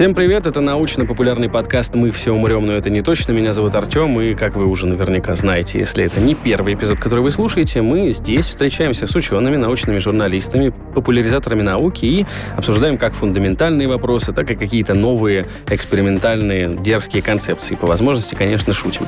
Всем 0.00 0.14
привет, 0.14 0.46
это 0.46 0.62
научно-популярный 0.62 1.50
подкаст 1.50 1.94
«Мы 1.94 2.10
все 2.10 2.32
умрем, 2.32 2.64
но 2.64 2.72
это 2.72 2.88
не 2.88 3.02
точно». 3.02 3.32
Меня 3.32 3.52
зовут 3.52 3.74
Артем, 3.74 4.18
и, 4.18 4.34
как 4.34 4.56
вы 4.56 4.64
уже 4.64 4.86
наверняка 4.86 5.34
знаете, 5.34 5.78
если 5.78 6.02
это 6.02 6.20
не 6.20 6.34
первый 6.34 6.72
эпизод, 6.72 6.98
который 6.98 7.20
вы 7.20 7.30
слушаете, 7.30 7.82
мы 7.82 8.10
здесь 8.12 8.48
встречаемся 8.48 9.06
с 9.06 9.14
учеными, 9.14 9.56
научными 9.56 9.98
журналистами, 9.98 10.72
популяризаторами 10.94 11.60
науки 11.60 12.06
и 12.06 12.26
обсуждаем 12.56 12.96
как 12.96 13.12
фундаментальные 13.12 13.88
вопросы, 13.88 14.32
так 14.32 14.50
и 14.50 14.56
какие-то 14.56 14.94
новые 14.94 15.46
экспериментальные 15.68 16.78
дерзкие 16.78 17.22
концепции. 17.22 17.74
По 17.74 17.86
возможности, 17.86 18.34
конечно, 18.34 18.72
шутим. 18.72 19.06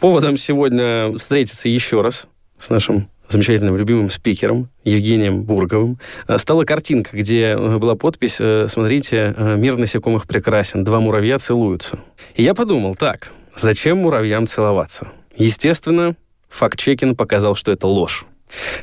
Поводом 0.00 0.38
сегодня 0.38 1.14
встретиться 1.18 1.68
еще 1.68 2.00
раз 2.00 2.26
с 2.56 2.70
нашим 2.70 3.10
замечательным 3.28 3.76
любимым 3.76 4.10
спикером 4.10 4.68
Евгением 4.84 5.42
Бурговым, 5.44 5.98
э, 6.28 6.38
стала 6.38 6.64
картинка, 6.64 7.16
где 7.16 7.50
э, 7.50 7.78
была 7.78 7.94
подпись 7.94 8.36
э, 8.38 8.66
«Смотрите, 8.68 9.34
мир 9.56 9.76
насекомых 9.76 10.26
прекрасен, 10.26 10.84
два 10.84 11.00
муравья 11.00 11.38
целуются». 11.38 11.98
И 12.34 12.42
я 12.42 12.54
подумал, 12.54 12.94
так, 12.94 13.32
зачем 13.56 13.98
муравьям 13.98 14.46
целоваться? 14.46 15.08
Естественно, 15.36 16.16
факт-чекин 16.48 17.16
показал, 17.16 17.54
что 17.54 17.72
это 17.72 17.86
ложь. 17.86 18.24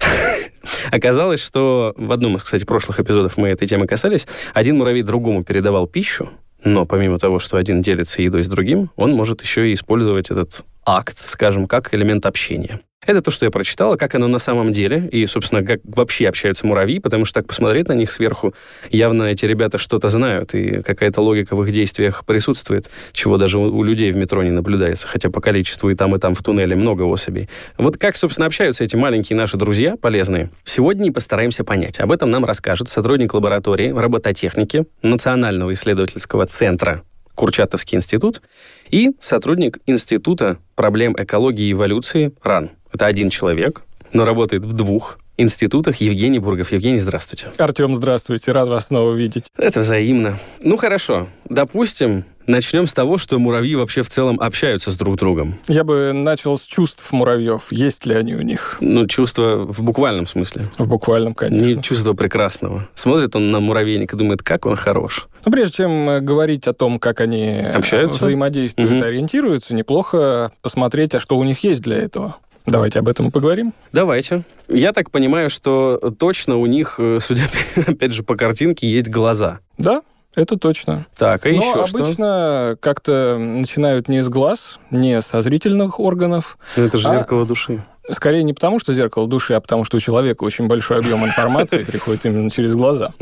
Оказалось, 0.91 1.41
что 1.41 1.94
в 1.96 2.12
одном 2.12 2.35
из, 2.35 2.44
кстати, 2.44 2.63
прошлых 2.63 2.99
эпизодов 2.99 3.38
мы 3.38 3.49
этой 3.49 3.68
темы 3.68 3.88
касались, 3.88 4.27
один 4.54 4.77
муравей 4.77 5.04
другому 5.04 5.44
передавал 5.44 5.88
пищу, 5.88 6.30
но 6.63 6.85
помимо 6.85 7.18
того, 7.18 7.40
что 7.40 7.58
один 7.58 7.82
делится 7.82 8.21
едой 8.21 8.44
с 8.44 8.48
другим, 8.48 8.91
он 8.96 9.13
может 9.13 9.41
еще 9.41 9.70
и 9.70 9.73
использовать 9.73 10.30
этот 10.30 10.63
акт, 10.85 11.20
скажем, 11.20 11.68
как 11.68 11.94
элемент 11.94 12.26
общения. 12.26 12.82
Это 13.04 13.23
то, 13.23 13.32
что 13.32 13.46
я 13.46 13.52
прочитала, 13.52 13.96
как 13.96 14.14
оно 14.14 14.28
на 14.28 14.38
самом 14.38 14.72
деле, 14.73 15.10
и, 15.12 15.26
собственно, 15.26 15.66
как 15.66 15.80
вообще 15.84 16.28
общаются 16.28 16.68
муравьи, 16.68 17.00
потому 17.00 17.26
что 17.26 17.40
так 17.40 17.48
посмотреть 17.48 17.88
на 17.88 17.94
них 17.94 18.12
сверху, 18.12 18.54
явно 18.91 19.24
эти 19.24 19.44
ребята 19.46 19.80
что-то 19.80 20.10
знают, 20.10 20.54
и 20.54 20.84
какая-то 20.84 21.20
логика 21.20 21.55
в 21.55 21.63
их 21.63 21.74
действиях 21.74 22.24
присутствует, 22.26 22.91
чего 23.12 23.38
даже 23.38 23.57
у, 23.57 23.82
людей 23.82 24.12
в 24.12 24.18
метро 24.18 24.44
не 24.44 24.52
наблюдается, 24.52 25.07
хотя 25.07 25.32
по 25.32 25.41
количеству 25.41 25.90
и 25.90 25.96
там, 25.96 26.16
и 26.16 26.20
там 26.20 26.35
в 26.35 26.44
туннеле 26.44 26.76
много 26.76 27.02
особей. 27.02 27.49
Вот 27.79 27.98
как, 27.98 28.16
собственно, 28.16 28.46
общаются 28.46 28.84
эти 28.84 28.96
маленькие 28.96 29.35
наши 29.35 29.57
друзья, 29.57 29.96
полезные, 29.98 30.52
сегодня 30.63 31.07
и 31.07 31.12
постараемся 31.12 31.63
понять. 31.63 31.99
Об 31.99 32.12
этом 32.12 32.29
нам 32.29 32.46
расскажет 32.46 32.88
сотрудник 32.88 33.34
лаборатории 33.34 33.90
робототехники 33.90 34.85
Национального 35.02 35.74
исследовательского 35.74 36.46
центра 36.46 37.02
Курчатовский 37.34 37.98
институт 37.98 38.44
и 38.91 39.12
сотрудник 39.20 39.79
Института 39.88 40.60
проблем 40.76 41.16
экологии 41.18 41.70
и 41.70 41.72
эволюции 41.72 42.32
РАН. 42.44 42.72
Это 42.94 43.06
один 43.06 43.30
человек, 43.30 43.82
но 44.14 44.26
работает 44.26 44.64
в 44.64 44.74
двух 44.74 45.18
институтах 45.38 45.98
Евгений 45.98 46.40
Бургов. 46.40 46.72
Евгений, 46.72 47.00
здравствуйте. 47.00 47.48
Артем, 47.58 47.96
здравствуйте. 47.96 48.52
Рад 48.52 48.68
вас 48.68 48.88
снова 48.88 49.14
видеть. 49.14 49.46
Это 49.58 49.80
взаимно. 49.80 50.38
Ну, 50.60 50.78
хорошо. 50.78 51.28
Допустим, 51.50 52.26
начнем 52.46 52.86
с 52.86 52.94
того, 52.94 53.18
что 53.18 53.40
муравьи 53.40 53.76
вообще 53.76 54.04
в 54.04 54.10
целом 54.10 54.40
общаются 54.40 54.92
с 54.92 54.96
друг 54.96 55.18
другом. 55.18 55.58
Я 55.68 55.84
бы 55.84 56.12
начал 56.14 56.58
с 56.58 56.64
чувств 56.64 57.12
муравьев. 57.12 57.72
Есть 57.72 58.06
ли 58.06 58.14
они 58.14 58.36
у 58.36 58.42
них? 58.42 58.78
Ну, 58.82 59.08
чувства 59.08 59.66
в 59.66 59.82
буквальном 59.82 60.28
смысле. 60.28 60.66
В 60.78 60.88
буквальном, 60.88 61.34
конечно. 61.34 61.76
Не 61.76 61.82
чувство 61.82 62.14
прекрасного. 62.14 62.88
Смотрит 62.94 63.36
он 63.36 63.52
на 63.52 63.60
муравейник 63.60 64.14
и 64.14 64.18
думает, 64.18 64.44
как 64.44 64.66
он 64.66 64.75
хорош. 64.75 65.28
Ну, 65.46 65.52
прежде 65.52 65.78
чем 65.78 66.09
э, 66.09 66.19
говорить 66.19 66.68
о 66.68 66.74
том, 66.74 67.00
как 67.00 67.19
они 67.22 67.66
общаются? 67.74 68.19
взаимодействуют, 68.19 69.00
угу. 69.00 69.03
ориентируются, 69.03 69.74
неплохо 69.74 70.52
посмотреть, 70.62 71.16
а 71.16 71.19
что 71.19 71.38
у 71.38 71.44
них 71.44 71.64
есть 71.64 71.81
для 71.81 71.97
этого. 71.97 72.38
Давайте 72.66 73.00
об 73.00 73.07
этом 73.07 73.28
и 73.28 73.31
поговорим. 73.31 73.73
Давайте. 73.91 74.44
Я 74.67 74.94
так 74.94 75.12
понимаю, 75.12 75.50
что 75.50 76.13
точно 76.17 76.57
у 76.57 76.66
них, 76.66 76.95
э, 76.97 77.19
судя 77.22 77.44
опять 77.88 78.13
же 78.13 78.23
по 78.23 78.35
картинке, 78.35 78.88
есть 78.88 79.09
глаза. 79.09 79.59
Да, 79.78 80.01
это 80.35 80.57
точно. 80.57 81.06
Так, 81.17 81.45
а 81.45 81.50
Но 81.50 81.55
еще 81.55 81.83
обычно 81.83 82.77
как-то 82.79 83.38
начинают 83.38 84.07
не 84.07 84.21
с 84.21 84.29
глаз, 84.29 84.79
не 84.89 85.21
со 85.21 85.41
зрительных 85.41 86.00
органов. 86.00 86.57
Но 86.77 86.83
это 86.83 86.97
же 86.97 87.07
а... 87.09 87.17
зеркало 87.17 87.45
души. 87.45 87.81
Скорее 88.11 88.44
не 88.44 88.53
потому, 88.53 88.79
что 88.79 88.94
зеркало 88.94 89.27
души, 89.27 89.53
а 89.53 89.61
потому, 89.61 89.83
что 89.83 89.97
у 89.97 89.99
человека 89.99 90.44
очень 90.44 90.67
большой 90.67 90.99
объем 90.99 91.25
информации 91.25 91.83
приходит 91.83 92.25
именно 92.25 92.49
через 92.49 92.75
глаза. 92.75 93.13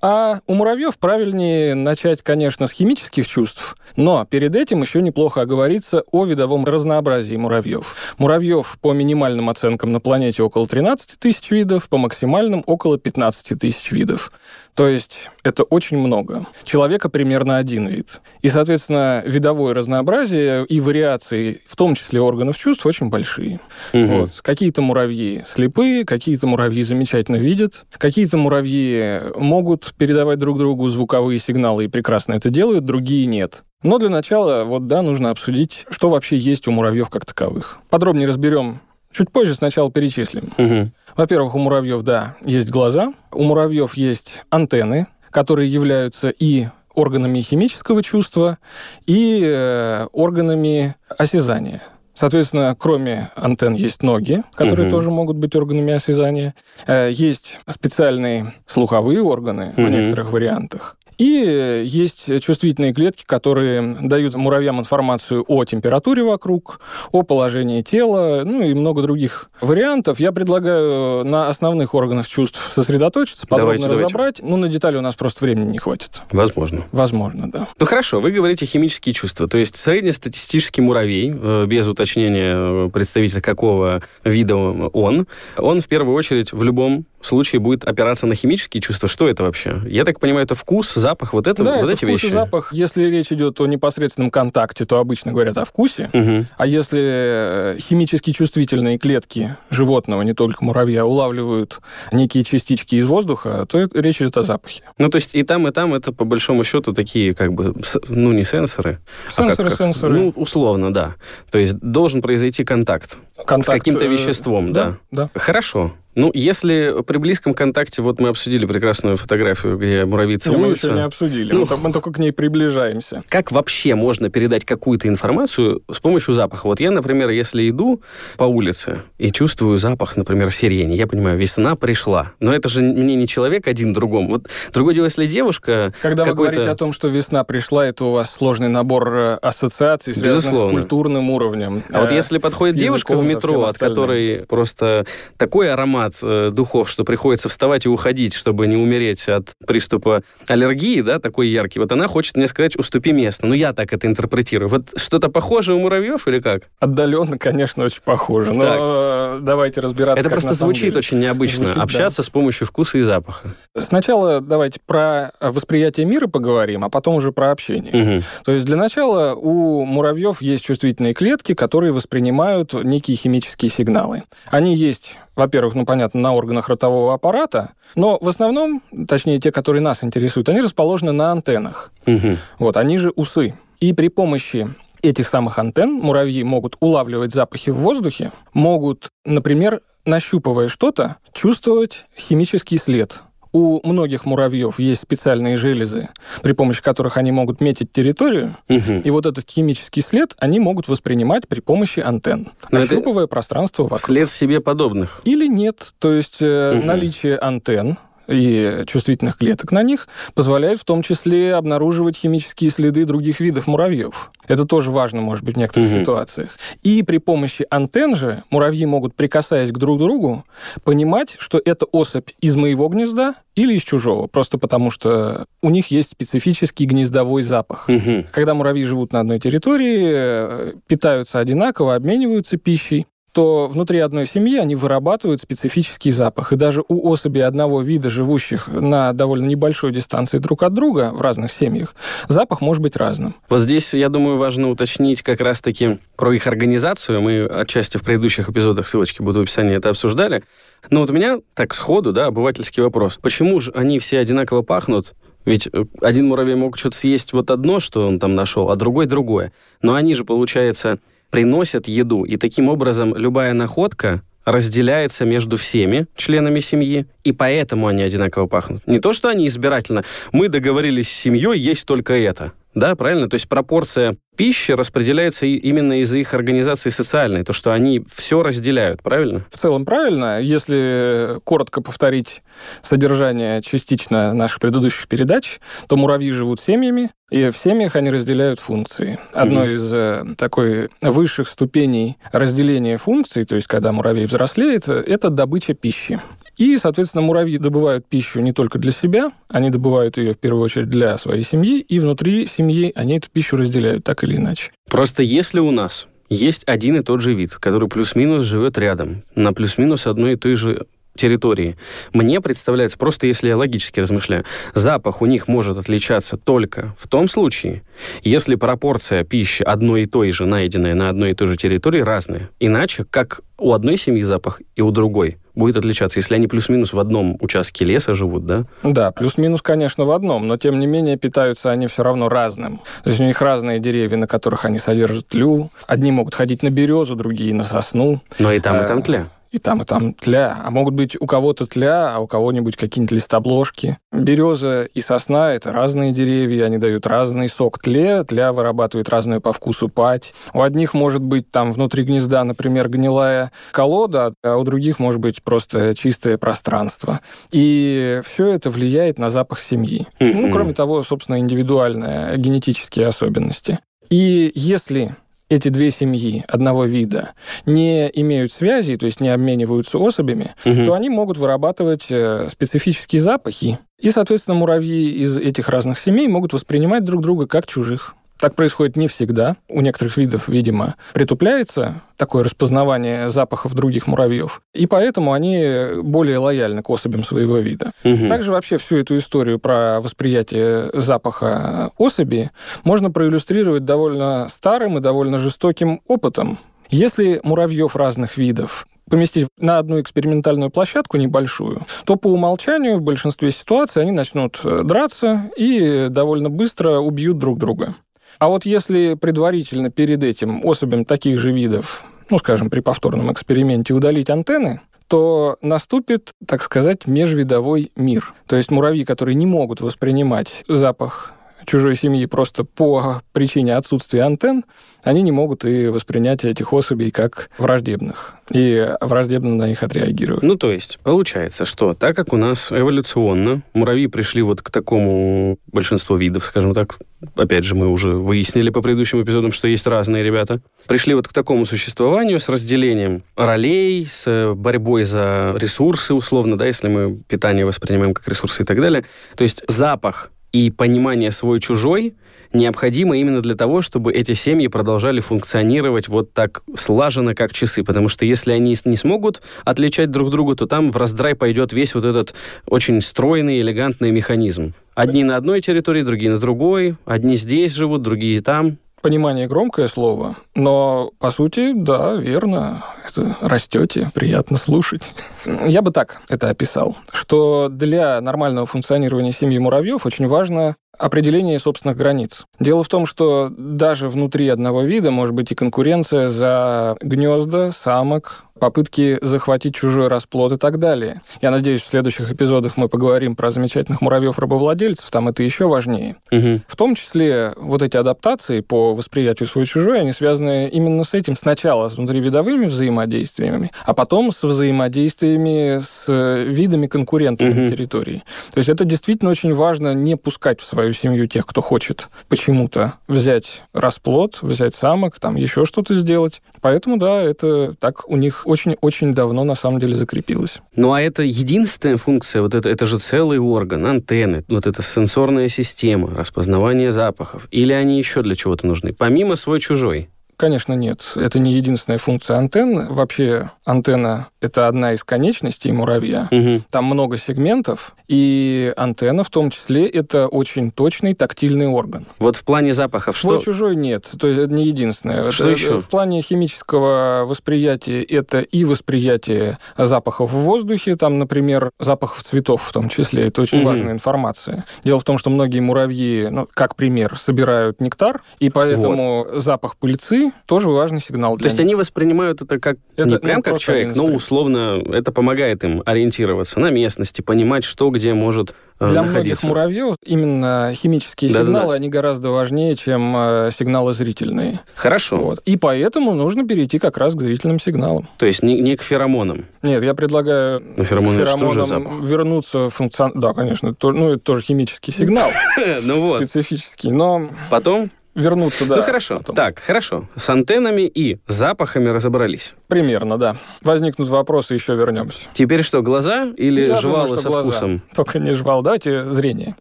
А 0.00 0.40
у 0.46 0.54
муравьев 0.54 0.98
правильнее 0.98 1.74
начать, 1.74 2.22
конечно, 2.22 2.66
с 2.66 2.72
химических 2.72 3.26
чувств, 3.26 3.76
но 3.96 4.24
перед 4.28 4.54
этим 4.54 4.82
еще 4.82 5.00
неплохо 5.02 5.42
оговориться 5.42 6.04
о 6.12 6.24
видовом 6.24 6.64
разнообразии 6.64 7.36
муравьев. 7.36 7.96
Муравьев 8.18 8.78
по 8.80 8.92
минимальным 8.92 9.48
оценкам 9.48 9.92
на 9.92 10.00
планете 10.00 10.42
около 10.42 10.66
13 10.66 11.18
тысяч 11.18 11.50
видов, 11.50 11.88
по 11.88 11.96
максимальным 11.96 12.62
около 12.66 12.98
15 12.98 13.58
тысяч 13.58 13.90
видов. 13.92 14.30
То 14.76 14.88
есть 14.88 15.30
это 15.42 15.62
очень 15.62 15.96
много. 15.96 16.46
Человека 16.62 17.08
примерно 17.08 17.56
один 17.56 17.88
вид. 17.88 18.20
И, 18.42 18.48
соответственно, 18.48 19.22
видовое 19.24 19.72
разнообразие 19.72 20.66
и 20.66 20.80
вариации, 20.80 21.62
в 21.66 21.76
том 21.76 21.94
числе 21.94 22.20
органов 22.20 22.58
чувств, 22.58 22.84
очень 22.84 23.08
большие. 23.08 23.58
Угу. 23.94 24.06
Вот. 24.06 24.40
Какие-то 24.42 24.82
муравьи 24.82 25.42
слепые, 25.46 26.04
какие-то 26.04 26.46
муравьи 26.46 26.82
замечательно 26.82 27.36
видят, 27.36 27.86
какие-то 27.96 28.36
муравьи 28.36 29.22
могут 29.36 29.94
передавать 29.96 30.38
друг 30.38 30.58
другу 30.58 30.86
звуковые 30.90 31.38
сигналы 31.38 31.86
и 31.86 31.88
прекрасно 31.88 32.34
это 32.34 32.50
делают, 32.50 32.84
другие 32.84 33.24
нет. 33.24 33.64
Но 33.82 33.98
для 33.98 34.10
начала, 34.10 34.64
вот 34.64 34.88
да, 34.88 35.00
нужно 35.00 35.30
обсудить, 35.30 35.86
что 35.90 36.10
вообще 36.10 36.36
есть 36.36 36.68
у 36.68 36.72
муравьев 36.72 37.08
как 37.08 37.24
таковых. 37.24 37.78
Подробнее 37.88 38.28
разберем 38.28 38.80
Чуть 39.16 39.30
позже 39.30 39.54
сначала 39.54 39.90
перечислим. 39.90 40.52
Угу. 40.58 40.90
Во-первых, 41.16 41.54
у 41.54 41.58
муравьев, 41.58 42.02
да, 42.02 42.36
есть 42.44 42.68
глаза, 42.68 43.14
у 43.32 43.44
муравьев 43.44 43.94
есть 43.94 44.44
антенны, 44.50 45.06
которые 45.30 45.72
являются 45.72 46.28
и 46.28 46.66
органами 46.92 47.40
химического 47.40 48.02
чувства, 48.02 48.58
и 49.06 49.40
э, 49.42 50.06
органами 50.12 50.96
осязания. 51.16 51.80
Соответственно, 52.12 52.76
кроме 52.78 53.30
антенн 53.36 53.74
есть 53.74 54.02
ноги, 54.02 54.42
которые 54.54 54.88
угу. 54.88 54.96
тоже 54.96 55.10
могут 55.10 55.38
быть 55.38 55.56
органами 55.56 55.94
осязания. 55.94 56.54
Э, 56.86 57.10
есть 57.10 57.60
специальные 57.66 58.52
слуховые 58.66 59.22
органы 59.22 59.72
угу. 59.78 59.86
в 59.86 59.90
некоторых 59.90 60.30
вариантах. 60.30 60.98
И 61.18 61.82
есть 61.86 62.42
чувствительные 62.42 62.92
клетки, 62.92 63.24
которые 63.24 63.96
дают 64.02 64.34
муравьям 64.34 64.80
информацию 64.80 65.44
о 65.48 65.64
температуре 65.64 66.22
вокруг, 66.22 66.80
о 67.12 67.22
положении 67.22 67.82
тела, 67.82 68.42
ну 68.44 68.62
и 68.62 68.74
много 68.74 69.02
других 69.02 69.50
вариантов. 69.60 70.20
Я 70.20 70.32
предлагаю 70.32 71.24
на 71.24 71.48
основных 71.48 71.94
органах 71.94 72.28
чувств 72.28 72.72
сосредоточиться, 72.74 73.46
подробно 73.46 73.78
давайте, 73.78 74.04
разобрать. 74.04 74.36
Давайте. 74.38 74.42
Ну, 74.44 74.56
на 74.56 74.68
детали 74.68 74.96
у 74.96 75.00
нас 75.00 75.14
просто 75.14 75.44
времени 75.44 75.72
не 75.72 75.78
хватит. 75.78 76.22
Возможно. 76.30 76.84
Возможно, 76.92 77.50
да. 77.50 77.68
Ну, 77.78 77.86
хорошо, 77.86 78.20
вы 78.20 78.30
говорите 78.30 78.66
химические 78.66 79.14
чувства. 79.14 79.48
То 79.48 79.58
есть 79.58 79.76
среднестатистический 79.76 80.82
муравей, 80.82 81.32
э, 81.34 81.66
без 81.66 81.86
уточнения 81.86 82.88
представителя 82.90 83.40
какого 83.40 84.02
вида 84.24 84.56
он, 84.56 85.26
он 85.56 85.80
в 85.80 85.88
первую 85.88 86.14
очередь 86.14 86.52
в 86.52 86.62
любом 86.62 87.06
случае 87.26 87.60
будет 87.60 87.84
опираться 87.84 88.26
на 88.26 88.34
химические 88.34 88.80
чувства. 88.80 89.08
Что 89.08 89.28
это 89.28 89.42
вообще? 89.42 89.80
Я 89.86 90.04
так 90.04 90.20
понимаю, 90.20 90.44
это 90.44 90.54
вкус, 90.54 90.94
запах, 90.94 91.32
вот 91.32 91.46
это, 91.46 91.62
да, 91.62 91.76
вот 91.76 91.84
это 91.84 91.92
эти 91.92 92.04
вкус 92.04 92.22
вещи? 92.22 92.26
и 92.26 92.34
запах. 92.34 92.72
Если 92.72 93.04
речь 93.04 93.32
идет 93.32 93.60
о 93.60 93.66
непосредственном 93.66 94.30
контакте, 94.30 94.84
то 94.84 94.98
обычно 94.98 95.32
говорят 95.32 95.58
о 95.58 95.64
вкусе. 95.64 96.10
Угу. 96.12 96.46
А 96.56 96.66
если 96.66 97.00
э, 97.02 97.76
химически 97.78 98.32
чувствительные 98.32 98.98
клетки 98.98 99.56
животного, 99.70 100.22
не 100.22 100.32
только 100.32 100.64
муравья, 100.64 101.04
улавливают 101.04 101.80
некие 102.12 102.44
частички 102.44 102.96
из 102.96 103.06
воздуха, 103.06 103.66
то 103.68 103.78
это, 103.78 104.00
речь 104.00 104.20
идет 104.20 104.36
о 104.36 104.42
запахе. 104.42 104.82
Ну, 104.98 105.08
то 105.08 105.16
есть 105.16 105.34
и 105.34 105.42
там, 105.42 105.66
и 105.68 105.72
там 105.72 105.94
это, 105.94 106.12
по 106.12 106.24
большому 106.24 106.64
счету, 106.64 106.92
такие 106.92 107.34
как 107.34 107.52
бы, 107.52 107.74
ну, 108.08 108.32
не 108.32 108.44
сенсоры. 108.44 109.00
Сенсоры, 109.30 109.68
а 109.68 109.70
как, 109.70 109.78
сенсоры. 109.78 110.14
Ну, 110.14 110.32
условно, 110.36 110.92
да. 110.92 111.14
То 111.50 111.58
есть 111.58 111.78
должен 111.78 112.22
произойти 112.22 112.64
контакт, 112.64 113.18
контакт 113.46 113.64
с 113.64 113.78
каким-то 113.78 114.04
э, 114.04 114.08
веществом, 114.08 114.72
да. 114.72 114.96
да. 115.10 115.30
да. 115.32 115.40
Хорошо. 115.40 115.92
Ну, 116.16 116.30
если 116.32 117.02
при 117.06 117.18
близком 117.18 117.52
контакте, 117.52 118.00
вот 118.00 118.18
мы 118.20 118.30
обсудили 118.30 118.64
прекрасную 118.64 119.18
фотографию, 119.18 119.76
где 119.76 120.06
муравьи 120.06 120.38
целуются. 120.38 120.86
Мы 120.86 120.92
еще 120.92 121.00
не 121.00 121.04
обсудили, 121.04 121.52
ну, 121.52 121.66
мы, 121.68 121.76
мы 121.76 121.92
только 121.92 122.10
к 122.10 122.18
ней 122.18 122.32
приближаемся. 122.32 123.22
Как 123.28 123.52
вообще 123.52 123.94
можно 123.94 124.30
передать 124.30 124.64
какую-то 124.64 125.08
информацию 125.08 125.82
с 125.92 126.00
помощью 126.00 126.32
запаха? 126.32 126.68
Вот 126.68 126.80
я, 126.80 126.90
например, 126.90 127.28
если 127.28 127.68
иду 127.68 128.00
по 128.38 128.44
улице 128.44 129.02
и 129.18 129.30
чувствую 129.30 129.76
запах, 129.76 130.16
например, 130.16 130.50
сирени, 130.50 130.94
я 130.94 131.06
понимаю, 131.06 131.38
весна 131.38 131.76
пришла. 131.76 132.32
Но 132.40 132.54
это 132.54 132.70
же 132.70 132.80
мне 132.80 133.14
не 133.14 133.28
человек 133.28 133.68
один 133.68 133.92
другому. 133.92 134.30
Вот 134.30 134.48
другое 134.72 134.94
дело, 134.94 135.04
если 135.04 135.26
девушка... 135.26 135.92
Когда 136.00 136.24
вы 136.24 136.32
говорите 136.32 136.70
о 136.70 136.76
том, 136.76 136.94
что 136.94 137.08
весна 137.08 137.44
пришла, 137.44 137.86
это 137.86 138.06
у 138.06 138.12
вас 138.12 138.30
сложный 138.34 138.68
набор 138.68 139.08
э, 139.14 139.34
ассоциаций, 139.42 140.14
связанных 140.14 140.44
Безусловно. 140.44 140.70
с 140.70 140.80
культурным 140.80 141.28
уровнем. 141.28 141.82
А 141.90 141.98
э, 141.98 142.00
вот 142.00 142.10
если 142.10 142.38
подходит 142.38 142.76
девушка 142.76 143.14
в 143.14 143.22
метро, 143.22 143.64
от 143.64 143.76
которой 143.76 144.46
просто 144.46 145.04
такой 145.36 145.70
аромат 145.70 146.05
аромат 146.06 146.14
э, 146.22 146.50
духов, 146.52 146.88
что 146.88 147.04
приходится 147.04 147.48
вставать 147.48 147.86
и 147.86 147.88
уходить, 147.88 148.34
чтобы 148.34 148.66
не 148.66 148.76
умереть 148.76 149.28
от 149.28 149.50
приступа 149.66 150.22
аллергии, 150.48 151.00
да, 151.00 151.18
такой 151.18 151.48
яркий, 151.48 151.78
вот 151.78 151.92
она 151.92 152.08
хочет 152.08 152.36
мне 152.36 152.48
сказать, 152.48 152.76
уступи 152.76 153.12
место. 153.12 153.46
Ну, 153.46 153.54
я 153.54 153.72
так 153.72 153.92
это 153.92 154.06
интерпретирую. 154.06 154.68
Вот 154.68 154.92
что-то 154.96 155.28
похожее 155.28 155.76
у 155.76 155.80
муравьев 155.80 156.26
или 156.28 156.40
как? 156.40 156.62
Отдаленно, 156.80 157.38
конечно, 157.38 157.84
очень 157.84 158.00
похоже. 158.04 158.52
Но 158.52 158.64
так. 158.64 158.78
Э, 158.78 159.38
давайте 159.42 159.80
разбираться. 159.80 160.20
Это 160.20 160.30
просто 160.30 160.54
звучит 160.54 160.84
деле. 160.84 160.98
очень 160.98 161.18
необычно. 161.18 161.66
Звучит, 161.66 161.82
Общаться 161.82 162.18
да. 162.18 162.26
с 162.26 162.30
помощью 162.30 162.66
вкуса 162.66 162.98
и 162.98 163.02
запаха. 163.02 163.54
Сначала 163.74 164.40
давайте 164.40 164.80
про 164.84 165.32
восприятие 165.40 166.06
мира 166.06 166.26
поговорим, 166.26 166.84
а 166.84 166.88
потом 166.88 167.16
уже 167.16 167.32
про 167.32 167.50
общение. 167.50 168.18
Угу. 168.18 168.24
То 168.44 168.52
есть 168.52 168.66
для 168.66 168.76
начала 168.76 169.34
у 169.34 169.84
муравьев 169.84 170.42
есть 170.42 170.64
чувствительные 170.64 171.14
клетки, 171.14 171.54
которые 171.54 171.92
воспринимают 171.92 172.72
некие 172.72 173.16
химические 173.16 173.70
сигналы. 173.70 174.22
Они 174.50 174.74
есть 174.74 175.16
во-первых, 175.36 175.74
ну, 175.74 175.84
понятно, 175.84 176.20
на 176.20 176.34
органах 176.34 176.68
ротового 176.68 177.14
аппарата, 177.14 177.72
но 177.94 178.18
в 178.20 178.28
основном, 178.28 178.82
точнее, 179.06 179.38
те, 179.38 179.52
которые 179.52 179.82
нас 179.82 180.02
интересуют, 180.02 180.48
они 180.48 180.60
расположены 180.62 181.12
на 181.12 181.30
антеннах. 181.30 181.92
Угу. 182.06 182.36
Вот, 182.58 182.76
они 182.76 182.98
же 182.98 183.10
усы. 183.10 183.54
И 183.78 183.92
при 183.92 184.08
помощи 184.08 184.68
этих 185.02 185.28
самых 185.28 185.58
антенн 185.58 185.92
муравьи 185.92 186.42
могут 186.42 186.76
улавливать 186.80 187.32
запахи 187.32 187.70
в 187.70 187.76
воздухе, 187.76 188.32
могут, 188.54 189.10
например, 189.24 189.82
нащупывая 190.04 190.68
что-то, 190.68 191.16
чувствовать 191.32 192.04
химический 192.16 192.78
след 192.78 193.22
у 193.56 193.80
многих 193.86 194.26
муравьев 194.26 194.78
есть 194.78 195.00
специальные 195.00 195.56
железы, 195.56 196.08
при 196.42 196.52
помощи 196.52 196.82
которых 196.82 197.16
они 197.16 197.32
могут 197.32 197.60
метить 197.60 197.90
территорию, 197.90 198.56
угу. 198.68 199.00
и 199.02 199.10
вот 199.10 199.26
этот 199.26 199.48
химический 199.50 200.02
след 200.02 200.34
они 200.38 200.60
могут 200.60 200.88
воспринимать 200.88 201.48
при 201.48 201.60
помощи 201.60 202.00
антенн, 202.00 202.48
Но 202.70 202.80
нащупывая 202.80 203.26
пространство 203.26 203.84
вокруг. 203.84 204.00
След 204.00 204.28
себе 204.28 204.60
подобных. 204.60 205.22
Или 205.24 205.46
нет. 205.46 205.94
То 205.98 206.12
есть 206.12 206.42
угу. 206.42 206.84
наличие 206.84 207.38
антенн 207.38 207.98
и 208.28 208.84
чувствительных 208.86 209.38
клеток 209.38 209.72
на 209.72 209.82
них 209.82 210.08
позволяет 210.34 210.80
в 210.80 210.84
том 210.84 211.02
числе 211.02 211.54
обнаруживать 211.54 212.16
химические 212.16 212.70
следы 212.70 213.04
других 213.04 213.40
видов 213.40 213.66
муравьев. 213.66 214.30
Это 214.48 214.64
тоже 214.64 214.90
важно, 214.90 215.20
может 215.20 215.44
быть, 215.44 215.56
в 215.56 215.58
некоторых 215.58 215.90
угу. 215.90 216.00
ситуациях. 216.00 216.50
И 216.82 217.02
при 217.02 217.18
помощи 217.18 217.66
антенн 217.70 218.16
же 218.16 218.42
муравьи 218.50 218.86
могут, 218.86 219.14
прикасаясь 219.14 219.72
к 219.72 219.78
друг 219.78 219.98
другу, 219.98 220.44
понимать, 220.84 221.36
что 221.38 221.60
это 221.64 221.86
особь 221.86 222.30
из 222.40 222.56
моего 222.56 222.88
гнезда 222.88 223.34
или 223.54 223.74
из 223.74 223.82
чужого, 223.82 224.26
просто 224.26 224.58
потому 224.58 224.90
что 224.90 225.46
у 225.62 225.70
них 225.70 225.90
есть 225.90 226.10
специфический 226.10 226.86
гнездовой 226.86 227.42
запах. 227.42 227.88
Угу. 227.88 228.26
Когда 228.32 228.54
муравьи 228.54 228.84
живут 228.84 229.12
на 229.12 229.20
одной 229.20 229.40
территории, 229.40 230.10
э, 230.12 230.72
питаются 230.86 231.38
одинаково, 231.38 231.94
обмениваются 231.94 232.56
пищей, 232.56 233.06
то 233.36 233.68
внутри 233.68 233.98
одной 233.98 234.24
семьи 234.24 234.56
они 234.56 234.76
вырабатывают 234.76 235.42
специфический 235.42 236.10
запах. 236.10 236.54
И 236.54 236.56
даже 236.56 236.82
у 236.88 237.06
особей 237.10 237.44
одного 237.44 237.82
вида, 237.82 238.08
живущих 238.08 238.66
на 238.66 239.12
довольно 239.12 239.44
небольшой 239.44 239.92
дистанции 239.92 240.38
друг 240.38 240.62
от 240.62 240.72
друга 240.72 241.10
в 241.12 241.20
разных 241.20 241.52
семьях, 241.52 241.94
запах 242.28 242.62
может 242.62 242.82
быть 242.82 242.96
разным. 242.96 243.34
Вот 243.50 243.60
здесь, 243.60 243.92
я 243.92 244.08
думаю, 244.08 244.38
важно 244.38 244.70
уточнить 244.70 245.20
как 245.20 245.42
раз-таки 245.42 245.98
про 246.16 246.32
их 246.32 246.46
организацию. 246.46 247.20
Мы 247.20 247.44
отчасти 247.44 247.98
в 247.98 248.02
предыдущих 248.04 248.48
эпизодах, 248.48 248.88
ссылочки 248.88 249.20
будут 249.20 249.36
в 249.36 249.40
описании, 249.42 249.76
это 249.76 249.90
обсуждали. 249.90 250.42
Но 250.88 251.00
вот 251.00 251.10
у 251.10 251.12
меня 251.12 251.40
так 251.52 251.74
сходу, 251.74 252.14
да, 252.14 252.28
обывательский 252.28 252.82
вопрос. 252.82 253.18
Почему 253.20 253.60
же 253.60 253.70
они 253.72 253.98
все 253.98 254.18
одинаково 254.18 254.62
пахнут? 254.62 255.12
Ведь 255.44 255.68
э, 255.70 255.84
один 256.00 256.28
муравей 256.28 256.54
мог 256.54 256.78
что-то 256.78 256.96
съесть 256.96 257.34
вот 257.34 257.50
одно, 257.50 257.80
что 257.80 258.08
он 258.08 258.18
там 258.18 258.34
нашел, 258.34 258.70
а 258.70 258.76
другой 258.76 259.04
другое. 259.04 259.52
Но 259.82 259.94
они 259.94 260.14
же, 260.14 260.24
получается, 260.24 261.00
приносят 261.30 261.88
еду. 261.88 262.24
И 262.24 262.36
таким 262.36 262.68
образом 262.68 263.14
любая 263.16 263.52
находка 263.52 264.22
разделяется 264.44 265.24
между 265.24 265.56
всеми 265.56 266.06
членами 266.16 266.60
семьи, 266.60 267.06
и 267.24 267.32
поэтому 267.32 267.88
они 267.88 268.02
одинаково 268.02 268.46
пахнут. 268.46 268.86
Не 268.86 269.00
то, 269.00 269.12
что 269.12 269.28
они 269.28 269.48
избирательно. 269.48 270.04
Мы 270.32 270.48
договорились 270.48 271.08
с 271.08 271.20
семьей 271.20 271.58
есть 271.58 271.84
только 271.84 272.14
это. 272.14 272.52
Да, 272.74 272.94
правильно? 272.94 273.28
То 273.28 273.34
есть 273.34 273.48
пропорция 273.48 274.16
пищи 274.36 274.72
распределяется 274.72 275.46
именно 275.46 276.00
из-за 276.00 276.18
их 276.18 276.34
организации 276.34 276.90
социальной, 276.90 277.44
то, 277.44 277.52
что 277.52 277.72
они 277.72 278.04
все 278.14 278.42
разделяют, 278.42 279.02
правильно? 279.02 279.44
В 279.50 279.58
целом 279.58 279.84
правильно. 279.84 280.40
Если 280.40 281.38
коротко 281.44 281.80
повторить 281.80 282.42
содержание 282.82 283.62
частично 283.62 284.32
наших 284.34 284.60
предыдущих 284.60 285.08
передач, 285.08 285.58
то 285.88 285.96
муравьи 285.96 286.30
живут 286.30 286.60
семьями, 286.60 287.10
и 287.30 287.50
в 287.50 287.56
семьях 287.56 287.96
они 287.96 288.10
разделяют 288.10 288.60
функции. 288.60 289.18
Одной 289.32 289.74
из 289.74 289.92
э, 289.92 290.24
такой 290.38 290.90
высших 291.00 291.48
ступеней 291.48 292.18
разделения 292.30 292.98
функций, 292.98 293.44
то 293.44 293.56
есть 293.56 293.66
когда 293.66 293.90
муравей 293.90 294.26
взрослеет, 294.26 294.88
это 294.88 295.30
добыча 295.30 295.74
пищи. 295.74 296.20
И, 296.56 296.78
соответственно, 296.78 297.22
муравьи 297.22 297.58
добывают 297.58 298.06
пищу 298.06 298.40
не 298.40 298.52
только 298.52 298.78
для 298.78 298.90
себя, 298.90 299.30
они 299.48 299.70
добывают 299.70 300.16
ее 300.16 300.34
в 300.34 300.38
первую 300.38 300.62
очередь 300.62 300.88
для 300.88 301.18
своей 301.18 301.42
семьи, 301.42 301.80
и 301.80 301.98
внутри 302.00 302.46
семьи 302.46 302.92
они 302.94 303.18
эту 303.18 303.28
пищу 303.30 303.56
разделяют 303.56 304.04
так 304.04 304.22
или 304.26 304.36
иначе. 304.36 304.70
Просто 304.90 305.22
если 305.22 305.60
у 305.60 305.70
нас 305.70 306.06
есть 306.28 306.64
один 306.66 306.96
и 306.96 307.02
тот 307.02 307.20
же 307.20 307.34
вид, 307.34 307.54
который 307.54 307.88
плюс-минус 307.88 308.44
живет 308.44 308.78
рядом, 308.78 309.22
на 309.34 309.52
плюс-минус 309.52 310.06
одной 310.06 310.32
и 310.32 310.36
той 310.36 310.56
же 310.56 310.86
территории. 311.16 311.76
Мне 312.12 312.40
представляется, 312.40 312.98
просто 312.98 313.26
если 313.26 313.48
я 313.48 313.56
логически 313.56 314.00
размышляю, 314.00 314.44
запах 314.74 315.22
у 315.22 315.26
них 315.26 315.48
может 315.48 315.78
отличаться 315.78 316.36
только 316.36 316.94
в 316.98 317.08
том 317.08 317.28
случае, 317.28 317.82
если 318.22 318.54
пропорция 318.54 319.24
пищи 319.24 319.62
одной 319.62 320.02
и 320.02 320.06
той 320.06 320.30
же, 320.30 320.44
найденная 320.44 320.94
на 320.94 321.08
одной 321.08 321.30
и 321.30 321.34
той 321.34 321.48
же 321.48 321.56
территории, 321.56 322.00
разная. 322.00 322.50
Иначе, 322.60 323.04
как 323.08 323.40
у 323.58 323.72
одной 323.72 323.96
семьи 323.96 324.22
запах 324.22 324.60
и 324.74 324.82
у 324.82 324.90
другой 324.90 325.38
будет 325.56 325.76
отличаться, 325.76 326.18
если 326.18 326.34
они 326.34 326.46
плюс-минус 326.46 326.92
в 326.92 326.98
одном 326.98 327.36
участке 327.40 327.84
леса 327.84 328.14
живут, 328.14 328.46
да? 328.46 328.64
Да, 328.82 329.10
плюс-минус, 329.10 329.62
конечно, 329.62 330.04
в 330.04 330.12
одном, 330.12 330.46
но 330.46 330.56
тем 330.56 330.78
не 330.78 330.86
менее 330.86 331.16
питаются 331.16 331.70
они 331.70 331.86
все 331.88 332.02
равно 332.02 332.28
разным. 332.28 332.80
То 333.02 333.10
есть 333.10 333.20
у 333.20 333.24
них 333.24 333.40
разные 333.40 333.80
деревья, 333.80 334.16
на 334.16 334.26
которых 334.26 334.64
они 334.64 334.78
содержат 334.78 335.28
тлю. 335.28 335.70
Одни 335.86 336.12
могут 336.12 336.34
ходить 336.34 336.62
на 336.62 336.70
березу, 336.70 337.16
другие 337.16 337.54
на 337.54 337.64
сосну. 337.64 338.20
Но 338.38 338.52
и 338.52 338.60
там, 338.60 338.84
и 338.84 338.86
там 338.86 338.98
э, 338.98 339.02
тля 339.02 339.26
и 339.50 339.58
там, 339.58 339.82
и 339.82 339.84
там 339.84 340.12
тля. 340.14 340.58
А 340.64 340.70
могут 340.70 340.94
быть 340.94 341.16
у 341.18 341.26
кого-то 341.26 341.66
тля, 341.66 342.14
а 342.14 342.18
у 342.18 342.26
кого-нибудь 342.26 342.76
какие-нибудь 342.76 343.12
листобложки. 343.12 343.98
Береза 344.12 344.82
и 344.82 345.00
сосна– 345.00 345.52
это 345.54 345.72
разные 345.72 346.12
деревья, 346.12 346.64
они 346.64 346.78
дают 346.78 347.06
разный 347.06 347.48
сок 347.48 347.78
тле, 347.78 348.24
тля 348.24 348.52
вырабатывает 348.52 349.08
разную 349.08 349.40
по 349.40 349.52
вкусу 349.52 349.88
пать. 349.88 350.34
У 350.52 350.62
одних 350.62 350.94
может 350.94 351.22
быть 351.22 351.50
там 351.50 351.72
внутри 351.72 352.04
гнезда, 352.04 352.44
например, 352.44 352.88
гнилая 352.88 353.52
колода, 353.72 354.34
а 354.42 354.56
у 354.56 354.64
других 354.64 354.98
может 354.98 355.20
быть 355.20 355.42
просто 355.42 355.94
чистое 355.94 356.38
пространство. 356.38 357.20
И 357.50 358.20
все 358.24 358.48
это 358.48 358.70
влияет 358.70 359.18
на 359.18 359.30
запах 359.30 359.60
семьи. 359.60 360.06
Ну, 360.20 360.50
кроме 360.50 360.74
того, 360.74 361.02
собственно, 361.02 361.38
индивидуальные 361.38 362.36
генетические 362.38 363.06
особенности. 363.06 363.78
И 364.08 364.52
если 364.54 365.16
эти 365.48 365.68
две 365.68 365.90
семьи 365.90 366.44
одного 366.48 366.84
вида 366.84 367.32
не 367.66 368.10
имеют 368.12 368.52
связи, 368.52 368.96
то 368.96 369.06
есть 369.06 369.20
не 369.20 369.28
обмениваются 369.28 369.98
особями, 369.98 370.54
угу. 370.64 370.84
то 370.84 370.94
они 370.94 371.08
могут 371.08 371.38
вырабатывать 371.38 372.06
э, 372.10 372.48
специфические 372.50 373.20
запахи. 373.20 373.78
И, 373.98 374.10
соответственно, 374.10 374.56
муравьи 374.56 375.10
из 375.22 375.36
этих 375.36 375.68
разных 375.68 375.98
семей 375.98 376.28
могут 376.28 376.52
воспринимать 376.52 377.04
друг 377.04 377.22
друга 377.22 377.46
как 377.46 377.66
чужих. 377.66 378.14
Так 378.38 378.54
происходит 378.54 378.96
не 378.96 379.08
всегда. 379.08 379.56
У 379.68 379.80
некоторых 379.80 380.16
видов, 380.16 380.48
видимо, 380.48 380.96
притупляется 381.14 382.02
такое 382.16 382.44
распознавание 382.44 383.30
запахов 383.30 383.74
других 383.74 384.06
муравьев. 384.06 384.62
И 384.74 384.86
поэтому 384.86 385.32
они 385.32 386.02
более 386.02 386.38
лояльны 386.38 386.82
к 386.82 386.90
особям 386.90 387.24
своего 387.24 387.58
вида. 387.58 387.92
Угу. 388.04 388.28
Также 388.28 388.52
вообще 388.52 388.76
всю 388.76 388.98
эту 388.98 389.16
историю 389.16 389.58
про 389.58 390.00
восприятие 390.00 390.90
запаха 390.92 391.90
особи 391.96 392.50
можно 392.84 393.10
проиллюстрировать 393.10 393.84
довольно 393.84 394.48
старым 394.48 394.98
и 394.98 395.00
довольно 395.00 395.38
жестоким 395.38 396.00
опытом. 396.06 396.58
Если 396.88 397.40
муравьев 397.42 397.96
разных 397.96 398.36
видов 398.36 398.86
поместить 399.08 399.48
на 399.58 399.78
одну 399.78 400.00
экспериментальную 400.00 400.70
площадку 400.70 401.16
небольшую, 401.16 401.82
то 402.04 402.16
по 402.16 402.28
умолчанию 402.28 402.98
в 402.98 403.02
большинстве 403.02 403.50
ситуаций 403.50 404.02
они 404.02 404.10
начнут 404.10 404.60
драться 404.62 405.50
и 405.56 406.08
довольно 406.10 406.50
быстро 406.50 406.98
убьют 406.98 407.38
друг 407.38 407.58
друга. 407.58 407.94
А 408.38 408.48
вот 408.48 408.66
если 408.66 409.14
предварительно 409.14 409.90
перед 409.90 410.22
этим 410.22 410.60
особям 410.64 411.04
таких 411.04 411.38
же 411.38 411.52
видов, 411.52 412.04
ну, 412.28 412.38
скажем, 412.38 412.70
при 412.70 412.80
повторном 412.80 413.32
эксперименте 413.32 413.94
удалить 413.94 414.30
антенны, 414.30 414.80
то 415.08 415.56
наступит, 415.62 416.32
так 416.46 416.62
сказать, 416.62 417.06
межвидовой 417.06 417.92
мир. 417.94 418.34
То 418.46 418.56
есть 418.56 418.70
муравьи, 418.70 419.04
которые 419.04 419.36
не 419.36 419.46
могут 419.46 419.80
воспринимать 419.80 420.64
запах 420.68 421.32
чужой 421.66 421.96
семьи 421.96 422.24
просто 422.26 422.64
по 422.64 423.22
причине 423.32 423.76
отсутствия 423.76 424.22
антенн, 424.22 424.64
они 425.02 425.22
не 425.22 425.32
могут 425.32 425.64
и 425.64 425.88
воспринять 425.88 426.44
этих 426.44 426.72
особей 426.72 427.10
как 427.10 427.50
враждебных 427.58 428.34
и 428.50 428.94
враждебно 429.00 429.54
на 429.56 429.68
них 429.68 429.82
отреагировать. 429.82 430.42
Ну, 430.42 430.56
то 430.56 430.70
есть, 430.70 430.98
получается, 431.02 431.64
что 431.64 431.94
так 431.94 432.14
как 432.14 432.32
у 432.32 432.36
нас 432.36 432.70
эволюционно 432.70 433.62
муравьи 433.74 434.06
пришли 434.06 434.42
вот 434.42 434.62
к 434.62 434.70
такому 434.70 435.58
большинству 435.72 436.16
видов, 436.16 436.44
скажем 436.44 436.72
так, 436.72 436.98
опять 437.34 437.64
же, 437.64 437.74
мы 437.74 437.88
уже 437.88 438.10
выяснили 438.10 438.70
по 438.70 438.82
предыдущим 438.82 439.22
эпизодам, 439.22 439.52
что 439.52 439.68
есть 439.68 439.86
разные 439.86 440.22
ребята, 440.22 440.60
пришли 440.86 441.14
вот 441.14 441.28
к 441.28 441.32
такому 441.32 441.66
существованию 441.66 442.38
с 442.38 442.48
разделением 442.48 443.24
ролей, 443.36 444.06
с 444.06 444.54
борьбой 444.54 445.04
за 445.04 445.54
ресурсы, 445.56 446.14
условно, 446.14 446.56
да, 446.56 446.66
если 446.66 446.88
мы 446.88 447.16
питание 447.28 447.66
воспринимаем 447.66 448.14
как 448.14 448.28
ресурсы 448.28 448.62
и 448.62 448.66
так 448.66 448.80
далее. 448.80 449.04
То 449.36 449.42
есть 449.42 449.62
запах 449.66 450.30
и 450.56 450.70
понимание 450.70 451.30
свой-чужой 451.30 452.14
необходимо 452.52 453.18
именно 453.18 453.42
для 453.42 453.54
того, 453.54 453.82
чтобы 453.82 454.12
эти 454.12 454.32
семьи 454.32 454.68
продолжали 454.68 455.20
функционировать 455.20 456.08
вот 456.08 456.32
так 456.32 456.62
слаженно, 456.76 457.34
как 457.34 457.52
часы. 457.52 457.82
Потому 457.84 458.08
что 458.08 458.24
если 458.24 458.52
они 458.52 458.74
не 458.84 458.96
смогут 458.96 459.42
отличать 459.64 460.10
друг 460.10 460.30
друга, 460.30 460.56
то 460.56 460.66
там 460.66 460.90
в 460.90 460.96
раздрай 460.96 461.34
пойдет 461.34 461.74
весь 461.74 461.94
вот 461.94 462.06
этот 462.06 462.34
очень 462.66 463.02
стройный, 463.02 463.60
элегантный 463.60 464.12
механизм. 464.12 464.72
Одни 464.94 465.24
на 465.24 465.36
одной 465.36 465.60
территории, 465.60 466.02
другие 466.02 466.30
на 466.30 466.38
другой. 466.38 466.96
Одни 467.04 467.36
здесь 467.36 467.74
живут, 467.74 468.00
другие 468.00 468.40
там 468.40 468.78
понимание 469.02 469.46
громкое 469.46 469.86
слово, 469.86 470.36
но 470.54 471.10
по 471.18 471.30
сути, 471.30 471.72
да, 471.74 472.14
верно, 472.14 472.84
это 473.08 473.36
растете, 473.40 474.10
приятно 474.14 474.56
слушать. 474.56 475.14
Я 475.44 475.82
бы 475.82 475.90
так 475.90 476.20
это 476.28 476.48
описал, 476.48 476.96
что 477.12 477.68
для 477.68 478.20
нормального 478.20 478.66
функционирования 478.66 479.32
семьи 479.32 479.58
муравьев 479.58 480.06
очень 480.06 480.26
важно 480.26 480.76
определение 480.98 481.58
собственных 481.58 481.96
границ. 481.96 482.46
Дело 482.58 482.82
в 482.82 482.88
том, 482.88 483.06
что 483.06 483.52
даже 483.56 484.08
внутри 484.08 484.48
одного 484.48 484.82
вида 484.82 485.10
может 485.10 485.34
быть 485.34 485.52
и 485.52 485.54
конкуренция 485.54 486.28
за 486.30 486.96
гнезда, 487.00 487.72
самок, 487.72 488.45
попытки 488.58 489.18
захватить 489.20 489.74
чужой 489.74 490.08
расплод 490.08 490.52
и 490.52 490.56
так 490.56 490.78
далее. 490.78 491.20
Я 491.42 491.50
надеюсь, 491.50 491.82
в 491.82 491.86
следующих 491.86 492.32
эпизодах 492.32 492.76
мы 492.76 492.88
поговорим 492.88 493.36
про 493.36 493.50
замечательных 493.50 494.00
муравьев-рабовладельцев, 494.00 495.10
там 495.10 495.28
это 495.28 495.42
еще 495.42 495.66
важнее. 495.66 496.16
Угу. 496.32 496.60
В 496.66 496.76
том 496.76 496.94
числе 496.94 497.52
вот 497.56 497.82
эти 497.82 497.96
адаптации 497.96 498.60
по 498.60 498.94
восприятию 498.94 499.48
свой-чужой, 499.48 500.00
они 500.00 500.12
связаны 500.12 500.68
именно 500.68 501.04
с 501.04 501.12
этим 501.12 501.36
сначала 501.36 501.88
с 501.88 501.96
внутривидовыми 501.96 502.66
взаимодействиями, 502.66 503.70
а 503.84 503.92
потом 503.92 504.32
с 504.32 504.42
взаимодействиями 504.42 505.80
с 505.80 506.06
видами 506.08 506.86
конкурентов 506.86 507.50
угу. 507.50 507.60
на 507.60 507.68
территории. 507.68 508.22
То 508.52 508.58
есть 508.58 508.68
это 508.68 508.84
действительно 508.84 509.30
очень 509.30 509.54
важно 509.54 509.92
не 509.92 510.16
пускать 510.16 510.60
в 510.60 510.64
свою 510.64 510.86
свою 510.86 510.92
семью 510.92 511.26
тех, 511.26 511.46
кто 511.46 511.62
хочет 511.62 512.08
почему-то 512.28 512.94
взять 513.08 513.62
расплод, 513.72 514.38
взять 514.42 514.74
самок, 514.74 515.18
там 515.18 515.34
еще 515.34 515.64
что-то 515.64 515.94
сделать. 515.94 516.42
Поэтому, 516.60 516.96
да, 516.96 517.20
это 517.22 517.74
так 517.80 518.08
у 518.08 518.16
них 518.16 518.45
очень-очень 518.46 519.12
давно 519.12 519.44
на 519.44 519.54
самом 519.54 519.80
деле 519.80 519.96
закрепилось. 519.96 520.60
Ну, 520.74 520.92
а 520.92 521.00
это 521.00 521.22
единственная 521.22 521.96
функция, 521.96 522.42
вот 522.42 522.54
это, 522.54 522.68
это 522.68 522.86
же 522.86 522.98
целый 522.98 523.38
орган, 523.38 523.86
антенны, 523.86 524.44
вот 524.48 524.66
эта 524.66 524.82
сенсорная 524.82 525.48
система, 525.48 526.10
распознавание 526.10 526.92
запахов. 526.92 527.48
Или 527.50 527.72
они 527.72 527.98
еще 527.98 528.22
для 528.22 528.34
чего-то 528.34 528.66
нужны, 528.66 528.92
помимо 528.92 529.36
свой-чужой? 529.36 530.08
Конечно, 530.36 530.74
нет. 530.74 531.12
Это 531.14 531.38
не 531.38 531.54
единственная 531.54 531.98
функция 531.98 532.36
антенны. 532.36 532.86
Вообще 532.90 533.50
антенна— 533.64 534.28
это 534.46 534.68
одна 534.68 534.94
из 534.94 535.04
конечностей 535.04 535.72
муравья. 535.72 536.28
Угу. 536.30 536.62
Там 536.70 536.84
много 536.86 537.16
сегментов, 537.16 537.94
и 538.08 538.72
антенна 538.76 539.24
в 539.24 539.30
том 539.30 539.50
числе 539.50 539.86
это 539.88 540.28
очень 540.28 540.70
точный 540.70 541.14
тактильный 541.14 541.66
орган. 541.66 542.06
Вот 542.18 542.36
в 542.36 542.44
плане 542.44 542.72
запахов 542.72 543.16
Свой 543.16 543.40
что? 543.40 543.52
чужой 543.52 543.76
нет. 543.76 544.08
То 544.18 544.28
есть 544.28 544.40
это 544.40 544.52
не 544.52 544.64
единственное. 544.64 545.30
Что 545.30 545.50
это, 545.50 545.52
еще? 545.52 545.80
В 545.80 545.88
плане 545.88 546.20
химического 546.20 547.24
восприятия 547.26 548.02
это 548.02 548.40
и 548.40 548.64
восприятие 548.64 549.58
запахов 549.76 550.30
в 550.30 550.36
воздухе, 550.36 550.96
там, 550.96 551.18
например, 551.18 551.70
запахов 551.80 552.22
цветов 552.22 552.62
в 552.62 552.72
том 552.72 552.88
числе. 552.88 553.26
Это 553.26 553.42
очень 553.42 553.58
угу. 553.58 553.68
важная 553.68 553.92
информация. 553.92 554.64
Дело 554.84 555.00
в 555.00 555.04
том, 555.04 555.18
что 555.18 555.30
многие 555.30 555.60
муравьи, 555.60 556.28
ну, 556.30 556.46
как 556.52 556.76
пример, 556.76 557.18
собирают 557.18 557.80
нектар, 557.80 558.22
и 558.38 558.50
поэтому 558.50 559.24
вот. 559.24 559.42
запах 559.42 559.76
пыльцы 559.76 560.32
тоже 560.46 560.68
важный 560.68 561.00
сигнал. 561.00 561.36
То 561.36 561.44
есть 561.44 561.58
них. 561.58 561.64
они 561.64 561.74
воспринимают 561.74 562.42
это 562.42 562.60
как 562.60 562.76
это, 562.96 563.08
не 563.08 563.18
прям 563.18 563.42
как 563.42 563.58
человек, 563.58 563.96
но 563.96 564.04
условно 564.04 564.35
это 564.44 565.12
помогает 565.12 565.64
им 565.64 565.82
ориентироваться 565.84 566.60
на 566.60 566.70
местности, 566.70 567.22
понимать, 567.22 567.64
что 567.64 567.90
где 567.90 568.14
может 568.14 568.54
э, 568.78 568.86
Для 568.86 569.02
находиться. 569.02 569.14
многих 569.14 569.42
муравьев 569.44 569.96
именно 570.04 570.72
химические 570.74 571.32
да, 571.32 571.40
сигналы, 571.40 571.66
да, 571.66 571.68
да. 571.68 571.74
они 571.74 571.88
гораздо 571.88 572.30
важнее, 572.30 572.76
чем 572.76 573.14
э, 573.16 573.50
сигналы 573.52 573.94
зрительные. 573.94 574.60
Хорошо. 574.74 575.16
Вот. 575.16 575.40
И 575.44 575.56
поэтому 575.56 576.14
нужно 576.14 576.46
перейти 576.46 576.78
как 576.78 576.96
раз 576.98 577.14
к 577.14 577.20
зрительным 577.20 577.58
сигналам. 577.58 578.08
То 578.18 578.26
есть 578.26 578.42
не, 578.42 578.60
не 578.60 578.76
к 578.76 578.82
феромонам? 578.82 579.46
Нет, 579.62 579.82
я 579.82 579.94
предлагаю 579.94 580.62
Но 580.76 580.84
феромоны 580.84 581.16
феромонам 581.16 582.04
вернуться 582.04 582.70
в 582.70 582.70
функцион... 582.70 583.12
Да, 583.14 583.32
конечно, 583.34 583.68
это, 583.68 583.90
ну, 583.90 584.10
это 584.10 584.20
тоже 584.20 584.42
химический 584.42 584.92
сигнал. 584.92 585.30
Ну 585.82 586.00
вот. 586.06 586.24
Специфический, 586.24 586.90
но... 586.90 587.28
Потом? 587.50 587.90
Вернуться, 588.16 588.66
да. 588.66 588.76
Ну 588.76 588.82
хорошо. 588.82 589.18
Потом. 589.18 589.36
Так, 589.36 589.60
хорошо. 589.60 590.08
С 590.16 590.28
антеннами 590.28 590.82
и 590.82 591.18
запахами 591.28 591.88
разобрались. 591.88 592.54
Примерно, 592.66 593.18
да. 593.18 593.36
Возникнут 593.62 594.08
вопросы, 594.08 594.54
еще 594.54 594.74
вернемся. 594.74 595.28
Теперь 595.34 595.62
что, 595.62 595.82
глаза 595.82 596.24
или 596.36 596.62
Я 596.68 596.76
жвалы 596.76 597.06
думаю, 597.08 597.22
со 597.22 597.28
глаза. 597.28 597.50
вкусом? 597.50 597.82
Только 597.94 598.18
не 598.18 598.32
жвал, 598.32 598.62
давайте 598.62 599.04
зрение. 599.04 599.54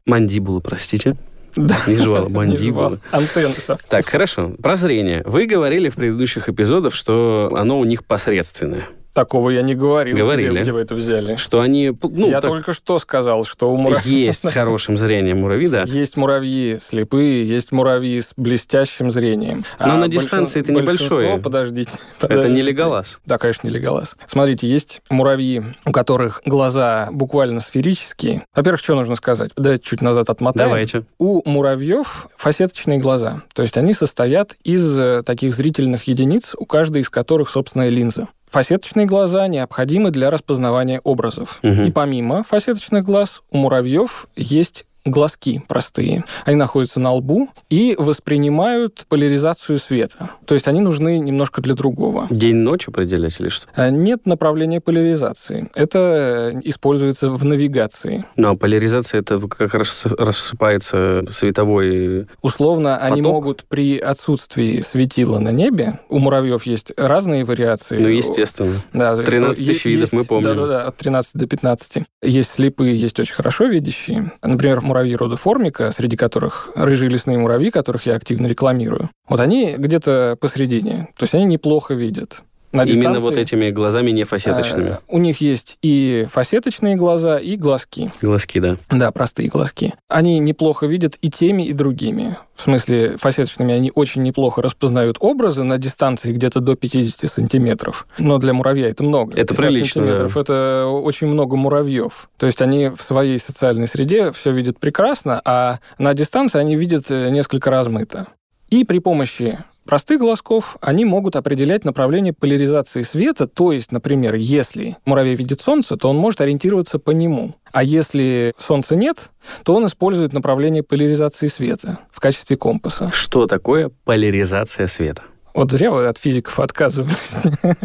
Мандибулы, 0.06 0.62
простите. 0.62 1.16
Да. 1.56 1.76
Не 1.88 1.96
жвала, 1.96 2.28
мандибулы. 2.30 3.00
Антенны. 3.12 3.54
Так, 3.88 4.06
хорошо. 4.08 4.52
Про 4.62 4.76
зрение. 4.76 5.22
Вы 5.26 5.46
говорили 5.46 5.90
в 5.90 5.96
предыдущих 5.96 6.50
эпизодах, 6.50 6.94
что 6.94 7.52
оно 7.56 7.80
у 7.80 7.86
них 7.86 8.04
посредственное. 8.06 8.88
Такого 9.16 9.50
я 9.50 9.62
не 9.62 9.76
говорил. 9.76 10.18
Говорили. 10.18 10.52
Где, 10.52 10.62
где 10.64 10.72
вы 10.74 10.82
это 10.82 10.94
взяли? 10.94 11.38
Что 11.38 11.62
они... 11.62 11.94
Ну, 12.02 12.30
я 12.30 12.42
так... 12.42 12.52
только 12.52 12.74
что 12.74 13.00
сказал, 13.00 13.46
что 13.46 13.72
у 13.72 13.78
муравьев... 13.78 14.06
Есть 14.06 14.46
с 14.46 14.52
хорошим 14.52 14.98
зрением 14.98 15.40
муравьи, 15.40 15.70
да. 15.70 15.84
Есть 15.84 16.18
муравьи 16.18 16.80
слепые, 16.82 17.48
есть 17.48 17.72
муравьи 17.72 18.20
с 18.20 18.34
блестящим 18.36 19.10
зрением. 19.10 19.64
Но 19.80 19.94
а 19.94 19.98
на 20.00 20.10
дистанции 20.10 20.60
это 20.60 20.74
небольшое. 20.74 21.38
подождите, 21.38 21.92
подождите. 22.20 22.48
Это 22.48 22.54
не 22.54 22.62
леголаз. 22.62 23.20
Да, 23.26 23.38
конечно, 23.38 23.68
не 23.68 23.74
леголаз. 23.74 24.18
Смотрите, 24.28 24.68
есть 24.68 25.02
муравьи, 25.10 25.64
у 25.86 25.94
которых 25.94 26.42
глаза 26.46 27.08
буквально 27.10 27.62
сферические. 27.62 28.44
Во-первых, 28.54 28.82
что 28.82 28.96
нужно 28.96 29.16
сказать? 29.16 29.52
Давайте 29.56 29.86
чуть 29.86 30.02
назад 30.02 30.30
отмотаем. 30.30 30.72
Давайте. 30.72 31.06
У 31.20 31.42
муравьев 31.50 32.28
фасеточные 32.36 32.98
глаза. 32.98 33.44
То 33.54 33.62
есть 33.62 33.78
они 33.78 33.94
состоят 33.94 34.58
из 34.66 35.00
э, 35.00 35.24
таких 35.24 35.54
зрительных 35.56 36.04
единиц, 36.04 36.54
у 36.58 36.66
каждой 36.66 37.00
из 37.00 37.10
которых 37.10 37.50
собственная 37.50 37.88
линза. 37.88 38.28
Фасеточные 38.50 39.06
глаза 39.06 39.48
необходимы 39.48 40.12
для 40.12 40.30
распознавания 40.30 41.02
образов. 41.04 41.60
Угу. 41.64 41.82
И 41.84 41.92
помимо 41.92 42.44
фасеточных 42.44 43.04
глаз 43.04 43.42
у 43.52 43.58
муравьев 43.58 44.28
есть 44.36 44.86
глазки 45.06 45.62
простые. 45.68 46.24
Они 46.46 46.56
находятся 46.56 47.00
на 47.00 47.14
лбу 47.14 47.50
и 47.70 47.96
воспринимают 47.98 49.06
поляризацию 49.08 49.78
света. 49.78 50.32
То 50.46 50.56
есть 50.56 50.68
они 50.68 50.82
нужны 50.82 51.20
немножко 51.20 51.62
для 51.62 51.76
другого. 51.76 52.28
День-ночь 52.30 52.88
определять 52.88 53.40
или 53.40 53.50
что? 53.50 53.68
А, 53.76 53.90
нет 53.90 54.26
направления 54.26 54.82
поляризации. 54.82 55.70
Это 55.76 56.60
используется 56.64 57.30
в 57.30 57.46
навигации. 57.46 58.26
Ну, 58.36 58.52
а 58.52 58.56
поляризация 58.56 59.22
это 59.22 59.40
как 59.40 59.74
раз 59.74 60.06
рассыпается 60.06 61.24
световой 61.30 62.28
Условно, 62.42 62.96
поток? 62.96 63.12
они 63.12 63.22
могут 63.22 63.66
при 63.66 63.98
отсутствии 64.00 64.82
светила 64.82 65.40
на 65.40 65.50
небе, 65.50 66.00
у 66.10 66.20
муравьев 66.20 66.64
есть 66.64 66.94
разные 66.98 67.44
вариации. 67.44 67.98
Ну, 67.98 68.08
естественно. 68.08 68.76
Да, 68.94 69.18
13 69.18 69.66
тысяч 69.66 69.86
видов, 69.86 70.14
мы 70.14 70.26
помним. 70.26 70.56
Да-да-да, 70.56 70.88
от 70.88 70.98
13 70.98 71.36
до 71.36 71.48
15. 71.48 72.04
Есть 72.24 72.52
слепые, 72.52 72.96
есть 72.96 73.20
очень 73.20 73.36
хорошо 73.36 73.66
видящие. 73.66 74.32
Например, 74.42 74.82
муравьи 74.96 75.16
рода 75.18 75.36
формика, 75.36 75.92
среди 75.92 76.16
которых 76.16 76.70
рыжие 76.74 77.10
лесные 77.10 77.38
муравьи, 77.38 77.70
которых 77.70 78.06
я 78.06 78.16
активно 78.16 78.48
рекламирую, 78.48 79.10
вот 79.28 79.42
они 79.42 79.76
где-то 79.78 80.38
посередине. 80.40 81.10
То 81.18 81.24
есть 81.24 81.36
они 81.36 81.44
неплохо 81.44 81.94
видят. 81.94 82.44
На 82.76 82.84
Именно 82.84 83.20
вот 83.20 83.38
этими 83.38 83.72
глазами 83.72 84.12
не 84.12 84.26
фасеточными. 84.26 84.90
Э, 84.90 84.98
у 85.08 85.18
них 85.18 85.40
есть 85.40 85.78
и 85.82 86.28
фасеточные 86.32 86.96
глаза, 86.96 87.40
и 87.40 87.56
глазки. 87.56 88.12
Глазки, 88.22 88.60
да. 88.60 88.78
Да, 88.90 89.12
простые 89.12 89.50
глазки. 89.50 89.94
Они 90.10 90.40
неплохо 90.40 90.86
видят 90.86 91.18
и 91.22 91.30
теми, 91.30 91.64
и 91.64 91.74
другими. 91.74 92.36
В 92.56 92.62
смысле, 92.62 93.18
фасеточными 93.18 93.74
они 93.74 93.92
очень 93.96 94.24
неплохо 94.24 94.62
распознают 94.62 95.18
образы 95.20 95.64
на 95.64 95.78
дистанции 95.78 96.34
где-то 96.34 96.60
до 96.60 96.76
50 96.76 97.30
сантиметров. 97.30 98.08
Но 98.18 98.38
для 98.38 98.54
муравья 98.54 98.90
это 98.90 99.04
много. 99.04 99.40
Это 99.40 99.56
прилично, 99.56 100.02
сантиметров 100.02 100.34
да. 100.34 100.42
это 100.42 100.86
очень 100.88 101.28
много 101.28 101.56
муравьев. 101.56 102.30
То 102.38 102.46
есть 102.46 102.62
они 102.62 102.90
в 102.90 103.02
своей 103.02 103.40
социальной 103.40 103.88
среде 103.88 104.32
все 104.32 104.52
видят 104.52 104.80
прекрасно, 104.80 105.42
а 105.46 105.80
на 105.98 106.14
дистанции 106.14 106.60
они 106.60 106.76
видят 106.76 107.10
э, 107.10 107.30
несколько 107.30 107.70
размыто. 107.70 108.28
И 108.70 108.84
при 108.84 109.00
помощи 109.00 109.60
простых 109.86 110.20
глазков, 110.20 110.78
они 110.82 111.06
могут 111.06 111.36
определять 111.36 111.86
направление 111.86 112.34
поляризации 112.34 113.04
света, 113.04 113.48
то 113.48 113.72
есть, 113.72 113.92
например, 113.92 114.36
если 114.36 114.98
муравей 115.06 115.36
видит 115.36 115.62
солнце, 115.62 115.96
то 115.96 116.10
он 116.10 116.18
может 116.18 116.42
ориентироваться 116.42 117.00
по 117.00 117.12
нему. 117.12 117.56
А 117.72 117.84
если 117.84 118.54
солнца 118.58 118.96
нет, 118.96 119.30
то 119.64 119.76
он 119.76 119.86
использует 119.86 120.34
направление 120.34 120.84
поляризации 120.84 121.48
света 121.48 122.00
в 122.12 122.20
качестве 122.20 122.58
компаса. 122.58 123.12
Что 123.14 123.48
такое 123.48 123.92
поляризация 124.04 124.88
света? 124.88 125.24
Вот 125.54 125.72
зря 125.72 125.92
вы 125.92 126.08
от 126.08 126.18
физиков 126.18 126.60
отказывались. 126.60 127.46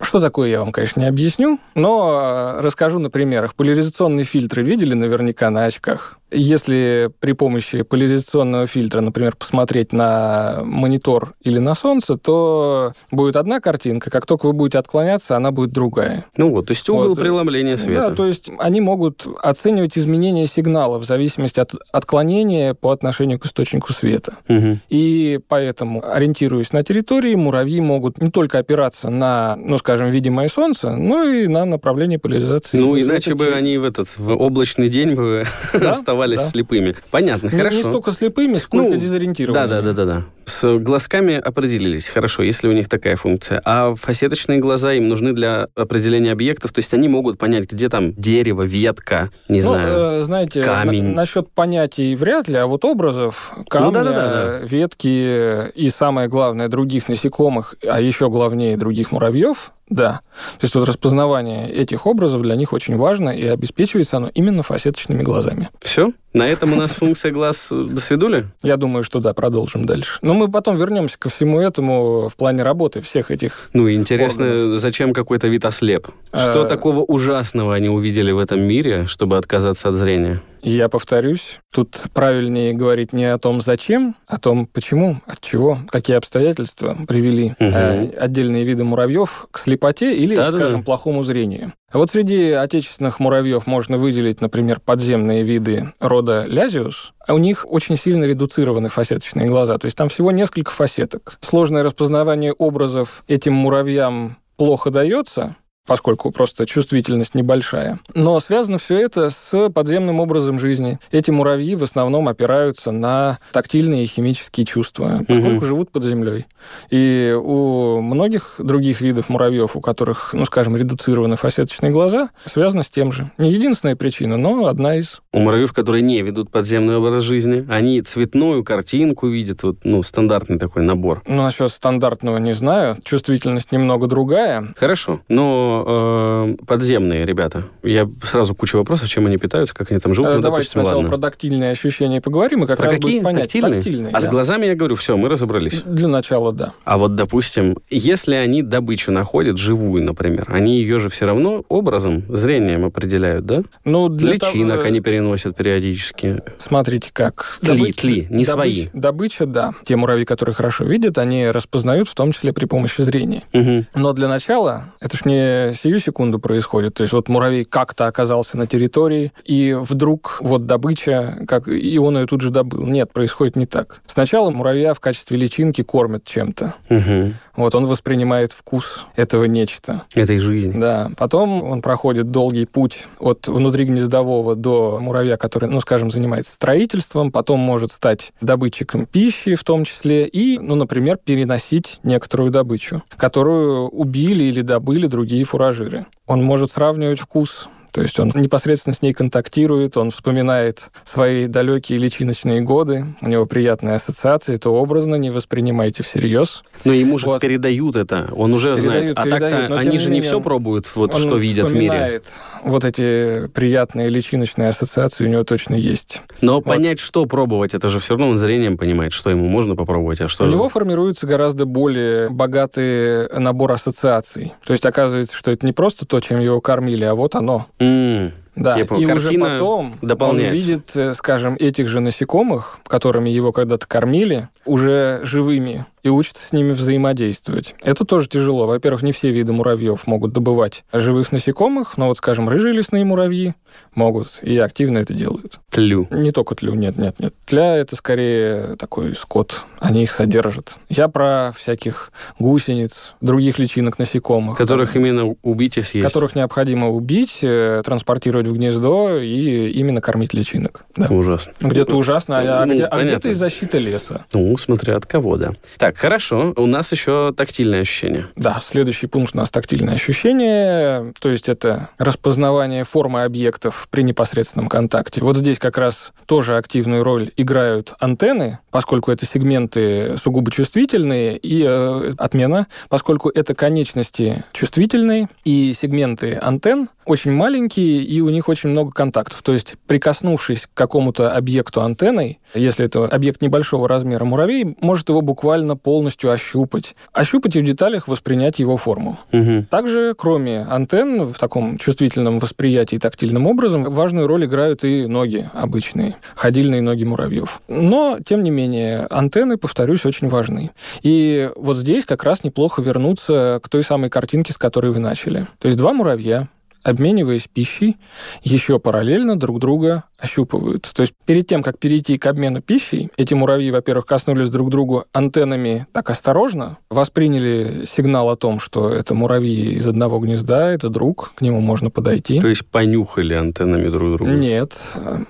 Что 0.00 0.20
такое, 0.20 0.48
я 0.48 0.58
вам, 0.58 0.72
конечно, 0.72 1.00
не 1.00 1.06
объясню, 1.06 1.60
но 1.76 2.56
расскажу 2.58 2.98
на 2.98 3.08
примерах. 3.08 3.54
Поляризационные 3.54 4.24
фильтры 4.24 4.62
видели 4.62 4.94
наверняка 4.94 5.48
на 5.50 5.64
очках? 5.64 6.18
Если 6.32 7.10
при 7.20 7.32
помощи 7.32 7.82
поляризационного 7.82 8.66
фильтра, 8.66 9.00
например, 9.00 9.36
посмотреть 9.36 9.92
на 9.92 10.62
монитор 10.64 11.34
или 11.42 11.58
на 11.58 11.74
солнце, 11.74 12.16
то 12.16 12.92
будет 13.10 13.36
одна 13.36 13.60
картинка, 13.60 14.10
как 14.10 14.26
только 14.26 14.46
вы 14.46 14.52
будете 14.52 14.78
отклоняться, 14.78 15.36
она 15.36 15.50
будет 15.50 15.72
другая. 15.72 16.26
Ну 16.36 16.50
вот, 16.50 16.66
то 16.66 16.72
есть 16.72 16.88
угол 16.88 17.10
вот. 17.10 17.18
преломления 17.18 17.76
света. 17.76 18.10
Да, 18.10 18.14
то 18.14 18.26
есть 18.26 18.50
они 18.58 18.80
могут 18.80 19.26
оценивать 19.42 19.98
изменения 19.98 20.46
сигнала 20.46 20.98
в 20.98 21.04
зависимости 21.04 21.60
от 21.60 21.72
отклонения 21.92 22.74
по 22.74 22.90
отношению 22.90 23.38
к 23.38 23.46
источнику 23.46 23.92
света. 23.92 24.34
Угу. 24.48 24.78
И 24.88 25.40
поэтому, 25.48 26.02
ориентируясь 26.04 26.72
на 26.72 26.82
территории, 26.82 27.34
муравьи 27.34 27.80
могут 27.80 28.20
не 28.20 28.30
только 28.30 28.58
опираться 28.58 29.10
на, 29.10 29.56
ну, 29.56 29.78
скажем, 29.78 30.10
видимое 30.10 30.48
солнце, 30.48 30.90
но 30.96 31.24
и 31.24 31.46
на 31.46 31.64
направление 31.64 32.18
поляризации. 32.18 32.78
Ну, 32.78 32.98
иначе 32.98 33.34
бы 33.34 33.46
они 33.46 33.78
в 33.78 33.84
этот 33.84 34.08
в 34.16 34.30
облачный 34.30 34.88
день 34.88 35.14
бы 35.14 35.44
да? 35.72 35.90
оставались 35.90 36.21
оставались 36.22 36.40
да. 36.40 36.48
слепыми. 36.48 36.94
Понятно, 37.10 37.48
не, 37.48 37.56
хорошо. 37.56 37.76
Не 37.76 37.82
столько 37.82 38.12
слепыми, 38.12 38.58
сколько 38.58 38.90
ну, 38.90 38.96
дезориентированными. 38.96 39.68
Да, 39.68 39.82
да, 39.82 39.92
да, 39.92 39.92
да, 39.92 40.04
да. 40.04 40.24
С 40.44 40.78
глазками 40.78 41.34
определились, 41.34 42.08
хорошо, 42.08 42.42
если 42.42 42.68
у 42.68 42.72
них 42.72 42.88
такая 42.88 43.16
функция. 43.16 43.62
А 43.64 43.94
фасеточные 43.94 44.58
глаза 44.58 44.92
им 44.92 45.08
нужны 45.08 45.32
для 45.32 45.68
определения 45.76 46.32
объектов, 46.32 46.72
то 46.72 46.80
есть 46.80 46.92
они 46.94 47.08
могут 47.08 47.38
понять, 47.38 47.70
где 47.70 47.88
там 47.88 48.12
дерево, 48.14 48.62
ветка, 48.62 49.30
не 49.48 49.60
ну, 49.60 49.68
знаю, 49.68 50.20
э, 50.20 50.22
знаете, 50.24 50.62
камень. 50.62 51.10
На, 51.10 51.16
насчет 51.16 51.50
понятий 51.50 52.16
вряд 52.16 52.48
ли, 52.48 52.56
а 52.56 52.66
вот 52.66 52.84
образов, 52.84 53.52
камня, 53.68 53.88
ну, 53.88 53.92
да, 53.92 54.04
да, 54.04 54.10
да, 54.10 54.30
да. 54.58 54.58
ветки 54.66 55.70
и 55.70 55.88
самое 55.90 56.28
главное 56.28 56.68
других 56.68 57.08
насекомых, 57.08 57.76
а 57.86 58.00
еще 58.00 58.28
главнее 58.28 58.76
других 58.76 59.12
муравьев, 59.12 59.72
да. 59.88 60.20
То 60.58 60.64
есть 60.64 60.74
вот 60.74 60.88
распознавание 60.88 61.70
этих 61.70 62.06
образов 62.06 62.42
для 62.42 62.56
них 62.56 62.72
очень 62.72 62.96
важно, 62.96 63.30
и 63.30 63.46
обеспечивается 63.46 64.16
оно 64.16 64.30
именно 64.34 64.62
фасеточными 64.62 65.22
глазами. 65.22 65.68
Все? 65.80 66.12
На 66.32 66.46
этом 66.46 66.72
у 66.72 66.76
нас 66.76 66.92
функция 66.92 67.30
глаз 67.30 67.68
до 67.70 68.00
свидули? 68.00 68.46
Я 68.62 68.76
думаю, 68.76 69.04
что 69.04 69.20
да, 69.20 69.34
продолжим 69.34 69.84
дальше. 69.84 70.18
Но 70.22 70.34
мы 70.34 70.50
потом 70.50 70.76
вернемся 70.76 71.18
ко 71.18 71.28
всему 71.28 71.60
этому 71.60 72.28
в 72.28 72.36
плане 72.36 72.62
работы 72.62 73.00
всех 73.02 73.30
этих 73.30 73.70
Ну, 73.72 73.90
интересно, 73.90 74.46
органов. 74.46 74.80
зачем 74.80 75.12
какой-то 75.12 75.48
вид 75.48 75.64
ослеп? 75.64 76.08
Что 76.32 76.62
а... 76.62 76.66
такого 76.66 77.00
ужасного 77.00 77.74
они 77.74 77.88
увидели 77.88 78.32
в 78.32 78.38
этом 78.38 78.60
мире, 78.60 79.06
чтобы 79.06 79.36
отказаться 79.36 79.90
от 79.90 79.96
зрения? 79.96 80.42
Я 80.64 80.88
повторюсь, 80.88 81.58
тут 81.72 81.96
правильнее 82.14 82.72
говорить 82.72 83.12
не 83.12 83.24
о 83.24 83.36
том, 83.36 83.60
зачем, 83.60 84.14
а 84.28 84.36
о 84.36 84.38
том, 84.38 84.66
почему, 84.66 85.20
от 85.26 85.40
чего, 85.40 85.78
какие 85.88 86.16
обстоятельства 86.16 86.96
привели 87.08 87.46
угу. 87.46 87.54
э, 87.58 88.10
отдельные 88.16 88.62
виды 88.62 88.84
муравьев 88.84 89.48
к 89.50 89.58
слепоте 89.58 90.14
или, 90.14 90.36
да, 90.36 90.48
скажем, 90.52 90.80
да. 90.80 90.84
плохому 90.84 91.24
зрению. 91.24 91.72
Вот 91.92 92.10
среди 92.10 92.52
отечественных 92.52 93.18
муравьев 93.18 93.66
можно 93.66 93.98
выделить, 93.98 94.40
например, 94.40 94.78
подземные 94.78 95.42
виды 95.42 95.92
рода 95.98 96.21
Лязиус. 96.46 97.12
У 97.28 97.38
них 97.38 97.66
очень 97.68 97.96
сильно 97.96 98.24
редуцированы 98.24 98.88
фасеточные 98.88 99.48
глаза, 99.48 99.78
то 99.78 99.86
есть 99.86 99.96
там 99.96 100.08
всего 100.08 100.30
несколько 100.30 100.70
фасеток. 100.70 101.38
Сложное 101.40 101.82
распознавание 101.82 102.52
образов 102.52 103.24
этим 103.28 103.52
муравьям 103.54 104.36
плохо 104.56 104.90
дается, 104.90 105.56
поскольку 105.86 106.30
просто 106.30 106.66
чувствительность 106.66 107.34
небольшая. 107.34 107.98
Но 108.14 108.38
связано 108.40 108.78
все 108.78 108.98
это 108.98 109.30
с 109.30 109.70
подземным 109.70 110.20
образом 110.20 110.58
жизни. 110.58 110.98
Эти 111.10 111.30
муравьи 111.30 111.74
в 111.74 111.82
основном 111.82 112.28
опираются 112.28 112.92
на 112.92 113.38
тактильные 113.52 114.04
и 114.04 114.06
химические 114.06 114.64
чувства, 114.64 115.24
поскольку 115.26 115.56
угу. 115.56 115.66
живут 115.66 115.90
под 115.90 116.04
землей. 116.04 116.46
И 116.90 117.36
у 117.36 118.00
многих 118.00 118.54
других 118.58 119.00
видов 119.00 119.28
муравьев, 119.28 119.76
у 119.76 119.80
которых, 119.80 120.32
ну, 120.32 120.44
скажем, 120.44 120.76
редуцированы 120.76 121.36
фасеточные 121.36 121.90
глаза, 121.90 122.30
связано 122.44 122.82
с 122.82 122.90
тем 122.90 123.10
же. 123.10 123.30
Не 123.38 123.50
единственная 123.50 123.96
причина, 123.96 124.36
но 124.36 124.66
одна 124.66 124.96
из. 124.96 125.20
У 125.32 125.40
муравьев, 125.40 125.72
которые 125.72 126.02
не 126.02 126.22
ведут 126.22 126.50
подземный 126.50 126.96
образ 126.96 127.22
жизни, 127.22 127.66
они 127.68 128.00
цветную 128.02 128.62
картинку 128.64 129.26
видят, 129.28 129.62
вот, 129.62 129.78
ну, 129.84 130.02
стандартный 130.02 130.58
такой 130.58 130.82
набор. 130.82 131.22
Ну, 131.26 131.42
насчет 131.42 131.70
стандартного 131.70 132.38
не 132.38 132.52
знаю. 132.52 132.96
Чувствительность 133.02 133.72
немного 133.72 134.06
другая. 134.06 134.72
Хорошо, 134.76 135.20
но 135.28 135.71
э, 135.86 136.64
подземные 136.66 137.24
ребята. 137.24 137.64
Я 137.82 138.08
сразу 138.22 138.54
кучу 138.54 138.78
вопросов, 138.78 139.08
чем 139.08 139.26
они 139.26 139.36
питаются, 139.38 139.74
как 139.74 139.90
они 139.90 140.00
там 140.00 140.14
живут. 140.14 140.30
Э, 140.30 140.34
ну, 140.36 140.40
давайте 140.40 140.68
допустим, 140.68 140.82
сначала 140.82 141.02
ладно. 141.02 141.10
про 141.10 141.18
тактильные 141.18 141.70
ощущения 141.70 142.20
поговорим, 142.20 142.64
и 142.64 142.66
как 142.66 142.78
про 142.78 142.86
раз 142.86 142.94
какие? 142.96 143.12
будет 143.14 143.24
понять. 143.24 143.42
Тактильные? 143.44 143.74
тактильные 143.74 144.08
а 144.10 144.20
да. 144.20 144.20
с 144.20 144.26
глазами 144.26 144.66
я 144.66 144.74
говорю, 144.74 144.94
все, 144.96 145.16
мы 145.16 145.28
разобрались. 145.28 145.82
Для 145.84 146.08
начала, 146.08 146.52
да. 146.52 146.72
А 146.84 146.98
вот, 146.98 147.16
допустим, 147.16 147.78
если 147.90 148.34
они 148.34 148.62
добычу 148.62 149.12
находят, 149.12 149.58
живую, 149.58 150.02
например, 150.02 150.46
они 150.48 150.78
ее 150.78 150.98
же 150.98 151.08
все 151.08 151.26
равно 151.26 151.64
образом, 151.68 152.24
зрением 152.28 152.84
определяют, 152.84 153.46
да? 153.46 153.62
Ну, 153.84 154.08
для 154.08 154.34
Личинок 154.34 154.76
того... 154.78 154.88
они 154.88 155.00
переносят 155.00 155.56
периодически. 155.56 156.42
Смотрите, 156.58 157.10
как. 157.12 157.58
Тли, 157.60 157.68
добыча, 157.68 158.00
тли, 158.00 158.26
не 158.30 158.44
добыча, 158.44 158.52
свои. 158.52 158.86
Добыча, 158.92 159.46
да. 159.46 159.74
Те 159.84 159.96
муравьи, 159.96 160.24
которые 160.24 160.54
хорошо 160.54 160.84
видят, 160.84 161.18
они 161.18 161.48
распознают 161.48 162.08
в 162.08 162.14
том 162.14 162.32
числе 162.32 162.52
при 162.52 162.66
помощи 162.66 163.02
зрения. 163.02 163.42
Угу. 163.52 163.86
Но 163.94 164.12
для 164.12 164.28
начала, 164.28 164.92
это 165.00 165.16
ж 165.16 165.24
не 165.24 165.61
сию 165.72 165.98
секунду 165.98 166.38
происходит. 166.38 166.94
То 166.94 167.02
есть 167.02 167.12
вот 167.12 167.28
муравей 167.28 167.64
как-то 167.64 168.06
оказался 168.06 168.58
на 168.58 168.66
территории, 168.66 169.32
и 169.44 169.76
вдруг 169.78 170.38
вот 170.40 170.66
добыча, 170.66 171.44
как 171.46 171.68
и 171.68 171.98
он 171.98 172.18
ее 172.18 172.26
тут 172.26 172.40
же 172.40 172.50
добыл. 172.50 172.86
Нет, 172.86 173.12
происходит 173.12 173.56
не 173.56 173.66
так. 173.66 174.00
Сначала 174.06 174.50
муравья 174.50 174.94
в 174.94 175.00
качестве 175.00 175.36
личинки 175.36 175.82
кормят 175.82 176.24
чем-то. 176.24 176.74
Угу. 176.90 177.34
Вот 177.56 177.74
он 177.74 177.86
воспринимает 177.86 178.52
вкус 178.52 179.06
этого 179.14 179.44
нечто. 179.44 180.02
Этой 180.14 180.38
жизни. 180.38 180.78
Да. 180.78 181.10
Потом 181.16 181.62
он 181.62 181.82
проходит 181.82 182.30
долгий 182.30 182.64
путь 182.64 183.06
от 183.18 183.46
внутригнездового 183.46 184.56
до 184.56 184.98
муравья, 185.00 185.36
который, 185.36 185.68
ну, 185.68 185.80
скажем, 185.80 186.10
занимается 186.10 186.52
строительством, 186.52 187.30
потом 187.30 187.60
может 187.60 187.92
стать 187.92 188.32
добытчиком 188.40 189.06
пищи 189.06 189.54
в 189.54 189.64
том 189.64 189.84
числе, 189.84 190.26
и, 190.26 190.58
ну, 190.58 190.74
например, 190.74 191.18
переносить 191.22 192.00
некоторую 192.02 192.50
добычу, 192.50 193.02
которую 193.16 193.88
убили 193.88 194.44
или 194.44 194.62
добыли 194.62 195.06
другие 195.06 195.44
фуражиры. 195.52 196.06
Он 196.26 196.42
может 196.42 196.72
сравнивать 196.72 197.20
вкус 197.20 197.68
то 197.92 198.00
есть 198.00 198.18
он 198.18 198.32
непосредственно 198.34 198.94
с 198.94 199.02
ней 199.02 199.12
контактирует, 199.12 199.96
он 199.96 200.10
вспоминает 200.10 200.90
свои 201.04 201.46
далекие 201.46 201.98
личиночные 201.98 202.62
годы, 202.62 203.06
у 203.20 203.28
него 203.28 203.46
приятные 203.46 203.96
ассоциации, 203.96 204.54
это 204.54 204.70
образно, 204.70 205.16
не 205.16 205.30
воспринимайте 205.30 206.02
всерьез. 206.02 206.64
Но 206.84 206.92
ему 206.92 207.18
же 207.18 207.26
вот. 207.26 207.42
передают 207.42 207.96
это, 207.96 208.30
он 208.34 208.54
уже 208.54 208.74
передают, 208.74 209.12
знает. 209.14 209.18
А 209.18 209.22
передают, 209.22 209.50
так-то 209.68 209.78
они 209.78 209.98
же 209.98 210.10
не 210.10 210.22
все 210.22 210.40
пробуют, 210.40 210.90
вот 210.94 211.14
что 211.14 211.36
видят 211.36 211.68
в 211.68 211.74
мире. 211.74 212.22
вот 212.64 212.84
эти 212.84 213.48
приятные 213.48 214.08
личиночные 214.08 214.68
ассоциации 214.68 215.26
у 215.26 215.28
него 215.28 215.44
точно 215.44 215.74
есть. 215.74 216.22
Но 216.40 216.56
вот. 216.56 216.64
понять, 216.64 216.98
что 216.98 217.26
пробовать, 217.26 217.74
это 217.74 217.88
же 217.88 217.98
все 217.98 218.14
равно 218.14 218.30
он 218.30 218.38
зрением 218.38 218.78
понимает, 218.78 219.12
что 219.12 219.30
ему 219.30 219.46
можно 219.46 219.76
попробовать, 219.76 220.20
а 220.20 220.28
что... 220.28 220.44
У 220.44 220.48
него 220.48 220.68
формируется 220.68 221.26
гораздо 221.26 221.66
более 221.66 222.30
богатый 222.30 223.28
набор 223.38 223.72
ассоциаций. 223.72 224.54
То 224.64 224.72
есть 224.72 224.86
оказывается, 224.86 225.36
что 225.36 225.50
это 225.50 225.66
не 225.66 225.72
просто 225.72 226.06
то, 226.06 226.20
чем 226.20 226.40
его 226.40 226.60
кормили, 226.60 227.04
а 227.04 227.14
вот 227.14 227.34
оно. 227.34 227.66
Mm. 227.82 228.32
Да, 228.54 228.76
Я 228.76 228.82
и 228.84 229.06
уже 229.06 229.38
потом 229.38 229.94
он 230.02 230.38
видит, 230.38 230.94
э, 230.94 231.14
скажем, 231.14 231.56
этих 231.58 231.88
же 231.88 232.00
насекомых, 232.00 232.78
которыми 232.86 233.30
его 233.30 233.50
когда-то 233.50 233.86
кормили, 233.86 234.48
уже 234.66 235.20
живыми, 235.22 235.86
и 236.02 236.08
учится 236.08 236.44
с 236.46 236.52
ними 236.52 236.72
взаимодействовать. 236.72 237.74
Это 237.82 238.04
тоже 238.04 238.28
тяжело. 238.28 238.66
Во-первых, 238.66 239.02
не 239.02 239.12
все 239.12 239.30
виды 239.30 239.52
муравьев 239.52 240.06
могут 240.06 240.32
добывать 240.32 240.84
живых 240.92 241.32
насекомых, 241.32 241.96
но 241.96 242.08
вот, 242.08 242.18
скажем, 242.18 242.48
рыжие 242.48 242.74
лесные 242.74 243.04
муравьи 243.04 243.54
могут 243.94 244.40
и 244.42 244.58
активно 244.58 244.98
это 244.98 245.14
делают. 245.14 245.60
Тлю. 245.70 246.08
Не 246.10 246.32
только 246.32 246.54
тлю, 246.54 246.74
нет, 246.74 246.96
нет, 246.98 247.18
нет. 247.20 247.34
Тля— 247.46 247.76
это 247.78 247.96
скорее 247.96 248.76
такой 248.76 249.14
скот. 249.14 249.64
Они 249.78 250.02
их 250.02 250.12
содержат. 250.12 250.76
Я 250.88 251.08
про 251.08 251.52
всяких 251.56 252.12
гусениц, 252.38 253.14
других 253.20 253.58
личинок 253.58 253.98
насекомых. 253.98 254.58
Которых 254.58 254.96
именно 254.96 255.34
убить 255.42 255.78
и 255.78 255.82
съесть. 255.82 256.06
Которых 256.06 256.34
необходимо 256.34 256.88
убить, 256.88 257.38
э, 257.42 257.82
транспортировать 257.84 258.46
в 258.46 258.54
гнездо 258.54 259.18
и 259.18 259.70
именно 259.70 260.00
кормить 260.00 260.34
личинок. 260.34 260.84
Да. 260.96 261.06
Ужасно. 261.08 261.52
Где-то 261.60 261.96
ужасно, 261.96 262.38
а, 262.38 262.66
ну, 262.66 262.74
где, 262.74 262.84
а 262.84 263.02
где-то 263.02 263.28
из 263.28 263.38
защиты 263.38 263.78
леса. 263.78 264.24
Ну, 264.32 264.56
смотря 264.56 264.96
от 264.96 265.06
кого, 265.06 265.36
да. 265.36 265.52
Так, 265.78 265.91
Так, 265.92 266.00
хорошо. 266.00 266.54
У 266.56 266.64
нас 266.64 266.90
еще 266.90 267.34
тактильное 267.36 267.82
ощущение. 267.82 268.28
Да, 268.34 268.60
следующий 268.62 269.08
пункт 269.08 269.34
у 269.34 269.38
нас 269.38 269.50
тактильное 269.50 269.94
ощущение, 269.94 271.12
то 271.20 271.28
есть 271.28 271.50
это 271.50 271.90
распознавание 271.98 272.84
формы 272.84 273.24
объектов 273.24 273.88
при 273.90 274.02
непосредственном 274.02 274.70
контакте. 274.70 275.20
Вот 275.22 275.36
здесь 275.36 275.58
как 275.58 275.76
раз 275.76 276.14
тоже 276.24 276.56
активную 276.56 277.04
роль 277.04 277.30
играют 277.36 277.92
антенны, 278.00 278.58
поскольку 278.70 279.12
это 279.12 279.26
сегменты 279.26 280.16
сугубо 280.16 280.50
чувствительные, 280.50 281.36
и 281.36 281.62
э, 281.62 282.14
отмена, 282.16 282.68
поскольку 282.88 283.28
это 283.28 283.54
конечности 283.54 284.42
чувствительные, 284.54 285.28
и 285.44 285.74
сегменты 285.74 286.38
антенн 286.40 286.88
очень 287.04 287.32
маленькие, 287.32 288.02
и 288.02 288.20
у 288.20 288.30
них 288.30 288.48
очень 288.48 288.70
много 288.70 288.92
контактов. 288.92 289.42
То 289.42 289.52
есть, 289.52 289.76
прикоснувшись 289.86 290.66
к 290.66 290.70
какому-то 290.74 291.32
объекту 291.32 291.82
антенной, 291.82 292.38
если 292.54 292.86
это 292.86 293.04
объект 293.04 293.42
небольшого 293.42 293.88
размера, 293.88 294.24
муравей 294.24 294.76
может 294.80 295.08
его 295.08 295.20
буквально 295.20 295.76
полностью 295.82 296.30
ощупать. 296.30 296.94
Ощупать 297.12 297.56
и 297.56 297.60
в 297.60 297.64
деталях 297.64 298.08
воспринять 298.08 298.58
его 298.58 298.76
форму. 298.76 299.18
Угу. 299.32 299.66
Также, 299.70 300.14
кроме 300.16 300.60
антенн, 300.60 301.32
в 301.32 301.38
таком 301.38 301.78
чувствительном 301.78 302.38
восприятии 302.38 302.96
тактильным 302.96 303.46
образом, 303.46 303.84
важную 303.84 304.26
роль 304.26 304.44
играют 304.44 304.84
и 304.84 305.06
ноги 305.06 305.48
обычные, 305.52 306.16
ходильные 306.34 306.82
ноги 306.82 307.04
муравьев. 307.04 307.60
Но, 307.68 308.18
тем 308.24 308.42
не 308.42 308.50
менее, 308.50 309.06
антенны, 309.10 309.56
повторюсь, 309.56 310.06
очень 310.06 310.28
важны. 310.28 310.70
И 311.02 311.50
вот 311.56 311.76
здесь 311.76 312.04
как 312.04 312.24
раз 312.24 312.44
неплохо 312.44 312.82
вернуться 312.82 313.60
к 313.62 313.68
той 313.68 313.82
самой 313.82 314.10
картинке, 314.10 314.52
с 314.52 314.58
которой 314.58 314.92
вы 314.92 315.00
начали. 315.00 315.46
То 315.58 315.66
есть 315.66 315.78
два 315.78 315.92
муравья, 315.92 316.48
обмениваясь 316.82 317.48
пищей, 317.48 317.96
еще 318.42 318.78
параллельно 318.78 319.38
друг 319.38 319.58
друга 319.58 320.04
ощупывают. 320.18 320.90
То 320.94 321.02
есть 321.02 321.14
перед 321.26 321.46
тем, 321.46 321.62
как 321.62 321.78
перейти 321.78 322.16
к 322.16 322.26
обмену 322.26 322.62
пищей, 322.62 323.10
эти 323.16 323.34
муравьи, 323.34 323.70
во-первых, 323.70 324.06
коснулись 324.06 324.50
друг 324.50 324.70
другу 324.70 325.04
антеннами 325.12 325.86
так 325.92 326.10
осторожно, 326.10 326.78
восприняли 326.90 327.84
сигнал 327.86 328.30
о 328.30 328.36
том, 328.36 328.60
что 328.60 328.90
это 328.90 329.14
муравьи 329.14 329.74
из 329.74 329.88
одного 329.88 330.18
гнезда, 330.20 330.70
это 330.70 330.88
друг, 330.88 331.32
к 331.34 331.40
нему 331.40 331.60
можно 331.60 331.90
подойти. 331.90 332.40
То 332.40 332.48
есть 332.48 332.66
понюхали 332.66 333.34
антеннами 333.34 333.88
друг 333.88 334.16
друга? 334.16 334.32
Нет, 334.32 334.74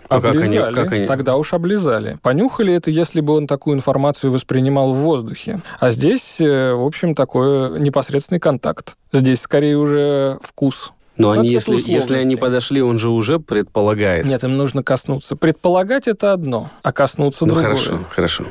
а 0.08 0.16
облизали. 0.16 0.58
Как 0.58 0.66
они, 0.66 0.74
как 0.74 0.92
они... 0.92 1.06
Тогда 1.06 1.36
уж 1.36 1.54
облизали. 1.54 2.18
Понюхали 2.22 2.74
это, 2.74 2.90
если 2.90 3.20
бы 3.20 3.34
он 3.34 3.46
такую 3.46 3.76
информацию 3.76 4.32
воспринимал 4.32 4.94
в 4.94 4.98
воздухе. 4.98 5.60
А 5.80 5.90
здесь, 5.90 6.36
э, 6.40 6.72
в 6.72 6.84
общем, 6.84 7.14
такой 7.14 7.80
непосредственный 7.80 8.40
контакт. 8.40 8.96
Здесь 9.12 9.40
скорее 9.40 9.76
уже 9.76 10.38
вкус 10.42 10.92
но 11.16 11.30
они, 11.30 11.48
если, 11.48 11.78
если 11.84 12.16
они 12.16 12.36
подошли, 12.36 12.80
он 12.80 12.98
же 12.98 13.10
уже 13.10 13.38
предполагает. 13.38 14.24
Нет, 14.24 14.42
им 14.44 14.56
нужно 14.56 14.82
коснуться. 14.82 15.36
Предполагать 15.36 16.08
это 16.08 16.32
одно, 16.32 16.70
а 16.82 16.92
коснуться 16.92 17.44
ну, 17.46 17.54
другое. 17.54 17.74
Хорошо, 17.74 17.98
хорошо. 18.10 18.44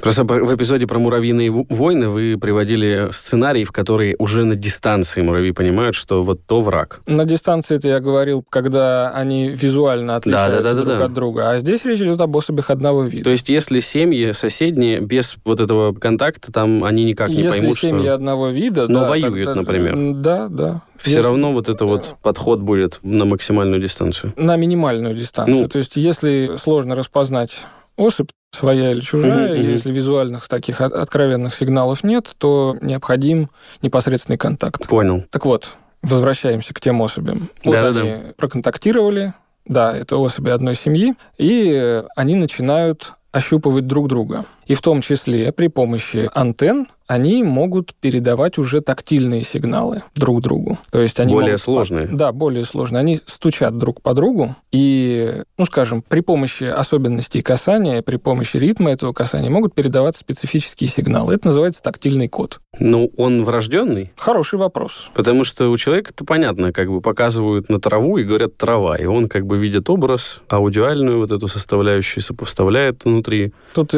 Просто 0.00 0.24
в 0.24 0.54
эпизоде 0.54 0.86
про 0.86 0.98
муравьиные 0.98 1.50
войны 1.50 2.08
вы 2.08 2.38
приводили 2.38 3.08
сценарий, 3.10 3.64
в 3.64 3.72
который 3.72 4.16
уже 4.18 4.44
на 4.44 4.56
дистанции 4.56 5.22
муравьи 5.22 5.52
понимают, 5.52 5.94
что 5.94 6.22
вот 6.22 6.44
то 6.46 6.60
враг. 6.60 7.00
На 7.06 7.24
дистанции 7.24 7.76
это 7.76 7.88
я 7.88 8.00
говорил, 8.00 8.44
когда 8.48 9.10
они 9.10 9.48
визуально 9.48 10.16
отличаются 10.16 10.62
да, 10.62 10.74
да, 10.74 10.74
да, 10.74 10.84
друг 10.84 10.98
да, 10.98 11.04
от 11.04 11.12
друга. 11.12 11.50
А 11.50 11.58
здесь 11.58 11.84
речь 11.84 11.98
идет 11.98 12.20
об 12.20 12.36
особях 12.36 12.70
одного 12.70 13.04
вида. 13.04 13.24
То 13.24 13.30
есть 13.30 13.48
если 13.48 13.80
семьи 13.80 14.32
соседние 14.32 15.00
без 15.00 15.36
вот 15.44 15.60
этого 15.60 15.92
контакта, 15.92 16.52
там 16.52 16.84
они 16.84 17.04
никак 17.04 17.28
не 17.30 17.36
если 17.36 17.50
поймут, 17.50 17.76
что... 17.76 17.86
Если 17.86 17.98
семьи 17.98 18.08
одного 18.08 18.48
вида... 18.48 18.88
Но 18.88 19.00
да, 19.00 19.08
воюют, 19.08 19.46
так, 19.46 19.56
например. 19.56 20.14
Да, 20.16 20.48
да. 20.48 20.82
Все 20.98 21.16
если... 21.16 21.28
равно 21.28 21.52
вот 21.52 21.68
это 21.68 21.84
вот 21.84 22.16
подход 22.22 22.60
будет 22.60 22.98
на 23.02 23.24
максимальную 23.24 23.80
дистанцию. 23.80 24.32
На 24.36 24.56
минимальную 24.56 25.14
дистанцию. 25.14 25.62
Ну, 25.62 25.68
То 25.68 25.78
есть 25.78 25.96
если 25.96 26.56
сложно 26.56 26.94
распознать 26.94 27.60
особь, 27.96 28.30
своя 28.50 28.92
или 28.92 29.00
чужая, 29.00 29.52
угу, 29.52 29.60
если 29.60 29.92
визуальных 29.92 30.48
таких 30.48 30.80
откровенных 30.80 31.54
сигналов 31.54 32.02
нет, 32.02 32.34
то 32.38 32.76
необходим 32.80 33.50
непосредственный 33.82 34.38
контакт. 34.38 34.88
Понял. 34.88 35.24
Так 35.30 35.44
вот, 35.44 35.74
возвращаемся 36.02 36.74
к 36.74 36.80
тем 36.80 37.02
особям. 37.02 37.50
Вот 37.64 37.72
да, 37.72 37.88
они 37.88 38.10
да. 38.12 38.20
проконтактировали, 38.36 39.34
да, 39.66 39.96
это 39.96 40.16
особи 40.16 40.50
одной 40.50 40.74
семьи, 40.74 41.14
и 41.36 42.02
они 42.16 42.34
начинают 42.34 43.12
ощупывать 43.32 43.86
друг 43.86 44.08
друга. 44.08 44.44
И 44.68 44.74
в 44.74 44.82
том 44.82 45.00
числе 45.00 45.50
при 45.50 45.66
помощи 45.66 46.30
антенн 46.32 46.86
они 47.08 47.42
могут 47.42 47.94
передавать 47.94 48.58
уже 48.58 48.82
тактильные 48.82 49.42
сигналы 49.42 50.02
друг 50.14 50.42
другу. 50.42 50.78
То 50.92 51.00
есть 51.00 51.18
они 51.18 51.32
более 51.32 51.52
могут, 51.52 51.60
сложные. 51.62 52.06
Да, 52.06 52.32
более 52.32 52.66
сложные. 52.66 53.00
Они 53.00 53.18
стучат 53.26 53.76
друг 53.78 54.02
по 54.02 54.12
другу 54.12 54.54
и, 54.70 55.42
ну, 55.56 55.64
скажем, 55.64 56.04
при 56.06 56.20
помощи 56.20 56.64
особенностей 56.64 57.40
касания, 57.40 58.02
при 58.02 58.16
помощи 58.16 58.58
ритма 58.58 58.90
этого 58.90 59.14
касания 59.14 59.48
могут 59.48 59.74
передаваться 59.74 60.20
специфические 60.20 60.88
сигналы. 60.88 61.34
Это 61.34 61.46
называется 61.46 61.82
тактильный 61.82 62.28
код. 62.28 62.60
Ну, 62.78 63.10
он 63.16 63.42
врожденный? 63.42 64.12
Хороший 64.16 64.58
вопрос. 64.58 65.10
Потому 65.14 65.44
что 65.44 65.70
у 65.70 65.76
человека 65.78 66.12
это 66.14 66.26
понятно, 66.26 66.72
как 66.72 66.90
бы 66.90 67.00
показывают 67.00 67.70
на 67.70 67.80
траву 67.80 68.18
и 68.18 68.24
говорят 68.24 68.58
трава, 68.58 68.96
и 68.96 69.06
он 69.06 69.28
как 69.28 69.46
бы 69.46 69.56
видит 69.56 69.88
образ, 69.88 70.42
аудиальную 70.48 71.20
вот 71.20 71.30
эту 71.30 71.48
составляющую 71.48 72.22
сопоставляет 72.22 73.06
внутри. 73.06 73.52
Тут 73.74 73.94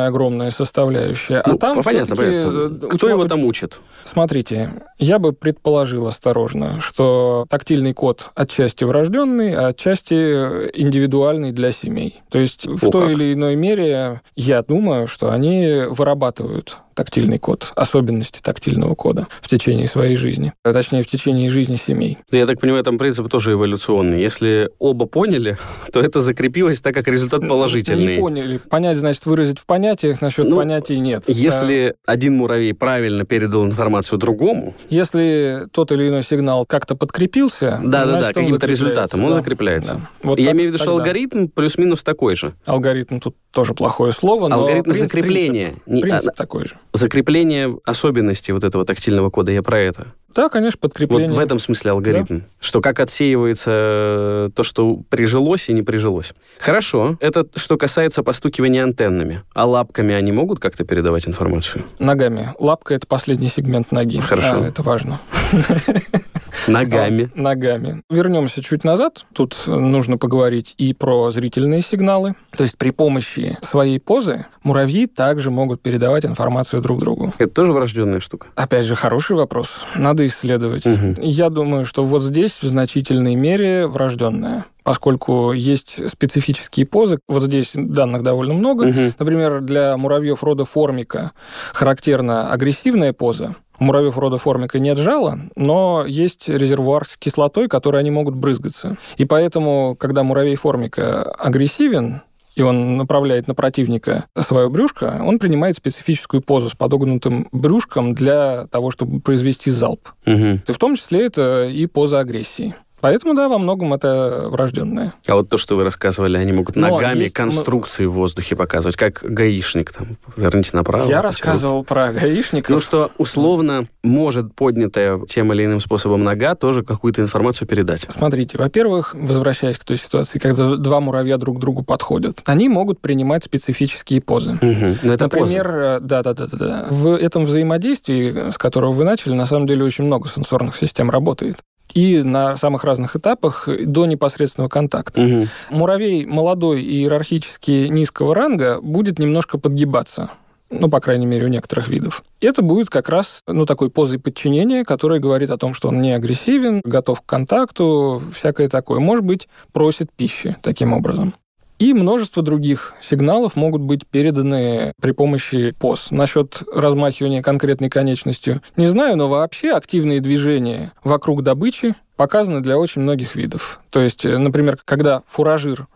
культурная 0.00 0.08
огромная 0.08 0.50
составляющая. 0.50 1.40
А 1.40 1.50
ну, 1.50 1.58
там 1.58 1.82
понятно, 1.82 2.16
понятно 2.16 2.50
Э, 2.50 2.88
кто 2.90 3.08
его 3.08 3.26
там 3.26 3.44
учит? 3.44 3.80
Смотрите, 4.04 4.70
я 4.98 5.18
бы 5.18 5.32
предположил 5.32 6.06
осторожно, 6.06 6.80
что 6.80 7.46
тактильный 7.48 7.94
код 7.94 8.30
отчасти 8.34 8.84
врожденный, 8.84 9.54
а 9.54 9.68
отчасти 9.68 10.14
индивидуальный 10.14 11.52
для 11.52 11.72
семей. 11.72 12.22
То 12.30 12.38
есть 12.38 12.66
О, 12.66 12.76
в 12.76 12.90
той 12.90 13.08
как. 13.08 13.12
или 13.12 13.34
иной 13.34 13.56
мере 13.56 14.20
я 14.36 14.62
думаю, 14.62 15.06
что 15.08 15.30
они 15.30 15.84
вырабатывают 15.88 16.78
тактильный 17.00 17.38
код, 17.38 17.72
особенности 17.76 18.42
тактильного 18.42 18.94
кода 18.94 19.26
в 19.40 19.48
течение 19.48 19.86
своей 19.86 20.16
жизни, 20.16 20.52
а 20.62 20.74
точнее, 20.74 21.00
в 21.00 21.06
течение 21.06 21.48
жизни 21.48 21.76
семей. 21.76 22.18
Я 22.30 22.44
так 22.44 22.60
понимаю, 22.60 22.84
там 22.84 22.98
принцип 22.98 23.26
тоже 23.30 23.52
эволюционный. 23.52 24.20
Если 24.20 24.68
оба 24.78 25.06
поняли, 25.06 25.56
то 25.94 26.00
это 26.00 26.20
закрепилось 26.20 26.82
так, 26.82 26.92
как 26.94 27.08
результат 27.08 27.40
положительный. 27.40 28.16
Не 28.16 28.20
поняли. 28.20 28.58
Понять, 28.58 28.98
значит, 28.98 29.24
выразить 29.24 29.58
в 29.58 29.64
понятиях, 29.64 30.20
насчет 30.20 30.46
ну, 30.46 30.56
понятий 30.56 31.00
нет. 31.00 31.24
Если 31.26 31.94
а... 32.06 32.12
один 32.12 32.36
муравей 32.36 32.74
правильно 32.74 33.24
передал 33.24 33.64
информацию 33.64 34.18
другому... 34.18 34.74
Если 34.90 35.62
тот 35.72 35.92
или 35.92 36.08
иной 36.08 36.22
сигнал 36.22 36.66
как-то 36.66 36.96
подкрепился... 36.96 37.80
Да-да-да, 37.82 38.34
каким-то 38.34 38.66
результатом, 38.66 39.24
он 39.24 39.30
да. 39.30 39.36
закрепляется. 39.36 39.94
Да. 39.94 40.10
Вот 40.22 40.38
Я 40.38 40.48
так, 40.48 40.54
имею 40.54 40.68
в 40.68 40.74
виду, 40.74 40.78
тогда. 40.78 40.92
что 40.92 41.00
алгоритм 41.00 41.46
плюс-минус 41.48 42.02
такой 42.02 42.36
же. 42.36 42.52
Алгоритм 42.66 43.20
тут 43.20 43.36
тоже 43.52 43.72
плохое 43.72 44.12
слово, 44.12 44.48
но... 44.48 44.56
Алгоритм 44.56 44.92
закрепления. 44.92 45.76
Принцип, 45.86 46.02
принцип 46.02 46.34
такой 46.36 46.66
же 46.66 46.76
закрепление 46.92 47.76
особенностей 47.84 48.52
вот 48.52 48.64
этого 48.64 48.84
тактильного 48.84 49.30
кода, 49.30 49.52
я 49.52 49.62
про 49.62 49.78
это. 49.78 50.08
Да, 50.34 50.48
конечно, 50.48 50.78
подкрепление. 50.78 51.28
Вот 51.28 51.36
в 51.36 51.40
этом 51.40 51.58
смысле 51.58 51.90
алгоритм. 51.90 52.38
Да. 52.40 52.44
Что 52.60 52.80
как 52.80 53.00
отсеивается 53.00 53.70
э, 53.72 54.50
то, 54.54 54.62
что 54.62 55.02
прижилось 55.08 55.68
и 55.68 55.72
не 55.72 55.82
прижилось. 55.82 56.32
Хорошо. 56.58 57.16
Это 57.20 57.46
что 57.56 57.76
касается 57.76 58.22
постукивания 58.22 58.84
антеннами. 58.84 59.42
А 59.54 59.66
лапками 59.66 60.14
они 60.14 60.30
могут 60.30 60.60
как-то 60.60 60.84
передавать 60.84 61.26
информацию? 61.26 61.84
Ногами. 61.98 62.54
Лапка— 62.58 62.94
это 62.96 63.06
последний 63.06 63.48
сегмент 63.48 63.90
ноги. 63.90 64.20
Хорошо. 64.20 64.62
А, 64.62 64.68
это 64.68 64.82
важно. 64.82 65.20
Ногами. 66.68 67.30
Ногами. 67.34 68.02
Вернемся 68.10 68.62
чуть 68.62 68.84
назад. 68.84 69.26
Тут 69.32 69.56
нужно 69.66 70.18
поговорить 70.18 70.74
и 70.78 70.92
про 70.94 71.30
зрительные 71.30 71.82
сигналы. 71.82 72.34
То 72.56 72.62
есть 72.62 72.76
при 72.76 72.90
помощи 72.90 73.58
своей 73.62 73.98
позы 73.98 74.46
муравьи 74.62 75.06
также 75.06 75.50
могут 75.50 75.80
передавать 75.80 76.24
информацию 76.24 76.82
друг 76.82 77.00
другу. 77.00 77.32
Это 77.38 77.52
тоже 77.52 77.72
врожденная 77.72 78.20
штука? 78.20 78.48
Опять 78.54 78.86
же, 78.86 78.94
хороший 78.94 79.36
вопрос. 79.36 79.86
Надо 79.94 80.26
исследовать. 80.26 80.86
Угу. 80.86 81.22
Я 81.22 81.50
думаю, 81.50 81.84
что 81.84 82.04
вот 82.04 82.22
здесь 82.22 82.58
в 82.60 82.64
значительной 82.64 83.34
мере 83.34 83.86
врожденная 83.86 84.64
поскольку 84.82 85.52
есть 85.52 86.10
специфические 86.10 86.84
позы. 86.84 87.20
Вот 87.28 87.42
здесь 87.42 87.72
данных 87.74 88.24
довольно 88.24 88.54
много. 88.54 88.84
Угу. 88.84 89.00
Например, 89.20 89.60
для 89.60 89.96
муравьев 89.96 90.42
рода 90.42 90.64
формика 90.64 91.30
характерна 91.72 92.50
агрессивная 92.50 93.12
поза. 93.12 93.54
Муравьев 93.80 94.18
рода 94.18 94.38
формика 94.38 94.78
нет 94.78 94.98
жала, 94.98 95.40
но 95.56 96.04
есть 96.06 96.48
резервуар 96.48 97.06
с 97.08 97.16
кислотой, 97.16 97.66
которой 97.66 98.00
они 98.00 98.10
могут 98.10 98.36
брызгаться. 98.36 98.96
И 99.16 99.24
поэтому, 99.24 99.96
когда 99.98 100.22
муравей 100.22 100.54
формика 100.54 101.22
агрессивен, 101.22 102.22
и 102.54 102.62
он 102.62 102.98
направляет 102.98 103.48
на 103.48 103.54
противника 103.54 104.26
свое 104.38 104.68
брюшко, 104.68 105.22
он 105.24 105.38
принимает 105.38 105.76
специфическую 105.76 106.42
позу 106.42 106.68
с 106.68 106.74
подогнутым 106.74 107.48
брюшком 107.52 108.14
для 108.14 108.66
того, 108.66 108.90
чтобы 108.90 109.20
произвести 109.20 109.70
залп. 109.70 110.10
Угу. 110.26 110.60
И 110.66 110.72
в 110.72 110.78
том 110.78 110.96
числе 110.96 111.26
это 111.26 111.64
и 111.64 111.86
поза 111.86 112.20
агрессии. 112.20 112.74
Поэтому, 113.00 113.34
да, 113.34 113.48
во 113.48 113.58
многом 113.58 113.94
это 113.94 114.48
врожденное. 114.48 115.14
А 115.26 115.34
вот 115.34 115.48
то, 115.48 115.56
что 115.56 115.76
вы 115.76 115.84
рассказывали, 115.84 116.36
они 116.36 116.52
могут 116.52 116.76
Но 116.76 116.88
ногами 116.88 117.20
есть... 117.20 117.34
конструкции 117.34 118.06
в 118.06 118.12
воздухе 118.12 118.56
показывать, 118.56 118.96
как 118.96 119.20
гаишник 119.22 119.92
там, 119.92 120.16
верните 120.36 120.70
направо. 120.72 121.08
Я 121.08 121.22
рассказывал 121.22 121.84
про 121.84 122.12
гаишника. 122.12 122.72
Ну, 122.72 122.80
что 122.80 123.10
условно 123.18 123.88
может 124.02 124.54
поднятая 124.54 125.20
тем 125.26 125.52
или 125.52 125.64
иным 125.64 125.80
способом 125.80 126.24
нога 126.24 126.54
тоже 126.54 126.82
какую-то 126.82 127.22
информацию 127.22 127.66
передать. 127.66 128.06
Смотрите, 128.08 128.58
во-первых, 128.58 129.14
возвращаясь 129.14 129.78
к 129.78 129.84
той 129.84 129.96
ситуации, 129.96 130.38
когда 130.38 130.76
два 130.76 131.00
муравья 131.00 131.38
друг 131.38 131.58
к 131.58 131.60
другу 131.60 131.82
подходят, 131.82 132.40
они 132.44 132.68
могут 132.68 133.00
принимать 133.00 133.44
специфические 133.44 134.20
позы. 134.20 134.52
Угу. 134.52 135.10
это 135.10 135.24
Например, 135.24 136.00
да-да-да. 136.00 136.86
В 136.90 137.16
этом 137.16 137.44
взаимодействии, 137.44 138.50
с 138.50 138.58
которого 138.58 138.92
вы 138.92 139.04
начали, 139.04 139.34
на 139.34 139.46
самом 139.46 139.66
деле 139.66 139.84
очень 139.84 140.04
много 140.04 140.28
сенсорных 140.28 140.76
систем 140.76 141.10
работает 141.10 141.56
и 141.94 142.22
на 142.22 142.56
самых 142.56 142.84
разных 142.84 143.16
этапах 143.16 143.68
до 143.68 144.06
непосредственного 144.06 144.68
контакта. 144.68 145.20
Угу. 145.20 145.46
Муравей 145.70 146.26
молодой 146.26 146.82
и 146.82 147.00
иерархически 147.00 147.88
низкого 147.88 148.34
ранга 148.34 148.80
будет 148.80 149.18
немножко 149.18 149.58
подгибаться 149.58 150.30
ну, 150.70 150.88
по 150.88 151.00
крайней 151.00 151.26
мере, 151.26 151.46
у 151.46 151.48
некоторых 151.48 151.88
видов. 151.88 152.22
Это 152.40 152.62
будет 152.62 152.88
как 152.88 153.08
раз, 153.08 153.42
ну, 153.46 153.66
такой 153.66 153.90
позой 153.90 154.18
подчинения, 154.18 154.84
которая 154.84 155.18
говорит 155.18 155.50
о 155.50 155.58
том, 155.58 155.74
что 155.74 155.88
он 155.88 156.00
не 156.00 156.12
агрессивен, 156.12 156.80
готов 156.84 157.20
к 157.20 157.26
контакту, 157.26 158.22
всякое 158.32 158.68
такое. 158.68 159.00
Может 159.00 159.24
быть, 159.24 159.48
просит 159.72 160.12
пищи 160.12 160.56
таким 160.62 160.92
образом. 160.92 161.34
И 161.80 161.94
множество 161.94 162.42
других 162.42 162.92
сигналов 163.00 163.56
могут 163.56 163.80
быть 163.80 164.06
переданы 164.06 164.92
при 165.00 165.12
помощи 165.12 165.74
ПОС. 165.78 166.10
Насчет 166.10 166.62
размахивания 166.70 167.40
конкретной 167.42 167.88
конечностью 167.88 168.60
не 168.76 168.86
знаю, 168.86 169.16
но 169.16 169.28
вообще 169.28 169.72
активные 169.72 170.20
движения 170.20 170.92
вокруг 171.02 171.42
добычи 171.42 171.94
показаны 172.16 172.60
для 172.60 172.78
очень 172.78 173.00
многих 173.00 173.34
видов. 173.34 173.80
То 173.88 174.00
есть, 174.00 174.26
э, 174.26 174.36
например, 174.36 174.76
когда 174.84 175.22
фуражир 175.26 175.86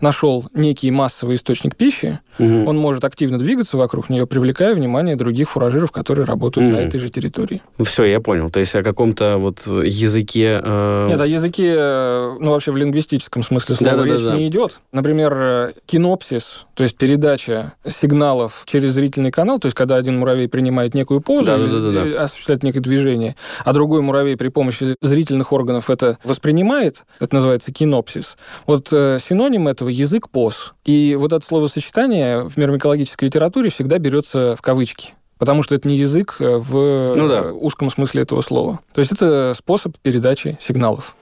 нашел 0.00 0.46
некий 0.54 0.90
массовый 0.90 1.36
источник 1.36 1.76
пищи, 1.76 2.20
угу. 2.38 2.68
он 2.68 2.76
может 2.76 3.04
активно 3.04 3.38
двигаться 3.38 3.76
вокруг 3.76 4.10
нее, 4.10 4.26
привлекая 4.26 4.74
внимание 4.74 5.16
других 5.16 5.50
фуражиров, 5.50 5.90
которые 5.90 6.24
работают 6.24 6.68
угу. 6.68 6.76
на 6.76 6.82
этой 6.82 6.98
же 6.98 7.10
территории. 7.10 7.62
Все, 7.80 8.04
я 8.04 8.20
понял. 8.20 8.50
То 8.50 8.60
есть 8.60 8.74
о 8.74 8.82
каком-то 8.82 9.36
вот 9.38 9.66
языке... 9.66 10.60
Э... 10.62 11.08
Нет, 11.08 11.20
о 11.20 11.26
языке, 11.26 11.74
э, 11.76 12.36
ну, 12.38 12.50
вообще 12.50 12.72
в 12.72 12.76
лингвистическом 12.76 13.42
смысле 13.42 13.76
слова 13.76 13.98
да, 13.98 14.04
речь 14.04 14.22
да, 14.22 14.30
да, 14.30 14.36
не 14.36 14.48
идет. 14.48 14.80
Например, 14.92 15.32
э, 15.36 15.72
кинопсис, 15.86 16.66
то 16.74 16.82
есть 16.82 16.96
передача 16.96 17.74
сигналов 17.86 18.62
через 18.66 18.94
зрительный 18.94 19.30
канал, 19.30 19.58
то 19.58 19.66
есть 19.66 19.76
когда 19.76 19.96
один 19.96 20.18
муравей 20.18 20.48
принимает 20.48 20.94
некую 20.94 21.20
позу, 21.20 21.46
да, 21.46 21.58
да, 21.58 21.66
да, 21.66 22.04
да. 22.04 22.22
осуществляет 22.22 22.62
некое 22.62 22.80
движение, 22.80 23.36
а 23.64 23.72
другой 23.72 24.02
муравей 24.02 24.36
при 24.36 24.48
помощи 24.48 24.96
зрительных 25.00 25.52
органов 25.52 25.90
это 25.90 26.18
воспринимает, 26.24 27.04
это 27.18 27.34
называется 27.34 27.72
кинопсис. 27.72 28.36
Вот 28.66 28.88
э, 28.92 29.18
синоним 29.20 29.68
этого 29.70 29.88
язык 29.88 30.28
ПОС. 30.28 30.74
И 30.84 31.16
вот 31.18 31.32
это 31.32 31.44
словосочетание 31.44 32.48
в 32.48 32.56
мирмикологической 32.56 33.26
литературе 33.26 33.70
всегда 33.70 33.98
берется 33.98 34.56
в 34.56 34.62
кавычки 34.62 35.14
потому 35.38 35.62
что 35.62 35.74
это 35.74 35.88
не 35.88 35.96
язык 35.96 36.36
э, 36.38 36.58
в 36.58 37.16
ну, 37.16 37.26
да. 37.26 37.50
узком 37.50 37.88
смысле 37.88 38.22
этого 38.22 38.42
слова. 38.42 38.80
То 38.92 39.00
есть 39.00 39.10
это 39.10 39.54
способ 39.56 39.96
передачи 39.96 40.58
сигналов. 40.60 41.16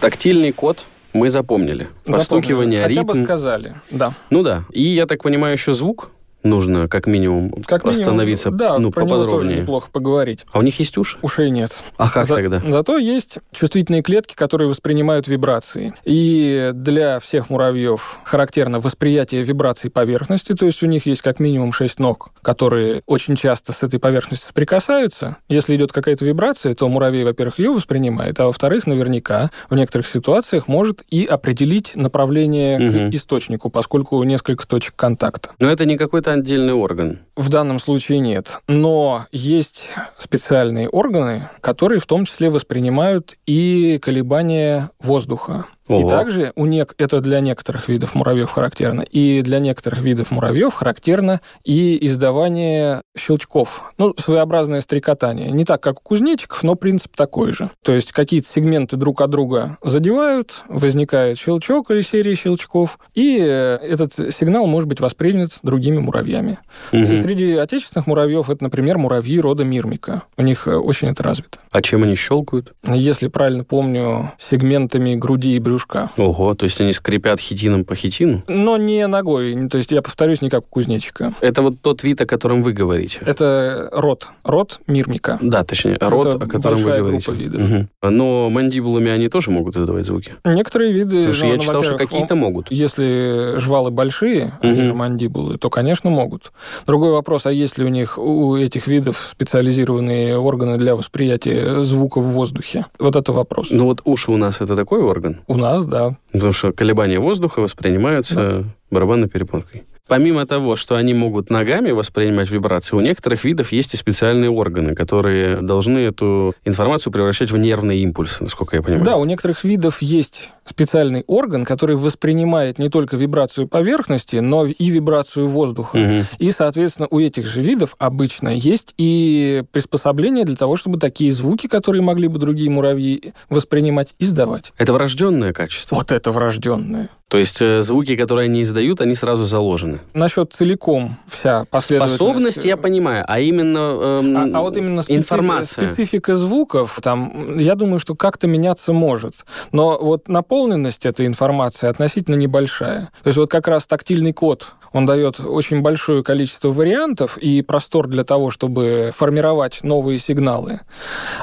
Тактильный 0.00 0.52
код 0.52 0.86
мы 1.14 1.30
запомнили. 1.30 1.88
Постукивание, 2.04 2.80
Запомнили. 2.80 3.00
Хотя 3.00 3.00
ритм. 3.00 3.06
бы 3.06 3.24
сказали, 3.24 3.74
да. 3.90 4.14
Ну 4.30 4.42
да. 4.42 4.64
И, 4.70 4.82
я 4.82 5.06
так 5.06 5.22
понимаю, 5.22 5.54
еще 5.54 5.72
звук 5.72 6.10
нужно 6.44 6.88
как 6.88 7.06
минимум 7.06 7.50
как 7.66 7.84
минимум, 7.84 8.00
остановиться 8.00 8.50
да, 8.50 8.78
ну, 8.78 8.90
про 8.90 9.02
поподробнее. 9.02 9.26
Него 9.26 9.40
тоже 9.40 9.60
неплохо 9.60 9.88
поговорить. 9.90 10.44
А 10.52 10.58
у 10.58 10.62
них 10.62 10.78
есть 10.78 10.96
уши? 10.98 11.18
Ушей 11.22 11.50
нет. 11.50 11.76
А 11.96 12.10
как 12.10 12.26
За, 12.26 12.36
тогда? 12.36 12.62
Зато 12.66 12.98
есть 12.98 13.38
чувствительные 13.52 14.02
клетки, 14.02 14.34
которые 14.34 14.68
воспринимают 14.68 15.26
вибрации. 15.26 15.94
И 16.04 16.70
для 16.74 17.18
всех 17.20 17.50
муравьев 17.50 18.18
характерно 18.24 18.80
восприятие 18.80 19.42
вибраций 19.42 19.90
поверхности, 19.90 20.54
то 20.54 20.66
есть 20.66 20.82
у 20.82 20.86
них 20.86 21.06
есть 21.06 21.22
как 21.22 21.40
минимум 21.40 21.72
шесть 21.72 21.98
ног, 21.98 22.30
которые 22.42 23.02
очень 23.06 23.36
часто 23.36 23.72
с 23.72 23.82
этой 23.82 23.98
поверхностью 23.98 24.48
соприкасаются. 24.48 25.36
Если 25.48 25.74
идет 25.76 25.92
какая-то 25.92 26.24
вибрация, 26.24 26.74
то 26.74 26.88
муравей, 26.88 27.24
во-первых, 27.24 27.58
ее 27.58 27.70
воспринимает, 27.70 28.38
а 28.40 28.46
во-вторых, 28.46 28.86
наверняка 28.86 29.50
в 29.70 29.74
некоторых 29.74 30.06
ситуациях 30.06 30.68
может 30.68 31.02
и 31.08 31.24
определить 31.24 31.96
направление 31.96 32.78
угу. 32.78 33.10
к 33.10 33.14
источнику, 33.14 33.70
поскольку 33.70 34.22
несколько 34.22 34.66
точек 34.66 34.94
контакта. 34.96 35.50
Но 35.58 35.70
это 35.70 35.86
не 35.86 35.96
какой-то 35.96 36.33
отдельный 36.34 36.72
орган? 36.72 37.20
В 37.36 37.48
данном 37.48 37.78
случае 37.78 38.20
нет. 38.20 38.60
Но 38.68 39.26
есть 39.32 39.90
специальные 40.18 40.88
органы, 40.88 41.48
которые 41.60 42.00
в 42.00 42.06
том 42.06 42.26
числе 42.26 42.50
воспринимают 42.50 43.36
и 43.46 43.98
колебания 44.00 44.90
воздуха. 45.00 45.66
Ого. 45.88 46.06
И 46.06 46.10
также 46.10 46.52
у 46.56 46.66
нек... 46.66 46.94
это 46.98 47.20
для 47.20 47.40
некоторых 47.40 47.88
видов 47.88 48.14
муравьев 48.14 48.50
характерно. 48.50 49.02
И 49.02 49.42
для 49.42 49.58
некоторых 49.58 50.00
видов 50.00 50.30
муравьев 50.30 50.72
характерно 50.74 51.40
и 51.62 52.04
издавание 52.06 53.02
щелчков. 53.16 53.92
Ну, 53.98 54.14
своеобразное 54.18 54.80
стрекотание. 54.80 55.50
Не 55.50 55.64
так, 55.64 55.82
как 55.82 56.00
у 56.00 56.02
кузнечиков, 56.02 56.62
но 56.62 56.74
принцип 56.74 57.14
такой 57.16 57.52
же. 57.52 57.70
То 57.82 57.92
есть 57.92 58.12
какие-то 58.12 58.48
сегменты 58.48 58.96
друг 58.96 59.20
от 59.20 59.30
друга 59.30 59.76
задевают, 59.82 60.62
возникает 60.68 61.38
щелчок 61.38 61.90
или 61.90 62.00
серия 62.00 62.34
щелчков, 62.34 62.98
и 63.14 63.38
э, 63.38 63.78
этот 63.82 64.14
сигнал 64.14 64.66
может 64.66 64.88
быть 64.88 65.00
воспринят 65.00 65.58
другими 65.62 65.98
муравьями. 65.98 66.58
Угу. 66.92 67.02
И 67.02 67.14
среди 67.16 67.52
отечественных 67.56 68.06
муравьев 68.06 68.48
это, 68.48 68.64
например, 68.64 68.98
муравьи 68.98 69.38
рода 69.38 69.64
мирмика. 69.64 70.22
У 70.36 70.42
них 70.42 70.66
э, 70.66 70.74
очень 70.74 71.08
это 71.08 71.22
развито. 71.22 71.58
А 71.70 71.82
чем 71.82 72.02
они 72.04 72.14
щелкают? 72.14 72.72
Если 72.86 73.28
правильно 73.28 73.64
помню, 73.64 74.32
сегментами 74.38 75.14
груди 75.14 75.56
и 75.56 75.58
брюшка 75.58 75.73
брюшка. 75.74 76.10
Ого, 76.16 76.54
то 76.54 76.64
есть 76.64 76.80
они 76.80 76.92
скрипят 76.92 77.40
хитином 77.40 77.84
по 77.84 77.94
хитину? 77.94 78.42
Но 78.46 78.76
не 78.76 79.06
ногой, 79.06 79.68
то 79.68 79.78
есть 79.78 79.90
я 79.92 80.02
повторюсь, 80.02 80.40
не 80.40 80.50
как 80.50 80.64
у 80.64 80.68
кузнечика. 80.68 81.32
Это 81.40 81.62
вот 81.62 81.74
тот 81.82 82.04
вид, 82.04 82.20
о 82.20 82.26
котором 82.26 82.62
вы 82.62 82.72
говорите? 82.72 83.20
Это 83.24 83.88
род, 83.92 84.28
род 84.44 84.80
мирмика. 84.86 85.38
Да, 85.40 85.64
точнее, 85.64 85.98
род, 86.00 86.26
Это 86.26 86.44
о 86.44 86.48
котором 86.48 86.76
вы 86.76 86.96
говорите. 86.96 87.24
группа 87.24 87.30
видов. 87.30 87.62
Угу. 87.62 88.10
Но 88.10 88.50
мандибулами 88.50 89.10
они 89.10 89.28
тоже 89.28 89.50
могут 89.50 89.76
издавать 89.76 90.06
звуки? 90.06 90.34
Некоторые 90.44 90.92
виды... 90.92 91.26
Потому 91.26 91.34
что 91.34 91.46
ну, 91.46 91.52
я 91.52 91.58
читал, 91.58 91.82
что 91.82 91.96
какие-то 91.96 92.36
могут. 92.36 92.70
Если 92.70 93.58
жвалы 93.58 93.90
большие, 93.90 94.46
угу. 94.46 94.68
они 94.68 94.84
же 94.84 94.94
мандибулы, 94.94 95.58
то, 95.58 95.70
конечно, 95.70 96.10
могут. 96.10 96.52
Другой 96.86 97.10
вопрос, 97.10 97.46
а 97.46 97.52
есть 97.52 97.78
ли 97.78 97.84
у 97.84 97.88
них, 97.88 98.18
у 98.18 98.56
этих 98.56 98.86
видов 98.86 99.28
специализированные 99.30 100.38
органы 100.38 100.78
для 100.78 100.94
восприятия 100.94 101.82
звука 101.82 102.20
в 102.20 102.32
воздухе? 102.32 102.86
Вот 102.98 103.16
это 103.16 103.32
вопрос. 103.32 103.68
Ну 103.70 103.84
вот 103.84 104.02
уши 104.04 104.30
у 104.30 104.36
нас 104.36 104.60
это 104.60 104.76
такой 104.76 105.00
орган? 105.00 105.40
У 105.46 105.56
нас, 105.56 105.63
да. 105.86 106.16
Потому 106.32 106.52
что 106.52 106.72
колебания 106.72 107.18
воздуха 107.18 107.60
воспринимаются 107.60 108.34
да. 108.34 108.64
барабанной 108.90 109.28
перепонкой. 109.28 109.84
Помимо 110.06 110.46
того, 110.46 110.76
что 110.76 110.96
они 110.96 111.14
могут 111.14 111.48
ногами 111.48 111.90
воспринимать 111.90 112.50
вибрации, 112.50 112.94
у 112.94 113.00
некоторых 113.00 113.44
видов 113.44 113.72
есть 113.72 113.94
и 113.94 113.96
специальные 113.96 114.50
органы, 114.50 114.94
которые 114.94 115.62
должны 115.62 115.98
эту 115.98 116.54
информацию 116.66 117.10
превращать 117.10 117.50
в 117.50 117.56
нервные 117.56 118.02
импульсы, 118.02 118.42
насколько 118.42 118.76
я 118.76 118.82
понимаю. 118.82 119.04
Да, 119.04 119.16
у 119.16 119.24
некоторых 119.24 119.64
видов 119.64 120.02
есть 120.02 120.50
специальный 120.66 121.24
орган, 121.26 121.64
который 121.64 121.96
воспринимает 121.96 122.78
не 122.78 122.90
только 122.90 123.16
вибрацию 123.16 123.66
поверхности, 123.66 124.36
но 124.36 124.66
и 124.66 124.90
вибрацию 124.90 125.48
воздуха. 125.48 125.96
Угу. 125.96 126.26
И, 126.38 126.50
соответственно, 126.50 127.08
у 127.10 127.18
этих 127.18 127.46
же 127.46 127.62
видов 127.62 127.96
обычно 127.98 128.50
есть 128.50 128.94
и 128.98 129.62
приспособления 129.72 130.44
для 130.44 130.56
того, 130.56 130.76
чтобы 130.76 130.98
такие 130.98 131.32
звуки, 131.32 131.66
которые 131.66 132.02
могли 132.02 132.28
бы 132.28 132.38
другие 132.38 132.68
муравьи 132.68 133.32
воспринимать, 133.48 134.14
издавать. 134.18 134.72
Это 134.76 134.92
врожденное 134.92 135.54
качество? 135.54 135.96
Вот 135.96 136.12
это 136.12 136.30
врожденное. 136.30 137.08
То 137.34 137.38
есть 137.38 137.60
э, 137.60 137.82
звуки, 137.82 138.14
которые 138.14 138.44
они 138.44 138.62
издают, 138.62 139.00
они 139.00 139.16
сразу 139.16 139.46
заложены. 139.46 139.98
Насчет 140.12 140.52
целиком 140.52 141.16
вся 141.26 141.64
последовательность. 141.64 142.14
Способность 142.14 142.64
я 142.64 142.76
понимаю, 142.76 143.24
а 143.26 143.40
именно 143.40 144.20
эм, 144.22 144.36
а, 144.54 144.58
а 144.58 144.62
вот 144.62 144.76
именно 144.76 145.02
специ... 145.02 145.18
информация. 145.18 145.90
Специфика 145.90 146.36
звуков, 146.36 147.00
там, 147.02 147.58
я 147.58 147.74
думаю, 147.74 147.98
что 147.98 148.14
как-то 148.14 148.46
меняться 148.46 148.92
может. 148.92 149.44
Но 149.72 149.98
вот 150.00 150.28
наполненность 150.28 151.06
этой 151.06 151.26
информации 151.26 151.88
относительно 151.88 152.36
небольшая. 152.36 153.08
То 153.24 153.26
есть 153.26 153.36
вот 153.36 153.50
как 153.50 153.66
раз 153.66 153.88
тактильный 153.88 154.32
код, 154.32 154.72
он 154.94 155.06
дает 155.06 155.40
очень 155.40 155.82
большое 155.82 156.22
количество 156.22 156.70
вариантов 156.70 157.36
и 157.36 157.62
простор 157.62 158.06
для 158.06 158.22
того, 158.22 158.50
чтобы 158.50 159.10
формировать 159.12 159.80
новые 159.82 160.18
сигналы. 160.18 160.80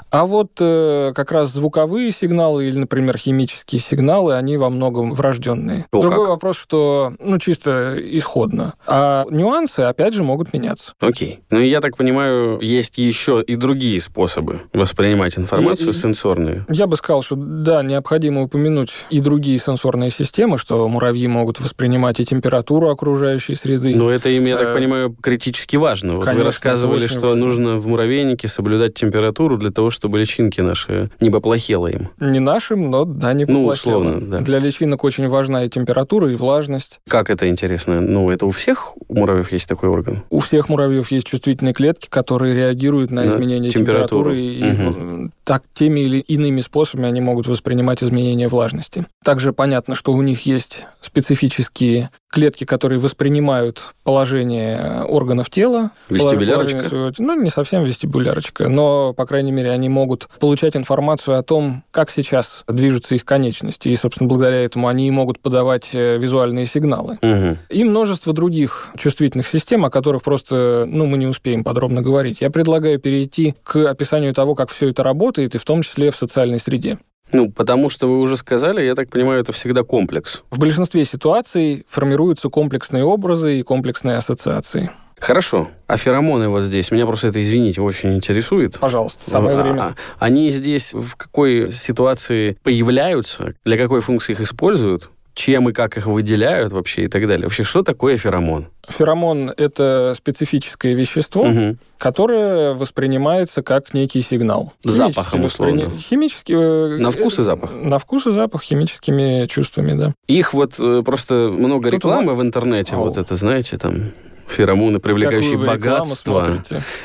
А 0.10 0.26
вот 0.26 0.54
э, 0.62 1.12
как 1.14 1.34
раз 1.34 1.52
звуковые 1.52 2.12
сигналы 2.12 2.70
или, 2.70 2.78
например, 2.80 3.18
химические 3.18 3.82
сигналы, 3.82 4.36
они 4.36 4.56
во 4.56 4.70
многом 4.70 5.14
врожденные. 5.14 5.86
О, 5.92 6.02
Другой 6.02 6.26
как? 6.26 6.30
вопрос, 6.30 6.58
что, 6.58 7.14
ну, 7.20 7.38
чисто 7.40 7.98
исходно. 8.00 8.76
А 8.88 9.26
нюансы, 9.30 9.82
опять 9.82 10.14
же, 10.14 10.24
могут 10.24 10.54
меняться. 10.54 10.94
Окей. 11.02 11.42
Ну, 11.50 11.60
я 11.60 11.82
так 11.82 11.98
понимаю, 11.98 12.58
есть 12.62 12.98
еще 12.98 13.44
и 13.46 13.58
другие 13.58 14.00
способы 14.00 14.62
воспринимать 14.72 15.38
информацию 15.38 15.90
и, 15.90 15.94
сенсорные. 15.94 16.66
Я 16.70 16.88
бы 16.88 16.96
сказал, 16.96 17.22
что 17.22 17.36
да, 17.36 17.84
необходимо 17.84 18.44
упомянуть 18.44 18.94
и 19.10 19.20
другие 19.20 19.58
сенсорные 19.58 20.10
системы, 20.10 20.58
что 20.58 20.88
муравьи 20.88 21.28
могут 21.28 21.60
воспринимать 21.60 22.22
и 22.22 22.26
температуру 22.26 22.90
окружающей 22.90 23.41
окружающей 23.42 23.56
среды. 23.56 23.96
Но 23.96 24.10
это 24.10 24.30
им, 24.30 24.46
я 24.46 24.58
так 24.58 24.70
э, 24.70 24.74
понимаю, 24.74 25.16
критически 25.20 25.76
важно. 25.78 26.16
Вот 26.16 26.26
Конечно, 26.26 26.40
вы 26.40 26.46
рассказывали, 26.46 27.08
что 27.08 27.30
важно. 27.30 27.36
нужно 27.36 27.78
в 27.78 27.88
муравейнике 27.88 28.48
соблюдать 28.48 28.94
температуру 28.94 29.58
для 29.58 29.72
того, 29.72 29.90
чтобы 29.90 30.20
личинки 30.20 30.62
наши 30.62 31.10
не 31.20 31.30
поплохело 31.30 31.88
им. 31.88 32.10
Не 32.20 32.40
нашим, 32.40 32.90
но 32.90 33.06
да, 33.06 33.34
не 33.34 33.46
поплохело. 33.46 34.04
Ну, 34.04 34.10
условно, 34.10 34.22
да. 34.22 34.40
Для 34.40 34.60
личинок 34.60 35.04
очень 35.04 35.28
важна 35.28 35.66
и 35.66 35.70
температура, 35.70 36.32
и 36.32 36.36
влажность. 36.36 37.00
Как 37.08 37.30
это 37.30 37.50
интересно? 37.50 38.02
Ну, 38.02 38.30
это 38.30 38.46
у 38.46 38.52
всех 38.52 38.94
муравьев 39.10 39.52
есть 39.52 39.68
такой 39.68 39.90
орган? 39.90 40.24
У 40.30 40.40
всех 40.40 40.70
муравьев 40.70 41.12
есть 41.12 41.28
чувствительные 41.28 41.74
клетки, 41.74 42.08
которые 42.10 42.56
реагируют 42.56 43.12
на, 43.12 43.24
на 43.24 43.28
изменение 43.28 43.72
температуры. 43.72 44.36
температуры 44.36 44.88
и 44.88 45.24
угу. 45.24 45.32
так 45.44 45.64
теми 45.74 46.02
или 46.02 46.20
иными 46.20 46.62
способами 46.62 47.08
они 47.08 47.22
могут 47.22 47.48
воспринимать 47.48 48.04
изменения 48.04 48.48
влажности. 48.48 49.06
Также 49.24 49.54
понятно, 49.54 49.96
что 49.96 50.14
у 50.14 50.22
них 50.22 50.46
есть 50.46 50.86
специфические 51.02 52.10
клетки, 52.32 52.64
которые 52.64 53.00
воспринимают 53.00 53.94
положение 54.04 55.04
органов 55.04 55.50
тела. 55.50 55.92
Вестибулярочка? 56.10 56.84
Своего... 56.84 57.12
Ну, 57.18 57.40
не 57.40 57.50
совсем 57.50 57.84
вестибулярочка, 57.84 58.70
но, 58.70 59.14
по 59.14 59.26
крайней 59.26 59.52
мере, 59.52 59.72
они 59.72 59.90
могут 59.90 60.28
получать 60.40 60.76
информацию 60.76 61.38
о 61.38 61.44
том, 61.44 61.84
как 61.92 62.10
сейчас 62.10 62.64
движутся 62.68 63.16
их 63.16 63.26
конечности. 63.26 63.90
И, 63.90 63.96
собственно, 63.96 64.28
благодаря 64.28 64.64
этому 64.64 64.88
они 64.88 65.12
могут 65.12 65.40
подавать 65.40 65.90
э, 65.94 66.18
визуальные 66.18 66.66
сигналы. 66.66 67.20
Угу. 67.22 67.58
И 67.70 67.84
множество 67.84 68.34
других 68.34 68.90
чувствительных 68.98 69.48
систем, 69.48 69.86
о 69.86 69.90
которых 69.90 70.24
просто 70.24 70.86
ну, 70.88 71.06
мы 71.06 71.18
не 71.18 71.28
успеем 71.28 71.64
подробно 71.64 72.02
говорить. 72.02 72.42
Я 72.42 72.50
предлагаю 72.50 72.98
перейти 73.00 73.56
к 73.64 73.76
описанию 73.90 74.34
того, 74.34 74.56
как 74.56 74.70
все 74.72 74.90
это 74.90 75.04
работает, 75.04 75.56
и 75.56 75.58
в 75.58 75.66
том 75.66 75.82
числе 75.82 76.12
в 76.12 76.16
социальной 76.16 76.60
среде. 76.60 76.98
Ну, 77.34 77.52
потому 77.52 77.90
что 77.90 78.08
вы 78.08 78.20
уже 78.20 78.38
сказали, 78.38 78.84
я 78.84 78.96
так 78.96 79.10
понимаю, 79.10 79.42
это 79.42 79.52
всегда 79.52 79.84
комплекс. 79.84 80.44
В 80.50 80.60
большинстве 80.60 81.04
ситуаций 81.06 81.86
формируются 81.90 82.50
комплексные 82.50 83.04
образы 83.04 83.60
и 83.60 83.64
комплексные 83.64 84.18
ассоциации. 84.18 84.92
Хорошо. 85.22 85.70
А 85.86 85.98
феромоны 85.98 86.50
вот 86.50 86.64
здесь, 86.64 86.90
меня 86.90 87.06
просто 87.06 87.28
это, 87.28 87.40
извините, 87.42 87.80
очень 87.80 88.16
интересует. 88.16 88.80
Пожалуйста, 88.80 89.30
самое 89.30 89.56
а, 89.56 89.62
время. 89.62 89.96
Они 90.18 90.50
здесь 90.50 90.94
в 90.94 91.16
какой 91.16 91.72
ситуации 91.72 92.58
появляются, 92.64 93.54
для 93.64 93.78
какой 93.78 94.02
функции 94.02 94.34
их 94.34 94.42
используют? 94.42 95.12
Чем 95.34 95.70
и 95.70 95.74
как 95.74 95.98
их 95.98 96.08
выделяют 96.08 96.74
вообще 96.74 97.06
и 97.06 97.08
так 97.08 97.28
далее. 97.28 97.46
Вообще, 97.46 97.64
что 97.64 97.84
такое 97.84 98.18
феромон? 98.18 98.68
Феромон– 98.88 99.54
это 99.58 100.14
специфическое 100.16 100.94
вещество, 100.94 101.44
угу. 101.44 101.78
которое 101.98 102.74
воспринимается 102.74 103.62
как 103.62 103.94
некий 103.94 104.22
сигнал. 104.22 104.74
Запахом, 104.84 105.46
условно. 105.46 105.86
Воспри... 105.86 106.00
Химически... 106.00 106.54
Э, 106.54 106.98
на 106.98 107.12
вкус 107.12 107.40
и 107.40 107.44
запах? 107.44 107.72
На 107.74 108.00
вкус 108.00 108.28
и 108.28 108.32
запах 108.32 108.62
химическими 108.64 109.46
чувствами, 109.48 109.94
да. 109.94 110.14
Их 110.28 110.54
вот 110.54 110.80
э, 110.80 111.02
просто 111.06 111.50
много 111.52 111.90
Тут 111.90 111.94
рекламы 111.94 112.36
в 112.36 112.42
интернете, 112.42 112.96
Ау. 112.96 113.06
вот 113.06 113.18
это, 113.18 113.36
знаете, 113.36 113.78
там 113.78 114.12
феромоны, 114.48 115.00
привлекающие 115.00 115.58
богатство. 115.58 116.62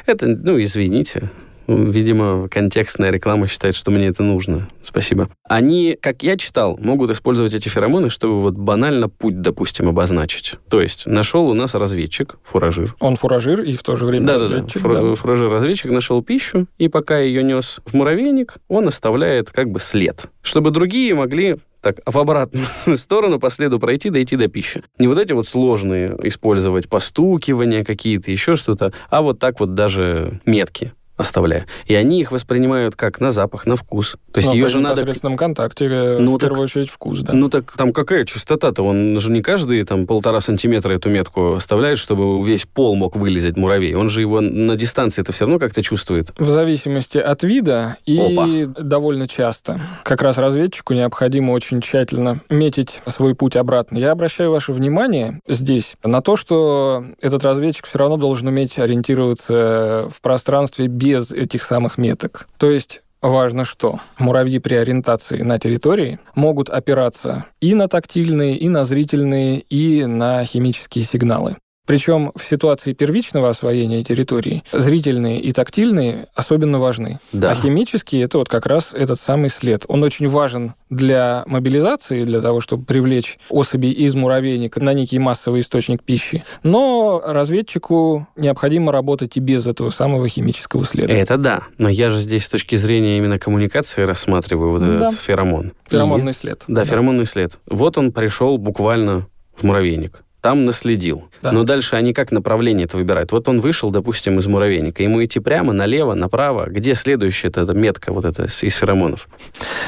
Это, 0.06 0.26
ну, 0.26 0.60
извините. 0.60 1.30
Видимо, 1.66 2.48
контекстная 2.48 3.11
реклама 3.11 3.48
считает, 3.48 3.74
что 3.74 3.90
мне 3.90 4.07
это 4.07 4.22
нужно. 4.22 4.68
Спасибо. 4.83 5.29
Они, 5.44 5.98
как 6.00 6.22
я 6.22 6.37
читал, 6.37 6.79
могут 6.81 7.11
использовать 7.11 7.55
эти 7.55 7.68
феромоны, 7.68 8.11
чтобы 8.11 8.40
вот 8.40 8.55
банально 8.55 9.09
путь, 9.09 9.40
допустим, 9.40 9.88
обозначить. 9.88 10.55
То 10.68 10.81
есть 10.81 11.07
нашел 11.07 11.48
у 11.48 11.55
нас 11.55 11.74
разведчик, 11.74 12.37
фуражир. 12.44 12.94
Он 13.00 13.16
фуражир 13.16 13.62
и 13.62 13.72
в 13.72 13.83
то 13.83 13.96
же 13.96 14.07
время 14.07 14.26
да, 14.26 14.37
разведчик. 14.37 14.83
Да, 14.83 15.02
да. 15.02 15.14
Фуражир-разведчик 15.14 15.90
нашел 15.90 16.22
пищу, 16.22 16.66
и 16.79 16.88
пока 16.88 17.18
ее 17.18 17.42
нес 17.42 17.81
в 17.85 17.94
муравейник, 17.94 18.55
он 18.68 18.88
оставляет 18.88 19.50
как 19.50 19.70
бы 19.70 19.81
след, 19.81 20.31
чтобы 20.42 20.70
другие 20.70 21.14
могли 21.14 21.57
так, 21.81 21.96
в 22.05 22.18
обратную 22.18 22.66
сторону 22.96 23.38
по 23.38 23.50
следу 23.50 23.79
пройти, 23.79 24.11
дойти 24.11 24.37
до 24.37 24.48
пищи. 24.48 24.83
Не 24.98 25.09
вот 25.09 25.18
эти 25.18 25.33
вот 25.33 25.46
сложные 25.46 26.16
использовать 26.24 26.88
постукивания 26.88 27.85
какие-то, 27.85 28.31
еще 28.31 28.57
что-то, 28.57 28.92
а 29.09 29.22
вот 29.22 29.38
так 29.38 29.61
вот 29.61 29.74
даже 29.74 30.40
метки 30.44 30.92
оставляя. 31.16 31.66
И 31.87 31.94
они 31.94 32.20
их 32.20 32.33
воспринимают 32.33 32.96
как 32.96 33.20
на 33.20 33.31
запах, 33.31 33.66
на 33.66 33.76
вкус. 33.76 34.16
То 34.33 34.38
есть 34.38 34.48
ну, 34.48 34.55
ее 34.55 34.68
же 34.68 34.81
надо... 34.81 34.96
В 34.96 34.98
непосредственном 34.98 35.37
контакте, 35.37 35.87
э, 35.87 36.18
ну, 36.18 36.37
в 36.37 36.38
так, 36.38 36.50
первую 36.50 36.64
очередь, 36.64 36.90
вкус, 36.90 37.20
да. 37.20 37.33
Ну 37.33 37.48
так 37.48 37.72
там 37.72 37.92
какая 37.92 38.24
частота-то? 38.24 38.83
Он 38.83 39.18
же 39.18 39.31
не 39.31 39.42
каждый 39.42 39.83
там 39.85 40.07
полтора 40.07 40.40
сантиметра 40.40 40.92
эту 40.92 41.09
метку 41.09 41.55
оставляет, 41.55 41.98
чтобы 41.98 42.46
весь 42.46 42.66
пол 42.66 42.94
мог 42.96 43.16
вылезать 43.16 43.57
муравей. 43.57 43.94
Он 43.94 44.09
же 44.09 44.20
его 44.20 44.40
на 44.40 44.76
дистанции 44.76 45.22
это 45.22 45.33
все 45.33 45.44
равно 45.44 45.59
как-то 45.59 45.83
чувствует. 45.83 46.33
В 46.38 46.48
зависимости 46.48 47.18
от 47.18 47.42
вида 47.42 47.96
и 48.05 48.18
Опа. 48.18 48.46
довольно 48.81 49.26
часто. 49.26 49.81
Как 50.05 50.22
раз 50.22 50.38
разведчику 50.38 50.94
необходимо 50.94 51.52
очень 51.52 51.81
тщательно 51.81 52.40
метить 52.50 53.00
свой 53.07 53.35
путь 53.35 53.57
обратно. 53.57 53.96
Я 53.98 54.12
обращаю 54.12 54.50
ваше 54.50 54.72
внимание 54.72 55.40
здесь 55.48 55.96
на 56.05 56.20
то, 56.20 56.37
что 56.37 57.05
этот 57.20 57.44
разведчик 57.44 57.87
все 57.87 57.98
равно 57.98 58.16
должен 58.16 58.48
уметь 58.48 58.79
ориентироваться 58.79 60.09
в 60.11 60.20
пространстве 60.20 60.88
без 60.88 61.06
без 61.07 61.31
этих 61.33 61.62
самых 61.62 61.99
меток. 61.99 62.49
То 62.59 62.71
есть 62.71 63.03
Важно, 63.23 63.64
что 63.64 64.01
муравьи 64.19 64.59
при 64.59 64.75
ориентации 64.75 65.42
на 65.42 65.59
территории 65.59 66.21
могут 66.35 66.69
опираться 66.69 67.47
и 67.61 67.75
на 67.75 67.88
тактильные, 67.88 68.57
и 68.57 68.69
на 68.69 68.85
зрительные, 68.85 69.61
и 69.61 70.05
на 70.05 70.45
химические 70.45 71.03
сигналы. 71.05 71.57
Причем 71.87 72.33
в 72.35 72.42
ситуации 72.42 72.92
первичного 72.92 73.49
освоения 73.49 74.03
территории 74.05 74.62
зрительные 74.72 75.40
и 75.40 75.53
тактильные 75.53 76.27
особенно 76.35 76.79
важны. 76.79 77.20
Да. 77.33 77.53
А 77.53 77.55
химические 77.55 78.25
это 78.25 78.38
вот 78.38 78.49
как 78.49 78.66
раз 78.66 78.92
этот 78.92 79.20
самый 79.20 79.49
след. 79.49 79.85
Он 79.88 80.03
очень 80.03 80.29
важен 80.29 80.75
для 80.90 81.44
мобилизации, 81.46 82.25
для 82.25 82.40
того, 82.40 82.61
чтобы 82.61 82.85
привлечь 82.85 83.38
особи 83.49 83.87
из 83.87 84.14
муравейника 84.14 84.83
на 84.83 84.92
некий 84.92 85.18
массовый 85.18 85.61
источник 85.61 86.03
пищи. 86.03 86.44
Но 86.62 87.22
разведчику 87.25 88.27
необходимо 88.37 88.92
работать 88.92 89.37
и 89.37 89.40
без 89.40 89.66
этого 89.66 89.90
самого 89.90 90.29
химического 90.29 90.85
следа. 90.85 91.12
Это 91.12 91.37
да. 91.37 91.62
Но 91.79 91.88
я 91.88 92.11
же 92.11 92.18
здесь 92.18 92.46
с 92.46 92.49
точки 92.49 92.75
зрения 92.77 93.16
именно 93.16 93.38
коммуникации 93.38 94.03
рассматриваю 94.03 94.72
вот 94.72 94.83
этот 94.83 94.99
да. 94.99 95.11
феромон. 95.12 95.72
Феромонный 95.88 96.33
и... 96.33 96.35
след. 96.35 96.64
Да, 96.66 96.81
да, 96.81 96.85
феромонный 96.85 97.27
след. 97.27 97.59
Вот 97.66 97.96
он 97.96 98.11
пришел 98.11 98.59
буквально 98.59 99.29
в 99.57 99.62
муравейник 99.62 100.22
там 100.40 100.64
наследил. 100.64 101.29
Да. 101.42 101.53
Но 101.53 101.64
дальше 101.64 101.96
они 101.96 102.12
как 102.12 102.31
направление 102.33 102.85
это 102.85 102.96
выбирают? 102.96 103.33
Вот 103.33 103.49
он 103.49 103.61
вышел, 103.61 103.90
допустим, 103.90 104.38
из 104.38 104.46
муравейника. 104.46 105.03
Ему 105.03 105.25
идти 105.25 105.40
прямо, 105.40 105.72
налево, 105.72 106.14
направо. 106.14 106.66
Где 106.68 106.94
следующая 106.94 107.49
эта 107.49 107.72
метка 107.72 108.12
вот 108.12 108.25
эта 108.25 108.44
из 108.44 108.75
феромонов? 108.75 109.29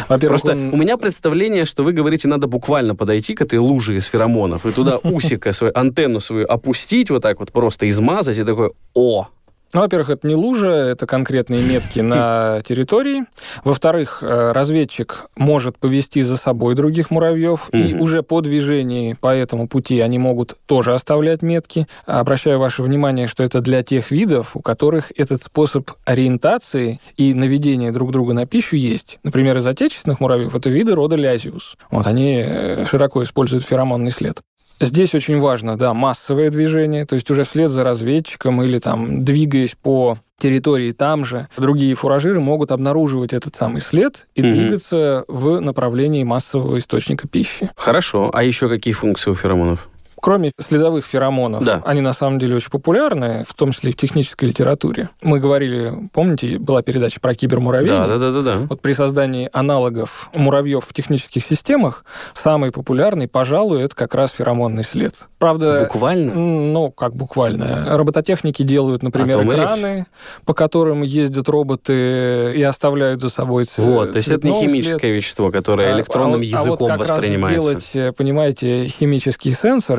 Во-первых, 0.08 0.40
Просто 0.40 0.52
он... 0.52 0.74
у 0.74 0.76
меня 0.76 0.96
представление, 0.96 1.64
что 1.64 1.82
вы 1.84 1.92
говорите, 1.92 2.28
надо 2.28 2.46
буквально 2.46 2.94
подойти 2.94 3.34
к 3.34 3.42
этой 3.42 3.58
луже 3.58 3.96
из 3.96 4.06
феромонов 4.06 4.66
и 4.66 4.72
туда 4.72 4.98
усика, 4.98 5.52
свою 5.52 5.72
антенну 5.76 6.20
свою 6.20 6.46
опустить 6.46 7.10
вот 7.10 7.22
так 7.22 7.40
вот, 7.40 7.52
просто 7.52 7.88
измазать 7.88 8.38
и 8.38 8.44
такой, 8.44 8.70
о, 8.94 9.28
ну, 9.72 9.80
во-первых, 9.80 10.10
это 10.10 10.26
не 10.26 10.34
лужа, 10.34 10.68
это 10.68 11.06
конкретные 11.06 11.62
метки 11.62 12.00
на 12.00 12.62
территории. 12.66 13.24
Во-вторых, 13.64 14.18
э, 14.22 14.52
разведчик 14.52 15.26
может 15.36 15.78
повести 15.78 16.22
за 16.22 16.36
собой 16.36 16.74
других 16.74 17.10
муравьев, 17.10 17.68
и 17.72 17.94
уже 17.94 18.22
по 18.22 18.40
движении 18.40 19.14
по 19.14 19.34
этому 19.34 19.68
пути 19.68 20.00
они 20.00 20.18
могут 20.18 20.56
тоже 20.66 20.94
оставлять 20.94 21.42
метки. 21.42 21.86
Обращаю 22.06 22.58
ваше 22.58 22.82
внимание, 22.82 23.26
что 23.26 23.44
это 23.44 23.60
для 23.60 23.82
тех 23.82 24.10
видов, 24.10 24.56
у 24.56 24.60
которых 24.60 25.12
этот 25.16 25.42
способ 25.42 25.90
ориентации 26.04 27.00
и 27.16 27.34
наведения 27.34 27.92
друг 27.92 28.12
друга 28.12 28.32
на 28.32 28.46
пищу 28.46 28.76
есть. 28.76 29.18
Например, 29.22 29.56
из 29.58 29.66
отечественных 29.66 30.20
муравьев 30.20 30.54
это 30.54 30.70
виды 30.70 30.94
рода 30.94 31.16
лязиус. 31.16 31.76
Вот 31.90 32.06
они 32.06 32.42
э, 32.44 32.84
широко 32.86 33.22
используют 33.22 33.64
феромонный 33.64 34.10
след. 34.10 34.40
Здесь 34.80 35.14
очень 35.14 35.40
важно, 35.40 35.76
да, 35.76 35.92
массовое 35.94 36.50
движение, 36.50 37.04
то 37.04 37.14
есть 37.14 37.30
уже 37.30 37.42
вслед 37.42 37.70
за 37.70 37.84
разведчиком 37.84 38.62
или 38.62 38.78
там 38.78 39.24
двигаясь 39.24 39.74
по 39.74 40.18
территории 40.38 40.92
там 40.92 41.24
же, 41.24 41.48
другие 41.56 41.94
фуражиры 41.94 42.40
могут 42.40 42.70
обнаруживать 42.70 43.32
этот 43.32 43.56
самый 43.56 43.80
след 43.80 44.28
и 44.34 44.42
mm 44.42 44.52
двигаться 44.52 45.24
в 45.28 45.60
направлении 45.60 46.22
массового 46.22 46.78
источника 46.78 47.26
пищи. 47.28 47.70
Хорошо. 47.76 48.30
А 48.32 48.42
еще 48.42 48.68
какие 48.68 48.94
функции 48.94 49.30
у 49.30 49.34
феромонов? 49.34 49.88
Кроме 50.20 50.52
следовых 50.58 51.04
феромонов, 51.04 51.64
да. 51.64 51.82
они 51.84 52.00
на 52.00 52.12
самом 52.12 52.38
деле 52.38 52.56
очень 52.56 52.70
популярны, 52.70 53.44
в 53.46 53.54
том 53.54 53.72
числе 53.72 53.90
и 53.90 53.92
в 53.92 53.96
технической 53.96 54.48
литературе. 54.48 55.10
Мы 55.22 55.40
говорили, 55.40 56.08
помните, 56.12 56.58
была 56.58 56.82
передача 56.82 57.20
про 57.20 57.34
кибермуравей? 57.34 57.88
Да, 57.88 58.06
да, 58.06 58.18
да, 58.18 58.30
да, 58.30 58.42
да. 58.42 58.56
Вот 58.68 58.80
при 58.80 58.92
создании 58.92 59.48
аналогов 59.52 60.30
муравьев 60.34 60.84
в 60.84 60.92
технических 60.92 61.44
системах 61.44 62.04
самый 62.34 62.72
популярный, 62.72 63.28
пожалуй, 63.28 63.82
это 63.82 63.94
как 63.94 64.14
раз 64.14 64.32
феромонный 64.32 64.84
след. 64.84 65.26
Правда... 65.38 65.80
Буквально? 65.82 66.34
Ну, 66.34 66.90
как 66.90 67.14
буквально. 67.14 67.96
Робототехники 67.96 68.62
делают, 68.62 69.02
например, 69.02 69.42
экраны, 69.46 70.06
по 70.44 70.54
которым 70.54 71.02
ездят 71.02 71.48
роботы 71.48 72.52
и 72.56 72.62
оставляют 72.62 73.20
за 73.20 73.30
собой 73.30 73.64
цвет. 73.64 73.86
Вот, 73.86 74.12
то 74.12 74.18
есть 74.18 74.28
это 74.28 74.46
не 74.46 74.52
химическое 74.52 74.98
след. 74.98 75.16
вещество, 75.16 75.50
которое 75.50 75.94
а, 75.94 75.96
электронным 75.96 76.40
а, 76.40 76.44
языком 76.44 76.90
а 76.90 76.96
вот 76.96 77.06
как 77.06 77.16
воспринимается. 77.16 77.74
Раз 77.74 77.84
сделать, 77.84 78.16
понимаете, 78.16 78.86
химический 78.86 79.52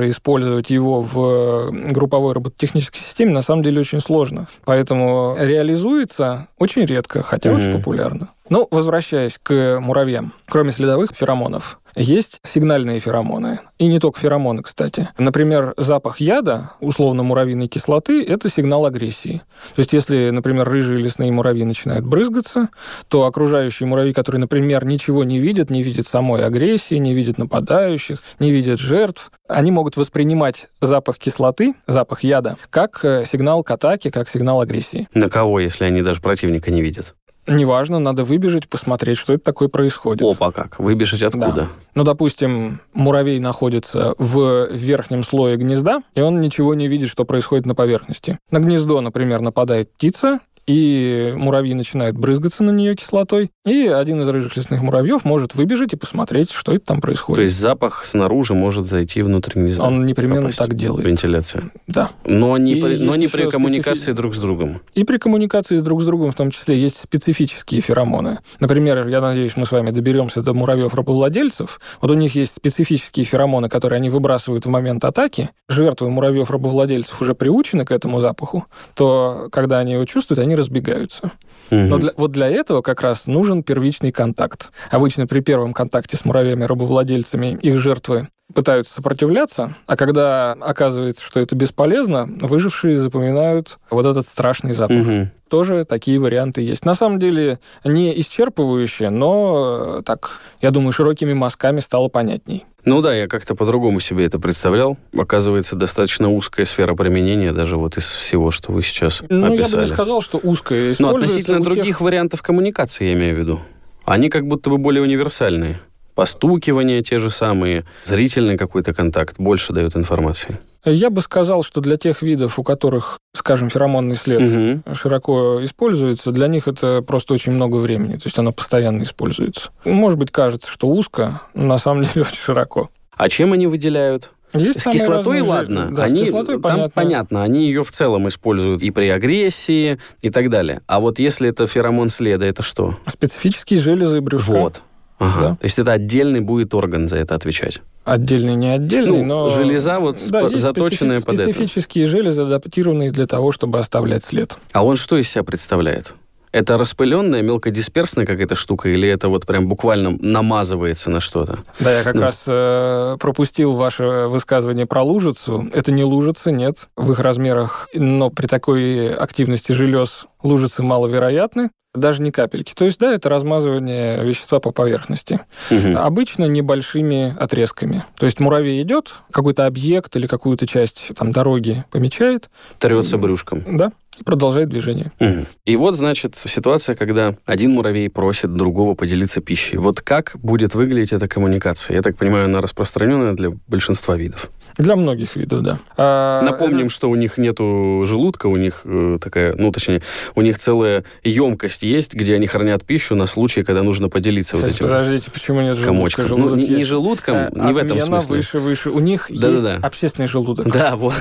использовать 0.09 0.69
его 0.69 1.01
в 1.01 1.19
э, 1.19 1.91
групповой 1.91 2.33
робототехнической 2.33 3.01
системе 3.01 3.31
на 3.31 3.41
самом 3.41 3.63
деле 3.63 3.79
очень 3.81 3.99
сложно. 3.99 4.47
Поэтому 4.65 5.35
реализуется 5.37 6.47
очень 6.57 6.85
редко, 6.85 7.21
хотя 7.21 7.49
mm-hmm. 7.49 7.57
очень 7.57 7.73
популярно. 7.73 8.29
Ну, 8.49 8.67
возвращаясь 8.71 9.39
к 9.41 9.79
муравьям. 9.79 10.33
Кроме 10.47 10.71
следовых 10.71 11.11
феромонов, 11.13 11.79
есть 11.95 12.39
сигнальные 12.43 12.99
феромоны. 12.99 13.59
И 13.77 13.87
не 13.87 13.99
только 13.99 14.19
феромоны, 14.19 14.63
кстати. 14.63 15.09
Например, 15.17 15.73
запах 15.77 16.19
яда, 16.19 16.71
условно 16.79 17.23
муравьиной 17.23 17.67
кислоты, 17.67 18.23
это 18.23 18.49
сигнал 18.49 18.85
агрессии. 18.85 19.41
То 19.75 19.79
есть, 19.79 19.93
если, 19.93 20.29
например, 20.29 20.67
рыжие 20.67 20.99
лесные 20.99 21.31
муравьи 21.31 21.63
начинают 21.63 22.05
брызгаться, 22.05 22.69
то 23.07 23.25
окружающие 23.25 23.87
муравьи, 23.87 24.13
которые, 24.13 24.39
например, 24.39 24.85
ничего 24.85 25.23
не 25.23 25.39
видят, 25.39 25.69
не 25.69 25.83
видят 25.83 26.07
самой 26.07 26.45
агрессии, 26.45 26.95
не 26.95 27.13
видят 27.13 27.37
нападающих, 27.37 28.19
не 28.39 28.51
видят 28.51 28.79
жертв, 28.79 29.31
они 29.47 29.71
могут 29.71 29.97
воспринимать 29.97 30.67
запах 30.81 31.17
кислоты, 31.17 31.75
запах 31.87 32.23
яда, 32.23 32.57
как 32.69 33.03
э, 33.03 33.25
сигнал 33.25 33.63
к 33.63 33.71
атаке, 33.71 34.11
как 34.11 34.29
сигнал 34.29 34.61
агрессии. 34.61 35.07
На 35.13 35.29
кого, 35.29 35.59
если 35.59 35.85
они 35.85 36.01
даже 36.01 36.21
противника 36.21 36.71
не 36.71 36.81
видят? 36.81 37.15
Неважно, 37.49 37.99
надо 37.99 38.23
выбежать, 38.23 38.67
посмотреть, 38.67 39.17
что 39.17 39.33
это 39.33 39.43
такое 39.43 39.67
происходит. 39.67 40.21
Опа, 40.21 40.51
как? 40.51 40.79
Выбежать 40.79 41.23
откуда? 41.23 41.51
Да. 41.51 41.67
Ну, 41.95 42.03
допустим, 42.03 42.81
муравей 42.93 43.39
находится 43.39 44.13
в 44.17 44.69
верхнем 44.71 45.23
слое 45.23 45.57
гнезда, 45.57 45.99
и 46.15 46.21
он 46.21 46.39
ничего 46.41 46.73
не 46.73 46.87
видит, 46.87 47.09
что 47.09 47.25
происходит 47.25 47.65
на 47.65 47.75
поверхности. 47.75 48.37
На 48.51 48.59
гнездо, 48.59 49.01
например, 49.01 49.41
нападает 49.41 49.91
птица, 49.91 50.39
и 50.69 51.33
муравьи 51.35 51.73
начинают 51.73 52.15
брызгаться 52.15 52.63
на 52.63 52.69
нее 52.69 52.95
кислотой, 52.95 53.49
и 53.65 53.87
один 53.87 54.21
из 54.21 54.27
рыжих 54.29 54.55
лесных 54.55 54.83
муравьев 54.83 55.25
может 55.25 55.55
выбежать 55.55 55.93
и 55.93 55.95
посмотреть, 55.95 56.51
что 56.51 56.73
это 56.73 56.85
там 56.85 57.01
происходит. 57.01 57.37
То 57.37 57.41
есть 57.41 57.59
запах 57.59 58.05
снаружи 58.05 58.53
может 58.53 58.85
зайти 58.85 59.23
внутрь 59.23 59.53
гнезда? 59.55 59.85
Он 59.85 60.05
непременно 60.05 60.41
попасть. 60.41 60.59
так 60.59 60.75
делает. 60.75 61.07
Вентиляция? 61.07 61.71
Да. 61.87 62.11
Но 62.23 62.55
не, 62.57 62.75
при, 62.75 62.97
но 62.97 63.15
не 63.15 63.27
при 63.27 63.49
коммуникации 63.49 63.95
специфи... 63.95 64.13
друг 64.13 64.35
с 64.35 64.37
другом? 64.37 64.81
И 64.93 65.03
при 65.05 65.17
коммуникации 65.17 65.77
друг 65.79 66.03
с 66.03 66.05
другом 66.05 66.29
в 66.29 66.35
том 66.35 66.51
числе 66.51 66.79
есть 66.79 66.99
специфические 66.99 67.81
феромоны. 67.81 68.37
Например, 68.59 69.07
я 69.07 69.21
надеюсь, 69.21 69.57
мы 69.57 69.65
с 69.65 69.71
вами 69.71 69.89
доберемся 69.89 70.43
до 70.43 70.53
муравьев-рабовладельцев. 70.53 71.79
Вот 71.99 72.11
у 72.11 72.13
них 72.13 72.35
есть 72.35 72.55
специфические 72.55 73.25
феромоны, 73.25 73.69
которые 73.69 73.97
они 73.97 74.11
выбрасывают 74.11 74.67
в 74.67 74.69
момент 74.69 75.03
атаки. 75.03 75.49
Жертвы 75.67 76.11
муравьев-рабовладельцев 76.11 77.19
уже 77.19 77.33
приучены 77.33 77.85
к 77.85 77.91
этому 77.91 78.19
запаху, 78.19 78.65
то 78.93 79.47
когда 79.51 79.79
они 79.79 79.93
его 79.93 80.05
чувствуют, 80.05 80.37
они 80.37 80.58
разбегаются. 80.59 81.31
Угу. 81.71 81.79
Но 81.79 81.97
для, 81.97 82.13
вот 82.17 82.31
для 82.31 82.47
этого 82.47 82.81
как 82.81 83.01
раз 83.01 83.27
нужен 83.27 83.63
первичный 83.63 84.11
контакт. 84.11 84.71
Обычно 84.91 85.27
при 85.27 85.39
первом 85.39 85.73
контакте 85.73 86.17
с 86.17 86.25
муравьями-рабовладельцами 86.25 87.57
их 87.61 87.77
жертвы 87.77 88.27
пытаются 88.53 88.95
сопротивляться, 88.95 89.75
а 89.85 89.95
когда 89.95 90.53
оказывается, 90.53 91.23
что 91.23 91.39
это 91.39 91.55
бесполезно, 91.55 92.27
выжившие 92.41 92.97
запоминают 92.97 93.77
вот 93.91 94.05
этот 94.05 94.27
страшный 94.27 94.73
запах. 94.73 95.05
Угу. 95.07 95.29
Тоже 95.49 95.85
такие 95.85 96.19
варианты 96.19 96.61
есть. 96.61 96.85
На 96.85 96.93
самом 96.93 97.19
деле 97.19 97.59
не 97.83 98.17
исчерпывающие, 98.19 99.09
но 99.09 99.99
э, 99.99 100.03
так, 100.03 100.39
я 100.61 100.71
думаю, 100.71 100.91
широкими 100.91 101.33
мазками 101.33 101.79
стало 101.79 102.07
понятней. 102.07 102.65
Ну 102.85 103.01
да, 103.01 103.13
я 103.13 103.27
как-то 103.27 103.55
по-другому 103.55 103.99
себе 103.99 104.25
это 104.25 104.39
представлял. 104.39 104.97
Оказывается, 105.17 105.75
достаточно 105.75 106.31
узкая 106.31 106.65
сфера 106.65 106.95
применения 106.95 107.51
даже 107.51 107.77
вот 107.77 107.97
из 107.97 108.05
всего, 108.05 108.51
что 108.51 108.71
вы 108.71 108.81
сейчас 108.81 109.21
ну, 109.29 109.45
описали. 109.45 109.57
Ну, 109.57 109.67
я 109.67 109.75
бы 109.75 109.81
не 109.81 109.87
сказал, 109.87 110.21
что 110.21 110.37
узкая. 110.37 110.95
Но 110.99 111.15
относительно 111.15 111.61
других 111.61 111.85
тех... 111.85 112.01
вариантов 112.01 112.41
коммуникации, 112.41 113.05
я 113.05 113.13
имею 113.13 113.35
в 113.35 113.39
виду. 113.39 113.59
Они 114.05 114.29
как 114.29 114.47
будто 114.47 114.69
бы 114.69 114.77
более 114.77 115.03
универсальные 115.03 115.81
постукивания 116.15 117.01
те 117.01 117.19
же 117.19 117.29
самые, 117.29 117.85
зрительный 118.03 118.57
какой-то 118.57 118.93
контакт 118.93 119.35
больше 119.37 119.73
дает 119.73 119.95
информации. 119.95 120.59
Я 120.85 121.09
бы 121.09 121.21
сказал, 121.21 121.63
что 121.63 121.81
для 121.81 121.97
тех 121.97 122.21
видов, 122.21 122.57
у 122.57 122.63
которых, 122.63 123.19
скажем, 123.35 123.69
феромонный 123.69 124.15
след 124.15 124.41
угу. 124.41 124.95
широко 124.95 125.63
используется, 125.63 126.31
для 126.31 126.47
них 126.47 126.67
это 126.67 127.01
просто 127.01 127.33
очень 127.33 127.51
много 127.51 127.77
времени, 127.77 128.13
то 128.13 128.23
есть 128.25 128.39
оно 128.39 128.51
постоянно 128.53 129.03
используется. 129.03 129.71
Может 129.83 130.17
быть, 130.17 130.31
кажется, 130.31 130.69
что 130.69 130.87
узко, 130.87 131.41
но 131.53 131.65
на 131.65 131.77
самом 131.77 132.03
деле 132.03 132.21
очень 132.21 132.37
широко. 132.37 132.89
А 133.15 133.27
чем 133.27 133.51
они 133.51 133.67
выделяют? 133.67 134.31
Есть 134.53 134.81
с 134.81 134.91
кислотой, 134.91 135.41
ладно. 135.41 135.89
Да, 135.91 136.05
они, 136.05 136.23
с 136.23 136.27
кислотой, 136.27 136.55
там 136.55 136.61
понятно. 136.61 136.89
понятно, 136.89 137.43
они 137.43 137.65
ее 137.65 137.83
в 137.83 137.91
целом 137.91 138.27
используют 138.27 138.81
и 138.81 138.89
при 138.89 139.09
агрессии, 139.09 139.99
и 140.21 140.29
так 140.29 140.49
далее. 140.49 140.81
А 140.87 140.99
вот 140.99 141.19
если 141.19 141.49
это 141.49 141.67
феромон 141.67 142.09
следа, 142.09 142.45
это 142.45 142.63
что? 142.63 142.97
Специфические 143.05 143.79
железы 143.79 144.21
брюшка. 144.21 144.51
Вот. 144.51 144.81
Ага. 145.19 145.41
Да? 145.41 145.49
То 145.55 145.65
есть 145.65 145.77
это 145.77 145.91
отдельный 145.91 146.41
будет 146.41 146.73
орган 146.73 147.07
за 147.07 147.17
это 147.17 147.35
отвечать? 147.35 147.81
Отдельный, 148.05 148.55
не 148.55 148.73
отдельный, 148.73 149.19
ну, 149.19 149.25
но... 149.25 149.49
железа 149.49 149.99
вот 149.99 150.17
да, 150.29 150.49
заточенная 150.55 151.19
под 151.19 151.35
это. 151.35 151.43
специфические 151.43 152.07
железы, 152.07 152.41
адаптированные 152.41 153.11
для 153.11 153.27
того, 153.27 153.51
чтобы 153.51 153.77
оставлять 153.77 154.23
след. 154.23 154.57
А 154.71 154.83
он 154.83 154.95
что 154.95 155.17
из 155.17 155.29
себя 155.29 155.43
представляет? 155.43 156.15
Это 156.51 156.77
распыленная, 156.77 157.41
мелкодисперсная 157.41 158.25
какая-то 158.25 158.55
штука, 158.55 158.89
или 158.89 159.07
это 159.07 159.29
вот 159.29 159.45
прям 159.45 159.67
буквально 159.67 160.17
намазывается 160.19 161.09
на 161.09 161.19
что-то? 161.19 161.59
Да, 161.79 161.91
я 161.91 162.03
как 162.03 162.15
ну. 162.15 162.21
раз 162.21 162.45
э, 162.47 163.17
пропустил 163.19 163.73
ваше 163.73 164.27
высказывание 164.27 164.85
про 164.85 165.03
лужицу. 165.03 165.69
Это 165.73 165.91
не 165.91 166.03
лужица, 166.03 166.51
нет, 166.51 166.89
в 166.95 167.11
их 167.11 167.19
размерах, 167.19 167.89
но 167.93 168.29
при 168.29 168.47
такой 168.47 169.13
активности 169.13 169.73
желез 169.73 170.25
лужицы 170.41 170.81
маловероятны 170.83 171.69
даже 171.93 172.21
не 172.21 172.31
капельки. 172.31 172.73
То 172.75 172.85
есть, 172.85 172.99
да, 172.99 173.13
это 173.13 173.29
размазывание 173.29 174.23
вещества 174.23 174.59
по 174.59 174.71
поверхности. 174.71 175.41
Угу. 175.71 175.97
Обычно 175.97 176.45
небольшими 176.45 177.35
отрезками. 177.39 178.03
То 178.17 178.25
есть 178.25 178.39
муравей 178.39 178.81
идет, 178.81 179.15
какой-то 179.31 179.65
объект 179.65 180.15
или 180.15 180.27
какую-то 180.27 180.67
часть 180.67 181.11
там, 181.17 181.31
дороги 181.31 181.83
помечает. 181.89 182.49
Трется 182.77 183.17
брюшком. 183.17 183.63
Да, 183.65 183.91
и 184.19 184.23
продолжает 184.23 184.69
движение. 184.69 185.11
Угу. 185.19 185.45
И 185.65 185.75
вот, 185.75 185.95
значит, 185.95 186.35
ситуация, 186.35 186.95
когда 186.95 187.35
один 187.45 187.71
муравей 187.71 188.09
просит 188.09 188.53
другого 188.53 188.95
поделиться 188.95 189.41
пищей. 189.41 189.77
Вот 189.77 190.01
как 190.01 190.35
будет 190.35 190.75
выглядеть 190.75 191.13
эта 191.13 191.27
коммуникация? 191.27 191.95
Я 191.95 192.01
так 192.01 192.17
понимаю, 192.17 192.45
она 192.45 192.61
распространенная 192.61 193.33
для 193.33 193.51
большинства 193.67 194.15
видов. 194.15 194.51
Для 194.79 194.95
многих 194.95 195.35
видов, 195.35 195.61
да. 195.61 195.77
А, 195.97 196.41
Напомним, 196.41 196.85
это... 196.85 196.89
что 196.89 197.09
у 197.09 197.15
них 197.15 197.37
нету 197.37 198.03
желудка, 198.05 198.47
у 198.47 198.55
них 198.55 198.81
э, 198.85 199.17
такая, 199.21 199.53
ну, 199.57 199.73
точнее, 199.73 200.01
у 200.35 200.41
них 200.41 200.57
целая 200.57 201.03
емкость 201.21 201.83
есть, 201.83 202.13
где 202.13 202.35
они 202.35 202.47
хранят 202.47 202.85
пищу 202.85 203.13
на 203.13 203.25
случай, 203.25 203.63
когда 203.63 203.83
нужно 203.83 204.07
поделиться 204.07 204.55
Сейчас, 204.55 204.61
вот 204.61 204.71
этим 204.71 204.85
подождите, 204.85 205.31
почему 205.31 205.59
нет 205.59 205.77
комочком. 205.77 206.25
желудка? 206.25 206.49
Ну, 206.49 206.55
не, 206.55 206.67
не 206.67 206.85
желудком, 206.85 207.35
а, 207.35 207.51
не 207.53 207.73
в 207.73 207.77
этом 207.77 207.99
смысле. 207.99 208.37
выше, 208.37 208.59
выше. 208.59 208.89
У 208.89 208.99
них 208.99 209.27
да, 209.29 209.49
есть 209.49 209.63
да, 209.63 209.77
да. 209.77 209.85
общественный 209.85 210.29
желудок. 210.29 210.71
Да, 210.71 210.95
вот. 210.95 211.13